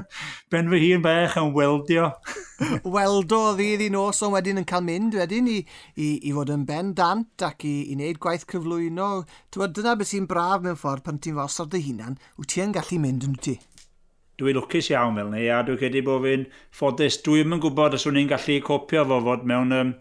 ben 0.52 0.68
fy 0.70 0.78
hun 0.84 1.00
bech 1.02 1.32
yn 1.40 1.48
weldio. 1.56 2.04
Weldo 2.96 3.40
o 3.48 3.54
ddydd 3.58 3.82
i 3.82 3.88
nos 3.90 4.22
ond 4.22 4.36
wedyn 4.36 4.60
yn 4.62 4.68
cael 4.70 4.84
mynd 4.86 5.16
wedyn 5.18 5.48
i, 5.50 5.56
i, 5.98 6.06
i 6.22 6.34
fod 6.36 6.52
yn 6.54 6.62
ben 6.68 6.92
dant 7.00 7.42
ac 7.48 7.66
i, 7.66 7.74
i 7.90 7.96
wneud 7.96 8.20
gwaith 8.22 8.46
cyflwyno. 8.52 9.08
Tywed, 9.50 9.74
dyna 9.74 9.96
beth 9.98 10.12
sy'n 10.12 10.30
braf 10.30 10.62
mewn 10.62 10.78
ffordd 10.78 11.02
pan 11.08 11.18
ti'n 11.18 11.34
fosod 11.40 11.74
dy 11.74 11.82
hunan, 11.88 12.14
wyt 12.38 12.52
ti 12.54 12.62
yn 12.62 12.76
gallu 12.78 13.00
mynd 13.02 13.26
yn 13.26 13.34
ti? 13.48 13.56
Dwi'n 14.38 14.60
lwcus 14.60 14.92
iawn 14.94 15.18
fel 15.18 15.34
ni 15.34 15.48
a 15.50 15.64
dwi'n 15.66 15.82
credu 15.82 16.06
bod 16.06 16.22
fi'n 16.28 16.46
ffodus. 16.78 17.18
Dwi'n 17.26 17.58
yn 17.58 17.66
gwybod 17.66 17.98
os 17.98 18.06
wni'n 18.06 18.30
gallu 18.30 18.62
copio 18.70 19.02
fo 19.10 19.18
fod 19.26 19.50
mewn 19.50 19.74
um, 19.74 19.94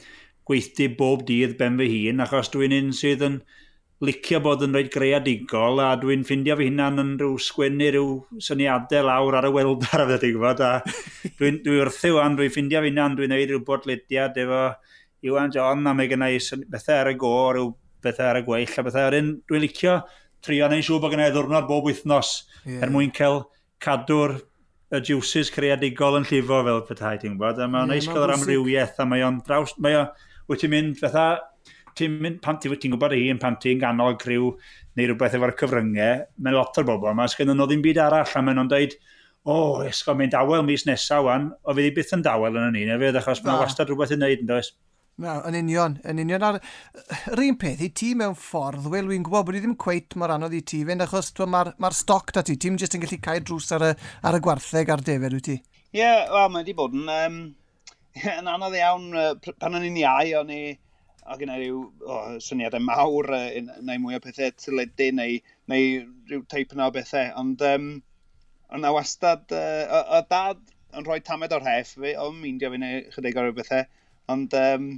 gweithdi 0.45 0.91
bob 1.01 1.25
dydd 1.25 1.57
ben 1.57 1.81
fy 1.81 1.89
hun 1.95 2.21
achos 2.29 2.53
dwi'n 2.53 2.83
un 2.83 2.93
sydd 2.93 3.25
yn... 3.31 3.41
Sydd 3.41 3.41
yn 3.41 3.43
licio 4.03 4.41
bod 4.43 4.63
yn 4.65 4.75
reit 4.75 4.89
greadigol 4.91 5.79
a 5.79 5.93
dwi'n 5.99 6.25
ffindio 6.27 6.57
fy 6.59 6.67
hunan 6.67 6.99
yn 6.99 7.13
rhyw 7.19 7.37
sgwennu 7.39 7.87
rhyw 7.93 8.41
syniadau 8.43 9.05
lawr 9.07 9.37
ar 9.39 9.47
y 9.47 9.51
weldar 9.55 10.03
a 10.03 10.07
fyddi 10.09 10.33
gwybod 10.35 10.63
a 10.65 10.71
dwi'n 11.39 11.61
dwi 11.63 11.79
wrthi 11.85 12.11
wan, 12.17 12.35
dwi'n 12.35 12.51
ffindio 12.51 12.81
fy 12.83 12.91
hunan, 12.91 13.15
dwi'n 13.15 13.31
neud 13.31 13.53
rhyw 13.53 13.63
bodlediad 13.69 14.35
efo 14.43 14.65
Iwan 15.25 15.53
John 15.55 15.87
a 15.87 15.95
mae 15.95 16.11
gennau 16.11 16.35
bethau 16.67 16.99
ar 16.99 17.11
y 17.13 17.15
go, 17.23 17.31
rhyw 17.55 17.71
bethau 18.03 18.33
ar 18.33 18.41
y 18.41 18.43
gweill 18.49 18.75
a 18.75 18.85
bethau 18.89 19.07
ar 19.07 19.17
un 19.21 19.31
dwi'n 19.47 19.63
licio 19.63 19.95
trio 20.43 20.67
neu'n 20.69 20.83
siŵr 20.85 21.01
bod 21.01 21.15
gennau 21.15 21.31
ddwrnod 21.31 21.71
bob 21.71 21.87
wythnos 21.87 22.35
yeah. 22.65 22.83
er 22.83 22.91
mwyn 22.93 23.15
cael 23.15 23.45
cadw'r 23.81 24.37
y 24.95 25.01
juices 25.07 25.49
creadigol 25.55 26.19
yn 26.19 26.27
llifo 26.27 26.59
fel 26.67 26.83
petai, 26.85 27.15
ti'n 27.21 27.39
gwybod, 27.39 27.63
a 27.63 27.71
mae'n 27.71 27.87
yeah, 27.87 27.95
neis 27.95 28.11
cael 28.11 28.27
yr 28.27 28.35
amrywiaeth, 28.35 28.99
a 28.99 29.07
mae 29.09 29.23
o'n 29.25 29.39
draws, 29.47 29.73
mae 29.81 29.97
o, 30.03 30.05
wyt 30.51 30.61
ti'n 30.61 30.75
mynd 30.75 30.99
fatha 30.99 31.29
ti'n 31.99 32.15
mynd, 32.21 32.39
pan 32.43 32.59
ti'n 32.61 32.77
ti 32.79 32.91
gwybod 32.91 33.15
un, 33.17 33.41
pan 33.41 33.59
ti'n 33.61 33.81
ganol 33.81 34.17
criw 34.21 34.53
neu 34.95 35.09
rhywbeth 35.09 35.35
efo'r 35.37 35.55
cyfryngau, 35.59 36.23
mae 36.43 36.55
lot 36.55 36.79
o'r 36.79 36.87
bobl 36.87 37.11
yma, 37.11 37.27
sgyn 37.31 37.51
nhw 37.51 37.67
ddim 37.67 37.83
byd 37.83 38.01
arall, 38.05 38.27
a 38.27 38.43
maen 38.43 38.59
nhw'n 38.59 38.71
dweud, 38.71 38.95
o, 39.45 39.55
oh, 39.55 39.83
esgo, 39.85 40.15
mae'n 40.17 40.33
dawel 40.33 40.65
mis 40.65 40.87
nesaf 40.87 41.25
wan, 41.27 41.51
o 41.63 41.75
fydd 41.75 41.91
i 41.91 41.93
byth 41.95 42.15
yn 42.17 42.25
dawel 42.25 42.57
yn 42.57 42.71
y 42.71 42.85
ni, 42.85 42.99
fydd 43.01 43.19
achos 43.21 43.43
mae'n 43.45 43.61
wastad 43.61 43.91
rhywbeth 43.91 44.15
i 44.15 44.19
wneud 44.19 44.45
yn 44.45 44.51
does. 44.51 44.71
Na, 45.21 45.37
yn 45.47 45.55
union, 45.55 45.93
yn 46.03 46.19
union. 46.19 46.43
Ar... 46.43 46.57
Yr 47.31 47.41
un 47.45 47.59
peth, 47.59 47.83
i 47.85 47.91
ti 47.95 48.09
mewn 48.19 48.33
ffordd, 48.35 48.89
wel, 48.91 49.07
wy'n 49.07 49.23
gwybod 49.23 49.45
bod 49.47 49.55
i 49.55 49.61
ddim 49.63 49.77
cweit 49.79 50.17
mor 50.19 50.33
anodd 50.33 50.57
i 50.57 50.59
ti 50.67 50.81
fynd, 50.87 51.05
achos 51.05 51.31
mae'r 51.39 51.71
ma 51.79 51.91
stoc 51.95 52.33
da 52.35 52.43
ti, 52.43 52.57
ti'n 52.59 52.79
jyst 52.81 52.97
yn 52.97 53.05
gallu 53.05 53.19
cael 53.23 53.45
drws 53.47 53.69
ar 53.77 53.85
y, 53.87 53.91
ar 54.27 54.35
y 54.35 54.41
gwartheg 54.43 54.91
a'r 54.91 55.03
defed, 55.05 55.37
wyt 55.37 55.47
ti? 55.47 55.55
Ie, 55.95 56.01
yeah, 56.01 56.25
wel, 56.33 56.49
mae 56.51 56.65
wedi 56.65 56.75
bod 56.75 56.97
yn, 56.97 57.07
um, 57.13 57.37
yn 58.39 58.51
anodd 58.57 58.75
iawn, 58.75 59.07
uh, 59.15 59.53
pan 59.61 59.79
o'n 59.79 59.87
i'n 59.87 60.01
iau, 60.03 60.33
o'n 60.41 60.51
i 60.51 60.63
a 61.25 61.37
gyda 61.39 61.57
rhyw 61.57 61.79
oh, 62.05 62.35
syniadau 62.43 62.83
mawr 62.85 63.31
uh, 63.33 63.47
neu 63.81 64.01
mwy 64.01 64.17
o 64.17 64.21
pethau 64.21 64.53
tyledu 64.61 65.09
neu, 65.17 65.39
neu 65.71 65.87
rhyw 66.29 66.43
teip 66.51 66.75
yna 66.75 66.89
o 66.89 66.93
bethau. 66.95 67.31
Ond 67.41 67.63
um, 67.65 67.89
yna 68.77 68.93
wastad, 68.93 69.45
uh, 69.49 69.83
o, 69.89 70.01
o 70.19 70.21
dad 70.29 70.61
yn 70.95 71.07
rhoi 71.07 71.19
tamed 71.25 71.55
o'r 71.55 71.65
heff 71.65 71.95
fi, 71.97 72.13
o'n 72.21 72.37
meindio 72.41 72.71
fi 72.73 72.81
neu 72.81 73.01
chydig 73.15 73.39
o 73.39 73.45
o'r 73.47 73.57
bethau. 73.57 73.89
Ond 74.31 74.53
um, 74.59 74.91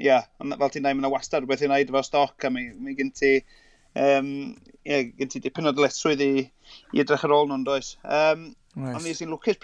ia, 0.00 0.06
yeah, 0.06 0.28
ond 0.40 0.56
fel 0.60 0.72
ti'n 0.72 0.84
dweud, 0.84 0.98
mae 0.98 1.04
yna 1.04 1.12
wastad 1.12 1.44
rhywbeth 1.44 1.64
i 1.64 1.70
wneud 1.70 1.92
efo 1.92 2.04
stoc 2.06 2.46
a 2.48 2.52
mi, 2.52 2.68
mi 2.76 2.96
gen 2.98 3.12
ti 3.16 3.34
um, 3.94 4.30
yeah, 4.84 5.02
gen 5.16 5.32
ti 5.32 5.42
dipyn 5.44 5.68
o 5.68 5.74
dyletswydd 5.76 6.22
i, 6.24 6.32
i 6.94 7.02
edrych 7.02 7.24
ar 7.26 7.36
ôl 7.36 7.50
nhw'n 7.50 7.66
does. 7.66 7.94
Um, 8.04 8.50
nice. 8.76 8.94
Ond 8.94 9.06
nes 9.06 9.20
sy'n 9.20 9.32
lwcus 9.32 9.60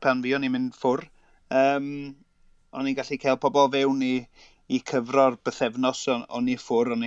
pan 0.00 0.24
fi 0.24 0.34
o'n 0.36 0.46
i'n 0.46 0.54
mynd 0.56 0.76
ffwr, 0.76 1.04
um, 1.52 1.88
o'n 2.76 2.88
i'n 2.88 2.96
gallu 2.98 3.18
cael 3.20 3.40
pobl 3.42 3.70
fewn 3.72 4.04
i, 4.06 4.14
i 4.70 4.78
cyfro'r 4.86 5.36
bythefnos 5.46 6.04
o'n, 6.12 6.24
on 6.36 6.48
i 6.50 6.56
ffwr, 6.60 6.92
o'n 6.94 7.04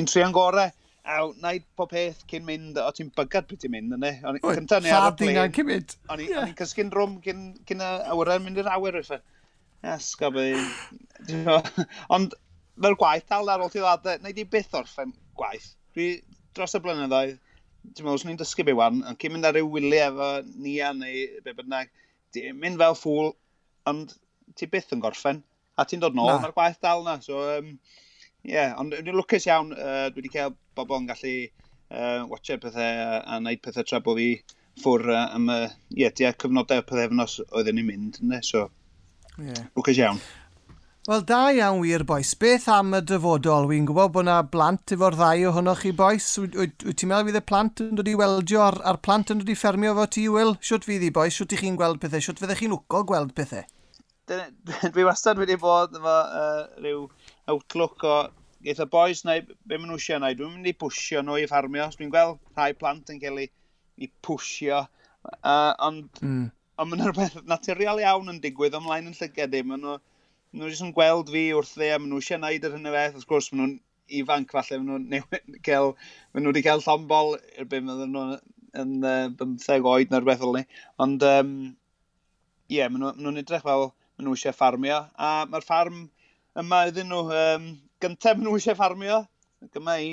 i'n 0.00 0.08
trio'n 0.10 0.36
gorau. 0.36 0.72
A 1.10 1.22
wnaid 1.24 1.64
pob 1.78 1.88
peth 1.94 2.20
cyn 2.28 2.44
mynd, 2.46 2.76
o 2.78 2.90
ti'n 2.94 3.08
bygad 3.16 3.46
beth 3.48 3.62
ti'n 3.62 3.72
mynd, 3.72 3.96
yna. 3.96 4.12
O'n 4.28 4.36
i'n 4.38 4.58
cynta 4.60 4.78
ni 4.84 4.92
ar 4.94 5.08
y 5.08 5.14
ble. 5.16 5.46
cymryd. 5.56 5.94
O'n 6.12 6.22
i'n 6.26 6.52
cysgu'n 6.58 6.92
drwm 6.92 7.16
cyn, 7.24 7.46
cyn 7.68 7.82
awyren 7.86 8.44
mynd 8.44 8.60
i'r 8.60 8.68
awyr. 8.74 9.00
Asgob, 9.94 10.36
ond 12.16 12.36
fel 12.84 12.98
gwaith 13.00 13.28
dal 13.32 13.48
ar 13.48 13.64
ôl 13.64 13.72
ti 13.72 13.80
ddadau, 13.80 14.20
wneud 14.20 14.42
i 14.42 14.46
byth 14.54 14.76
orffen 14.76 15.14
gwaith. 15.40 15.72
Dwi 15.96 16.10
dros 16.56 16.76
y 16.76 16.82
blynyddoedd, 16.84 17.38
ti'n 17.88 18.04
meddwl, 18.04 18.20
os 18.20 18.26
ni'n 18.28 18.40
dysgu 18.40 18.66
be 18.68 18.76
wan, 18.76 19.00
ond 19.08 19.20
cyn 19.20 19.34
mynd 19.34 19.48
ar 19.48 19.56
ryw 19.56 19.72
wyliau 19.72 20.12
efo 20.12 20.30
Nia 20.60 20.92
neu 20.96 21.24
be 21.46 21.56
bynnag, 21.56 21.90
di, 22.36 22.44
mynd 22.52 22.80
fel 22.80 22.96
ffwl, 22.98 23.32
ond 23.88 24.14
ti 24.60 24.68
byth 24.70 24.92
yn 24.94 25.02
gorffen 25.02 25.40
a 25.80 25.86
ti'n 25.88 26.02
dod 26.02 26.16
nôl, 26.18 26.36
mae'r 26.42 26.54
gwaith 26.56 26.80
dal 26.84 27.04
yna. 27.04 27.16
So, 27.24 27.40
um, 27.56 27.74
yeah, 28.46 28.74
ond 28.80 28.94
dwi'n 28.94 29.16
lwcus 29.16 29.48
iawn, 29.48 29.72
uh, 29.76 30.08
dwi 30.12 30.24
wedi 30.24 30.34
cael 30.36 30.54
bobl 30.78 31.00
yn 31.00 31.08
gallu 31.10 31.36
uh, 31.46 32.26
watcher 32.30 32.60
pethau 32.62 33.04
a, 33.06 33.22
a 33.24 33.40
wneud 33.40 33.62
pethau 33.64 33.86
tra 33.86 34.02
bod 34.04 34.20
fi 34.20 34.28
ffwr 34.80 35.08
uh, 35.12 35.24
am 35.36 35.48
y 35.48 35.62
uh, 35.64 35.78
yeah, 36.02 36.12
dia 36.16 36.34
cyfnodau 36.36 36.84
pethefnos 36.88 37.40
oedden 37.48 37.80
ni'n 37.80 37.88
mynd. 37.88 38.20
Ne? 38.26 38.42
So, 38.46 38.68
yeah. 39.38 39.66
lwcus 39.78 40.00
iawn. 40.00 40.20
Wel, 41.08 41.22
da 41.24 41.38
iawn 41.56 41.80
wir, 41.80 42.04
boes. 42.04 42.34
Beth 42.36 42.68
am 42.68 42.92
y 42.94 43.00
dyfodol? 43.08 43.64
Wy'n 43.70 43.86
gwybod 43.88 44.12
bod 44.14 44.26
yna 44.26 44.36
blant 44.52 44.92
efo'r 44.94 45.16
ddau 45.16 45.46
ohonoch 45.48 45.80
chi, 45.86 45.94
boes. 45.96 46.26
Wyt 46.38 46.84
ti'n 46.84 47.08
meddwl 47.10 47.30
fydd 47.30 47.40
y 47.40 47.42
plant 47.48 47.80
yn 47.82 47.96
dod 47.98 48.10
i 48.10 48.14
weldio 48.20 48.60
a'r, 48.66 48.76
a'r 48.86 49.00
plant 49.02 49.32
yn 49.32 49.40
dod 49.40 49.50
i 49.50 49.56
ffermio 49.56 49.94
fo 49.96 50.04
ti, 50.12 50.26
Wil? 50.30 50.58
Siwt 50.60 50.84
fydd 50.86 51.08
i, 51.08 51.10
boes? 51.16 51.40
Siwt 51.40 51.56
i 51.56 51.60
chi'n 51.62 51.78
gweld 51.80 52.02
pethau? 52.04 52.22
Siwt 52.22 52.42
fyddech 52.42 52.60
chi'n 52.60 52.76
wco 52.76 53.00
gweld 53.08 53.32
pethau? 53.34 53.64
dwi 54.94 55.06
wastad 55.06 55.40
wedi 55.40 55.56
bod 55.60 55.96
efo 55.98 56.14
uh, 56.42 56.62
rhyw 56.82 57.06
outlook 57.50 58.04
o 58.06 58.14
geith 58.64 58.82
y 58.82 58.86
boys 58.92 59.24
neu 59.26 59.42
be 59.42 59.78
maen 59.78 59.88
nhw 59.90 59.98
eisiau 59.98 60.18
gwneud. 60.20 60.38
Dwi'n 60.38 60.54
mynd 60.54 60.70
i 60.70 60.76
pwysio 60.76 61.22
nhw 61.24 61.38
i 61.40 61.48
ffarmio. 61.48 61.88
Dwi'n 61.96 62.12
gweld 62.12 62.40
rhai 62.58 62.72
plant 62.78 63.12
yn 63.12 63.20
cael 63.22 63.40
ei 63.42 63.50
i 64.00 64.10
pwysio. 64.26 64.84
Uh, 65.40 65.72
ond 65.86 66.22
mm. 66.24 66.46
ond 66.80 66.92
mae'n 66.92 67.04
rhywbeth 67.06 67.40
naturiol 67.48 68.00
iawn 68.04 68.32
yn 68.32 68.40
digwydd 68.44 68.76
ymlaen 68.78 69.10
yn 69.10 69.16
llyged 69.16 69.56
i. 69.56 69.62
Maen 69.66 69.84
nhw, 69.84 69.96
nhw 70.56 70.70
jyst 70.70 70.86
yn 70.86 70.94
gweld 70.96 71.32
fi 71.32 71.46
wrth 71.56 71.76
dde 71.78 71.92
a 71.94 72.00
maen 72.00 72.12
nhw 72.12 72.22
eisiau 72.22 72.40
gwneud 72.40 72.68
yr 72.68 72.76
hynny 72.76 72.94
beth. 72.96 73.16
Wrth 73.16 73.28
gwrs, 73.32 73.50
maen 73.52 73.62
nhw'n 73.64 73.76
ifanc 74.20 74.56
falle. 74.56 74.80
Maen 74.82 75.06
nhw, 75.08 75.40
cael, 75.66 75.94
maen 76.34 76.46
nhw 76.46 76.54
wedi 76.54 76.64
cael 76.68 76.84
llombol 76.84 77.36
i'r 77.56 77.70
byd 77.70 77.88
maen 77.88 78.16
nhw 78.16 78.26
yn 78.80 78.98
uh, 79.02 79.30
15 79.40 79.88
oed 79.94 80.12
neu 80.12 80.20
rhywbeth 80.20 80.44
fel 80.44 80.54
ni. 80.58 80.66
Ond, 81.02 81.24
ie, 81.24 81.40
um, 81.40 81.56
yeah, 82.70 82.92
maen 82.92 83.08
nhw'n 83.24 83.40
edrych 83.40 83.64
fel 83.66 83.88
maen 84.20 84.28
nhw 84.28 84.36
eisiau 84.36 84.56
ffarmio. 84.56 85.00
A 85.16 85.30
mae'r 85.50 85.64
ffarm 85.64 86.04
yma 86.60 86.84
iddyn 86.90 87.08
nhw, 87.10 87.24
um, 87.32 87.72
gyntaf 88.02 88.36
maen 88.36 88.46
nhw 88.48 88.58
eisiau 88.58 88.76
ffarmio. 88.78 89.24
Gyma 89.74 89.96
i 90.00 90.12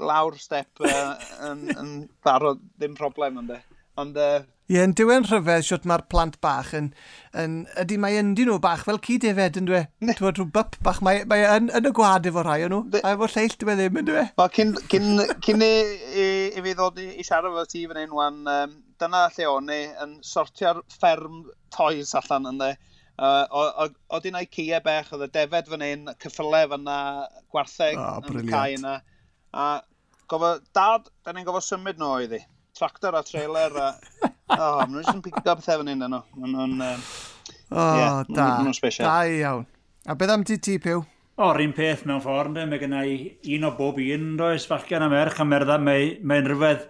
lawr 0.00 0.40
step 0.40 0.82
uh, 0.82 1.14
yn, 1.50 1.68
yn 1.76 1.92
barod, 2.24 2.64
ddim 2.78 2.96
problem 2.98 3.44
ynddo. 3.44 3.60
Ond 4.00 4.16
uh, 4.18 4.42
Ie, 4.72 4.78
yn 4.80 4.94
diwen 4.96 5.26
rhyfedd 5.28 5.66
siwt 5.66 5.84
mae'r 5.86 6.06
plant 6.08 6.38
bach 6.42 6.70
yn... 6.76 6.88
yn 7.36 7.58
ydy 7.82 7.98
mae 8.00 8.16
ynddi 8.16 8.46
nhw 8.48 8.56
bach 8.64 8.86
fel 8.86 8.96
cyd 9.04 9.26
efed 9.28 9.58
yn 9.60 9.68
dwe. 9.68 9.82
Ne. 10.00 10.14
Dwi'n 10.16 10.38
rhyw 10.38 10.46
byp 10.54 10.78
bach. 10.86 11.02
Mae, 11.04 11.20
mae 11.28 11.44
yn, 11.52 11.68
yn 11.68 11.90
y 11.90 11.92
gwad 11.94 12.24
efo 12.30 12.42
rhai 12.46 12.64
o 12.64 12.70
nhw. 12.72 12.80
De... 12.94 13.02
A 13.04 13.12
efo 13.12 13.28
lleill 13.28 13.58
dwi'n 13.60 13.74
e 13.74 13.76
ddim 13.82 14.00
yn 14.00 14.08
dwe. 14.08 14.24
Wel, 14.40 14.50
cyn, 14.56 14.72
cyn, 14.88 15.10
cyn 15.44 15.66
i, 15.66 15.70
i, 16.08 16.26
i 16.56 16.64
fi 16.64 16.72
ddod 16.72 17.02
i, 17.04 17.10
i 17.20 17.26
siarad 17.28 17.52
efo 17.52 17.66
ti 17.68 17.84
fan 17.90 18.00
hyn, 18.00 18.16
wan, 18.16 18.40
um, 18.54 18.74
dyna 19.04 19.26
lle 19.36 19.50
o'n 19.52 19.70
i 19.76 19.80
yn 20.06 20.16
sortio'r 20.24 20.80
fferm 20.96 21.44
toys 21.76 22.16
allan 22.22 22.54
ynddo. 22.54 22.72
Uh, 23.14 23.86
oedd 24.10 24.24
un 24.26 24.38
IKEA 24.40 24.80
bech, 24.82 25.12
oedd 25.14 25.28
y 25.28 25.30
defed 25.36 25.68
fan 25.70 25.84
hyn, 25.86 26.08
cyffyle 26.22 26.64
fan 26.70 26.82
yna, 26.82 26.98
gwartheg 27.54 28.00
oh, 28.00 28.18
yn 28.32 28.50
cae 28.50 28.74
yna. 28.74 28.96
A 29.54 29.66
gofo, 30.30 30.56
dad, 30.74 31.06
da 31.22 31.34
ni'n 31.34 31.46
gofo 31.46 31.62
symud 31.62 32.00
nhw 32.00 32.10
oedd 32.16 32.26
iddi. 32.32 32.42
Tractor 32.74 33.14
a 33.14 33.22
trailer 33.26 33.78
a... 33.78 33.92
O, 34.44 34.56
oh, 34.60 34.80
maen 34.84 35.00
nhw'n 35.00 35.22
pick 35.24 35.38
up 35.40 35.56
pethau 35.56 35.78
fan 35.80 35.88
hyn 35.88 36.04
yno. 36.04 36.18
Maen 36.36 36.50
nhw'n... 36.52 36.72
Um, 36.84 37.04
oh, 37.72 37.94
yeah, 37.96 38.18
da. 38.28 38.42
Maen 38.42 38.66
nhw'n 38.66 38.76
special. 38.76 39.06
Da 39.08 39.22
iawn. 39.24 39.62
A 40.04 40.16
beth 40.20 40.32
am 40.34 40.44
ti 40.44 40.58
ti, 40.60 40.74
Pew? 40.84 41.00
O, 41.34 41.46
un 41.48 41.72
peth 41.74 42.04
mewn 42.06 42.20
ffordd, 42.22 42.58
mae 42.68 42.78
gen 42.82 42.92
i 42.98 43.14
un 43.56 43.64
o 43.66 43.70
bob 43.78 43.96
un, 44.04 44.26
does, 44.36 44.66
falle 44.68 45.00
na 45.00 45.08
merch 45.10 45.40
a 45.40 45.46
merda, 45.48 45.78
mae'n 45.80 46.20
mae 46.28 46.44
rhyfedd 46.44 46.84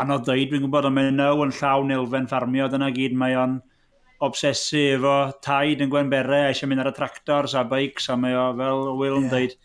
anodd 0.00 0.24
dweud, 0.26 0.48
dwi'n 0.50 0.64
gwybod, 0.64 0.88
ond 0.88 0.96
mae'n 0.96 1.20
naw 1.20 1.44
yn 1.44 1.52
llawn 1.58 1.92
elfen 1.98 2.30
ffarmio, 2.30 2.70
dyna 2.72 2.88
gyd 2.96 3.14
mae 3.20 3.36
o'n 3.38 3.60
obsesu 4.22 4.80
efo 4.94 5.14
taid 5.42 5.82
yn 5.82 5.90
gwen 5.92 6.12
a 6.12 6.22
eisiau 6.48 6.68
mynd 6.70 6.84
ar 6.84 6.92
y 6.92 6.94
tractors 6.96 7.54
a 7.54 7.64
bikes 7.64 8.08
a 8.08 8.16
mae 8.16 8.34
o 8.34 8.50
fel 8.56 8.96
Will 8.98 9.18
yn 9.18 9.28
yeah. 9.28 9.30
dweud, 9.30 9.56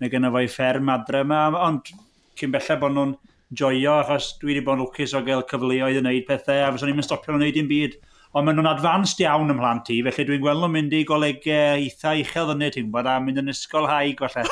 mae 0.00 0.12
gyda 0.12 0.30
fo'i 0.32 0.48
fferm 0.48 0.92
adre 0.94 1.22
yma, 1.26 1.42
ond 1.68 1.92
cyn 2.38 2.52
bellach 2.54 2.80
bod 2.80 2.94
nhw'n 2.94 3.14
joio, 3.52 3.98
achos 4.00 4.34
dwi 4.40 4.54
wedi 4.54 4.64
bod 4.64 4.78
yn 4.78 4.84
lwcus 4.84 5.14
o 5.16 5.22
gael 5.26 5.44
cyfleoedd 5.50 6.00
yn 6.00 6.08
wneud 6.08 6.26
pethau, 6.28 6.64
a 6.66 6.72
fyswn 6.74 6.92
i'n 6.92 7.04
stopio 7.04 7.32
nhw'n 7.32 7.44
wneud 7.44 7.58
dim 7.58 7.70
byd. 7.70 7.98
Ond 8.36 8.44
maen 8.44 8.58
nhw'n 8.58 8.70
advanced 8.70 9.22
iawn 9.24 9.54
ymlaen 9.54 9.80
ti, 9.86 10.02
felly 10.04 10.26
dwi'n 10.28 10.42
gweld 10.42 10.60
nhw'n 10.62 10.74
mynd 10.74 10.96
i 10.96 11.04
golegau 11.08 11.80
eitha 11.80 12.12
uchel 12.20 12.50
ddynnu, 12.50 12.68
ti'n 12.74 12.90
gwybod, 12.90 13.08
a 13.08 13.16
mynd 13.24 13.42
yn 13.42 13.54
ysgol 13.54 13.88
haig, 13.88 14.20
falle. 14.20 14.44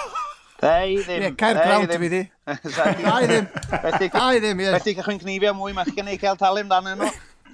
Ei 0.64 0.96
ddim. 1.04 1.26
Ie, 1.26 1.32
cair 1.36 1.58
grawnt 1.60 1.92
i 1.92 1.98
fi 2.00 2.08
di. 2.08 2.22
Ai 2.48 3.26
ddim. 3.28 3.48
Ai 4.16 4.40
ddim, 4.40 4.64
ie. 4.64 4.72
Felly 4.78 4.96
cychwyn 4.96 5.20
cnifio 5.20 5.52
mwy, 5.58 5.76
mae'ch 5.76 5.92
gen 5.98 6.08
i 6.08 6.16
cael 6.20 6.40
talu 6.40 6.64
amdano 6.64 6.96
nhw. 6.96 7.10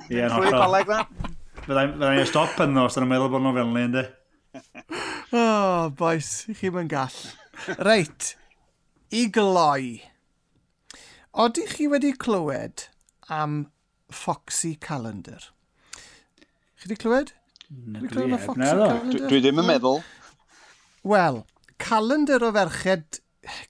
Ie, 0.06 0.22
yn 0.22 0.30
hollol. 0.30 0.52
Trwy 0.52 0.60
coleg 0.62 0.92
na. 0.94 1.31
Fyddai'n 1.62 1.92
fyddai 1.94 2.22
stop 2.26 2.58
yno 2.64 2.88
os 2.88 2.96
yna'n 2.98 3.10
meddwl 3.12 3.28
bod 3.30 3.42
nhw'n 3.44 3.58
fel 3.60 3.68
ni, 3.70 3.82
ynddi? 3.88 4.04
O, 5.32 5.40
oh, 5.40 5.84
boes, 5.96 6.26
i 6.50 6.54
chi 6.58 6.68
mae'n 6.68 6.90
gall. 6.90 7.14
Reit, 7.86 8.34
i 9.16 9.22
gloi. 9.32 10.02
Oeddi 11.32 11.64
chi 11.70 11.86
wedi 11.88 12.10
clywed 12.20 12.84
am 13.32 13.54
Foxy 14.12 14.74
Calendar? 14.74 15.46
Chi 15.96 16.90
wedi 16.90 16.98
clywed? 17.00 17.32
Wedi 17.70 18.10
clywed 18.12 18.36
am 18.36 18.44
Foxy 18.44 18.66
Calendar? 18.66 19.24
Dwi 19.30 19.40
ddim 19.40 19.62
yn 19.62 19.70
meddwl. 19.70 20.02
Wel, 21.14 21.40
calendar 21.80 22.44
o 22.44 22.52
ferched 22.58 23.21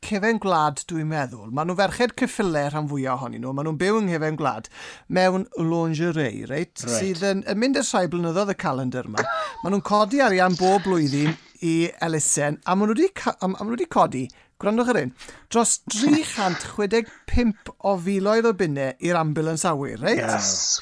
cefen 0.05 0.41
gwlad 0.43 0.83
dwi'n 0.91 1.09
meddwl. 1.11 1.51
Maen 1.55 1.71
nhw'n 1.71 1.79
ferched 1.81 2.15
cyffile 2.21 2.67
rhan 2.69 2.91
fwyaf 2.91 3.23
ohonyn 3.23 3.45
nhw. 3.45 3.55
Maen 3.57 3.69
nhw'n 3.71 3.81
byw 3.81 4.01
yng 4.01 4.11
nghefen 4.11 4.39
gwlad 4.41 4.69
mewn 5.09 5.47
lingerie, 5.57 6.47
reit? 6.51 6.75
Right. 6.85 6.95
Sydd 6.99 7.25
yn, 7.29 7.43
yn 7.49 7.61
mynd 7.61 7.81
y 7.81 7.85
rhai 7.87 8.05
blynyddoedd 8.13 8.53
y 8.53 8.59
calendar 8.61 9.09
yma. 9.09 9.25
Maen 9.63 9.77
nhw'n 9.77 9.87
codi 9.89 10.23
arian 10.25 10.59
bob 10.61 10.85
blwyddyn 10.87 11.37
i 11.63 11.75
elusen 12.05 12.59
a 12.67 12.77
maen 12.77 12.93
nhw 12.93 12.99
wedi, 12.99 13.13
am, 13.41 13.57
am 13.57 13.69
nhw 13.69 13.77
wedi 13.77 13.91
codi 13.91 14.27
Gwrandwch 14.63 14.93
ar 14.93 14.99
un. 15.01 15.13
Dros 15.51 15.81
365 15.91 17.73
o 17.83 17.97
filoedd 17.99 18.47
o 18.47 18.53
bunnau 18.55 18.93
i'r 19.03 19.19
ambulance 19.19 19.67
awyr, 19.67 19.99
reit? 19.99 20.23
Yes. 20.23 20.79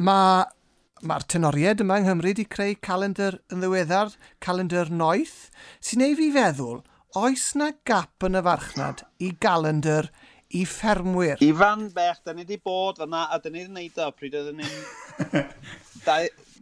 Mae 0.00 0.46
mae'r 1.06 1.26
tenoried 1.28 1.82
yma 1.84 1.98
yng 2.00 2.06
Nghymru 2.08 2.30
wedi 2.32 2.46
creu 2.48 2.72
calendar 2.80 3.36
yn 3.52 3.60
ddiweddar, 3.60 4.14
calendar 4.40 4.88
noeth, 4.88 5.50
sy'n 5.84 6.06
ei 6.06 6.16
fi 6.16 6.30
feddwl 6.32 6.80
oes 7.16 7.54
na 7.56 7.70
gap 7.88 8.24
yn 8.26 8.36
y 8.36 8.42
farchnad 8.44 9.00
i 9.24 9.30
galendr 9.40 10.10
i 10.52 10.66
ffermwyr? 10.68 11.40
Ifan 11.44 11.88
Bech, 11.94 12.18
da 12.26 12.34
ni 12.36 12.44
wedi 12.44 12.58
bod 12.60 12.98
fyna 13.00 13.22
a 13.32 13.38
da 13.40 13.48
ni 13.50 13.62
wedi 13.62 13.70
gwneud 13.70 14.00
o 14.04 14.06
pryd 14.12 14.34
oedden 14.36 14.56
ni'n... 14.60 14.74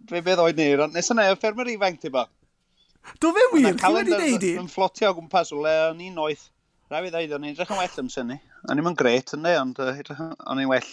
Dwi'n 0.04 0.24
beth 0.24 0.42
oed 0.44 0.58
ni, 0.60 0.66
ond 0.78 0.94
nes 0.94 1.10
yna, 1.10 1.36
ffermwyr 1.40 1.72
ifanc 1.74 1.98
ti 2.02 2.08
bo. 2.14 2.22
Do 3.20 3.28
fe 3.36 3.42
wir, 3.52 3.74
chi 3.80 3.90
wedi 3.96 4.12
gwneud 4.14 4.44
i? 4.46 4.52
Yn 4.62 4.70
flotio 4.70 5.06
o 5.10 5.14
gwmpas 5.18 5.48
o 5.56 5.58
le 5.64 5.74
o'n 5.88 6.04
i'n 6.06 6.16
noeth. 6.20 6.44
Rai 6.92 7.00
fi 7.02 7.08
ddeud, 7.10 7.32
o'n 7.34 7.46
i'n 7.48 7.54
edrych 7.56 7.72
yn 7.74 7.80
well 7.80 8.00
am 8.04 8.10
syni. 8.12 8.38
O'n 8.70 8.80
i'n 8.80 9.00
gret 9.00 9.28
yn 9.34 9.46
de, 9.48 9.52
ond 9.58 9.76
o'n 9.82 10.60
i'n 10.62 10.70
well. 10.70 10.90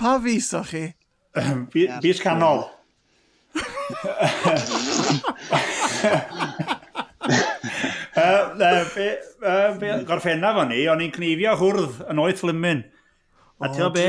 Pa 0.00 0.10
fus 0.24 0.48
o 0.58 0.60
chi? 0.66 0.84
Fus 2.02 2.20
canol. 2.24 2.60
Mm. 8.26 10.04
gorffenna 10.08 10.52
fo 10.56 10.66
ni, 10.68 10.82
o'n 10.90 11.02
i'n 11.04 11.14
cnifio 11.14 11.54
hwrdd 11.60 12.04
yn 12.12 12.22
oeth 12.22 12.42
flimmyn. 12.44 12.84
A 13.56 13.70
ti'n 13.72 13.88
be, 13.94 14.02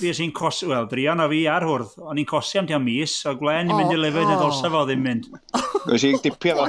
fi 0.00 0.10
sy'n 0.16 0.32
cosi, 0.34 0.66
wel, 0.66 0.88
drian 0.90 1.22
o 1.22 1.28
fi 1.30 1.44
ar 1.50 1.66
hwrdd. 1.68 1.92
O'n 2.02 2.18
i'n 2.18 2.26
cosi 2.26 2.58
am 2.58 2.66
ti'n 2.66 2.82
mis, 2.82 3.14
o 3.30 3.36
glen 3.38 3.70
i'n 3.70 3.78
mynd 3.78 3.94
i 3.94 4.00
lyfyd 4.00 4.26
neu 4.26 4.40
ddolsa 4.40 4.72
fo 4.72 4.82
ddim 4.88 5.04
mynd. 5.06 5.28
Gwys 5.84 6.06
i'n 6.08 6.18
dipio 6.24 6.56
fo. 6.58 6.66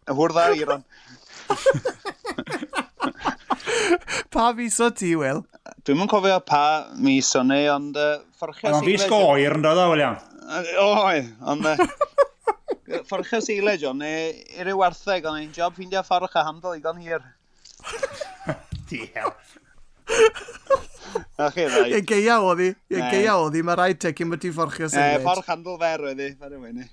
Y 0.00 0.16
Hwrdd 0.16 0.40
ar 0.40 0.56
iron. 0.56 0.82
pa 4.32 4.46
fus 4.56 4.80
o 4.80 4.88
ti, 4.96 5.12
Wil? 5.18 5.44
Dwi'm 5.84 6.06
yn 6.06 6.10
cofio 6.10 6.38
pa 6.46 6.64
mis 7.04 7.28
o'n 7.36 7.52
ei, 7.52 7.68
ond 7.72 7.98
uh, 8.00 8.22
fforchio... 8.40 8.72
Ond 8.72 8.88
fi 8.88 8.96
sgoer 9.00 9.58
yn 9.58 9.64
dod 9.64 9.84
o, 9.84 9.86
William. 9.92 10.16
Oi, 10.80 11.18
ond... 11.52 11.68
fforch 13.08 13.34
y 13.38 13.40
seile, 13.44 13.76
John, 13.80 14.00
neu 14.02 14.32
i'r 14.58 14.72
wartheg, 14.78 15.26
ond 15.28 15.40
ein 15.40 15.52
job 15.54 15.76
ffeindio 15.76 16.02
fforch 16.06 16.36
a 16.38 16.44
handl 16.46 16.76
i 16.76 16.82
gan 16.84 17.00
hir. 17.00 17.22
Diel. 18.90 19.32
Na 21.38 21.50
chi 21.54 21.66
rai. 21.70 21.88
Ie 21.94 22.02
geia 22.06 22.40
o 22.44 22.54
ddi, 22.58 22.70
ie 22.92 23.00
geia 23.00 23.36
o 23.40 23.48
ddi, 23.50 23.62
mae 23.66 23.78
rai 23.80 23.92
tecyn 23.98 24.30
bod 24.32 24.42
ti'n 24.42 24.54
fforchio 24.56 24.90
seile. 24.90 25.20
E, 25.20 25.24
fforch 25.24 25.48
handl 25.50 25.78
fer 25.80 26.06
oedd 26.10 26.22
i, 26.24 26.30
fer 26.40 26.56
ni. 26.70 26.86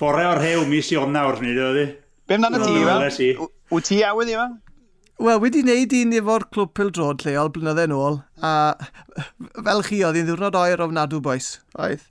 Fore 0.00 0.26
o'r 0.26 0.40
rhew 0.42 0.66
mis 0.70 0.90
i 0.92 0.98
onawr 0.98 1.40
ni, 1.42 1.54
dwi 1.54 1.72
dwi. 1.76 1.86
Be 2.26 2.38
amdano 2.38 2.62
ti, 2.64 2.84
fel? 2.86 3.48
Wyt 3.72 3.90
ti 3.90 4.02
awydd 4.06 4.32
i, 4.32 4.38
fel? 4.40 4.54
Wel, 5.22 5.38
wedi 5.42 5.60
wneud 5.62 5.92
un 5.94 6.14
efo'r 6.18 6.48
clwb 6.54 6.72
pildrod 6.74 7.22
lleol 7.22 7.50
blynyddoedd 7.54 7.92
yn 7.92 7.94
ôl, 7.94 8.16
a 8.42 8.74
fel 9.68 9.84
chi 9.86 10.00
oedd 10.02 10.18
hi'n 10.18 10.26
ddiwrnod 10.26 10.56
oer 10.58 10.82
ofnadw 10.86 11.20
boes, 11.22 11.52
oedd. 11.78 12.08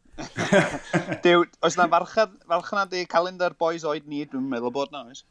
Dyw, 1.26 1.45
oes 1.63 1.78
na 1.80 1.88
farchnad, 1.91 2.34
farchnad 2.49 2.95
i 2.97 3.05
calendar 3.09 3.55
boys 3.59 3.86
oed 3.88 4.07
ni, 4.09 4.24
dwi'n 4.30 4.49
meddwl 4.51 4.74
bod 4.76 4.93
na, 4.93 5.05
oes? 5.09 5.24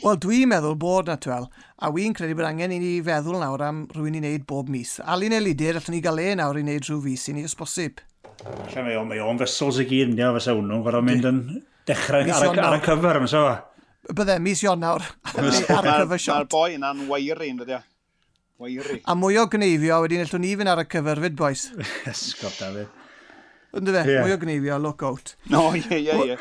Wel, 0.00 0.16
dwi'n 0.22 0.48
meddwl 0.48 0.76
bod 0.80 1.10
na, 1.10 1.18
Twel. 1.20 1.48
A 1.82 1.90
wy'n 1.92 2.14
credu 2.16 2.36
bod 2.38 2.48
angen 2.48 2.72
i 2.72 2.78
ni 2.80 2.92
feddwl 3.04 3.42
nawr 3.42 3.64
am 3.66 3.82
rhywun 3.92 4.16
i 4.16 4.22
wneud 4.22 4.46
bob 4.48 4.70
mis. 4.72 4.96
Alun 5.04 5.36
Elidir, 5.36 5.76
allwn 5.76 5.96
ni 5.96 6.00
gael 6.04 6.22
e 6.22 6.30
nawr 6.40 6.58
i 6.58 6.64
wneud 6.64 6.88
rhyw 6.88 7.02
fus 7.04 7.28
i 7.28 7.36
ni, 7.36 7.44
os 7.48 7.56
bosib. 7.58 8.00
Lle 8.72 8.86
mae 8.86 8.96
o'n, 8.98 9.10
mae 9.10 9.20
o'n 9.22 9.40
fesels 9.42 9.82
i 9.82 9.86
gyd, 9.90 10.14
nid 10.14 10.24
o'n 10.26 10.38
fysa 10.38 10.56
hwnnw'n 10.56 10.86
gorau 10.86 11.04
mynd 11.04 11.28
yn 11.28 11.42
dechrau 11.88 12.24
ar, 12.24 12.48
ar, 12.48 12.62
ar 12.70 12.78
y 12.78 12.82
cyfer, 12.86 13.20
mae'n 13.20 13.30
so. 13.30 13.44
Bydde, 14.08 14.38
mis 14.42 14.64
Ionawr, 14.64 15.04
ar 15.36 15.50
y 15.50 15.52
cyfer 15.60 16.24
shot. 16.24 16.32
Mae'r 16.40 16.50
boi 16.56 16.78
yna'n 16.78 17.04
wairi, 17.10 17.52
yn 17.52 17.60
dydio. 17.60 17.82
Wairi. 18.62 18.98
A 19.04 19.18
mwy 19.18 19.38
o 19.42 19.46
gneifio, 19.52 20.00
wedyn 20.06 20.24
allwn 20.24 20.44
ni 20.46 20.56
fynd 20.58 20.72
ar 20.72 20.82
y 20.82 20.88
cyfer 20.96 21.22
fyd, 21.26 21.38
boys. 21.38 21.68
Ysgob, 22.10 22.56
David. 22.56 23.01
Ynddo 23.72 23.94
fe, 23.96 24.04
yeah. 24.04 24.26
mwy 24.26 24.34
o 24.34 24.42
gneifio, 24.42 24.76
look 24.82 25.02
out. 25.06 25.34
No, 25.52 25.70
ie, 25.76 25.84
ie, 25.96 26.34
ie. 26.34 26.36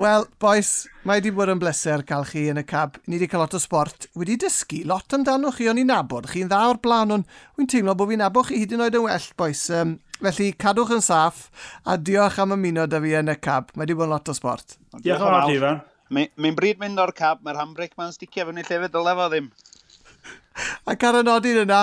Wel, 0.00 0.24
boys, 0.40 0.70
mae 1.04 1.20
wedi 1.20 1.30
bod 1.36 1.50
yn 1.52 1.60
bleser 1.60 2.00
cael 2.08 2.24
chi 2.24 2.46
yn 2.48 2.58
y 2.62 2.64
cab. 2.66 2.96
Ni 3.04 3.18
wedi 3.18 3.28
cael 3.28 3.42
lot 3.44 3.54
o 3.54 3.60
sport. 3.60 4.06
Wedi 4.18 4.38
dysgu 4.40 4.80
lot 4.88 5.12
amdano 5.12 5.52
chi, 5.52 5.68
o'n 5.68 5.80
i'n 5.82 5.90
nabod. 5.92 6.30
Chi'n 6.32 6.48
dda 6.48 6.62
o'r 6.70 6.80
blaen, 6.82 7.12
ond 7.18 7.36
wy'n 7.58 7.68
teimlo 7.68 7.94
bod 7.98 8.08
fi'n 8.10 8.22
nabod 8.24 8.48
chi 8.48 8.62
hyd 8.62 8.72
yn 8.72 8.86
oed 8.86 8.96
yn 8.96 9.04
well, 9.04 9.28
boys. 9.38 9.62
Um, 9.70 9.98
felly, 10.22 10.48
cadwch 10.64 10.94
yn 10.96 11.04
saff, 11.04 11.44
a 11.84 11.98
diolch 12.00 12.40
am 12.40 12.56
ymuno 12.56 12.88
da 12.88 13.02
fi 13.04 13.12
yn 13.20 13.34
y 13.34 13.36
cab. 13.44 13.70
Mae 13.76 13.84
wedi 13.84 13.98
bod 13.98 14.08
yn 14.08 14.14
lot 14.16 14.32
o 14.32 14.36
sport. 14.38 14.78
Diolch 14.96 15.20
yn 15.20 15.36
fawr, 15.36 15.56
Ifan. 15.58 15.82
Mae'n 16.12 16.56
bryd 16.56 16.80
mynd 16.80 17.00
o'r 17.00 17.12
cab, 17.16 17.44
mae'r 17.44 17.60
handbrake 17.60 18.00
ma'n 18.00 18.16
sticio 18.16 18.48
fyny 18.48 18.64
llefyd, 18.64 18.92
dylai 18.96 19.14
fo 19.20 19.28
ddim. 19.32 19.52
Ac 20.88 21.04
ar 21.08 21.20
y 21.20 21.26
nodyn 21.28 21.62
yna, 21.66 21.82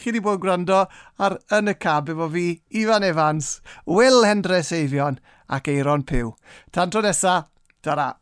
chi 0.00 0.10
wedi 0.10 0.22
bod 0.24 0.40
gwrando 0.40 0.86
ar 1.20 1.36
Yn 1.52 1.68
y 1.72 1.76
Cab 1.76 2.08
efo 2.12 2.30
fi, 2.32 2.46
Ifan 2.82 3.04
Evans, 3.04 3.58
Will 3.86 4.24
Hendre 4.24 4.62
Eifion 4.64 5.20
ac 5.48 5.68
Eiron 5.68 6.06
Pew. 6.08 6.34
Tan 6.72 6.90
tro 6.90 7.04
nesa, 7.04 7.44
ta-ra! 7.84 8.19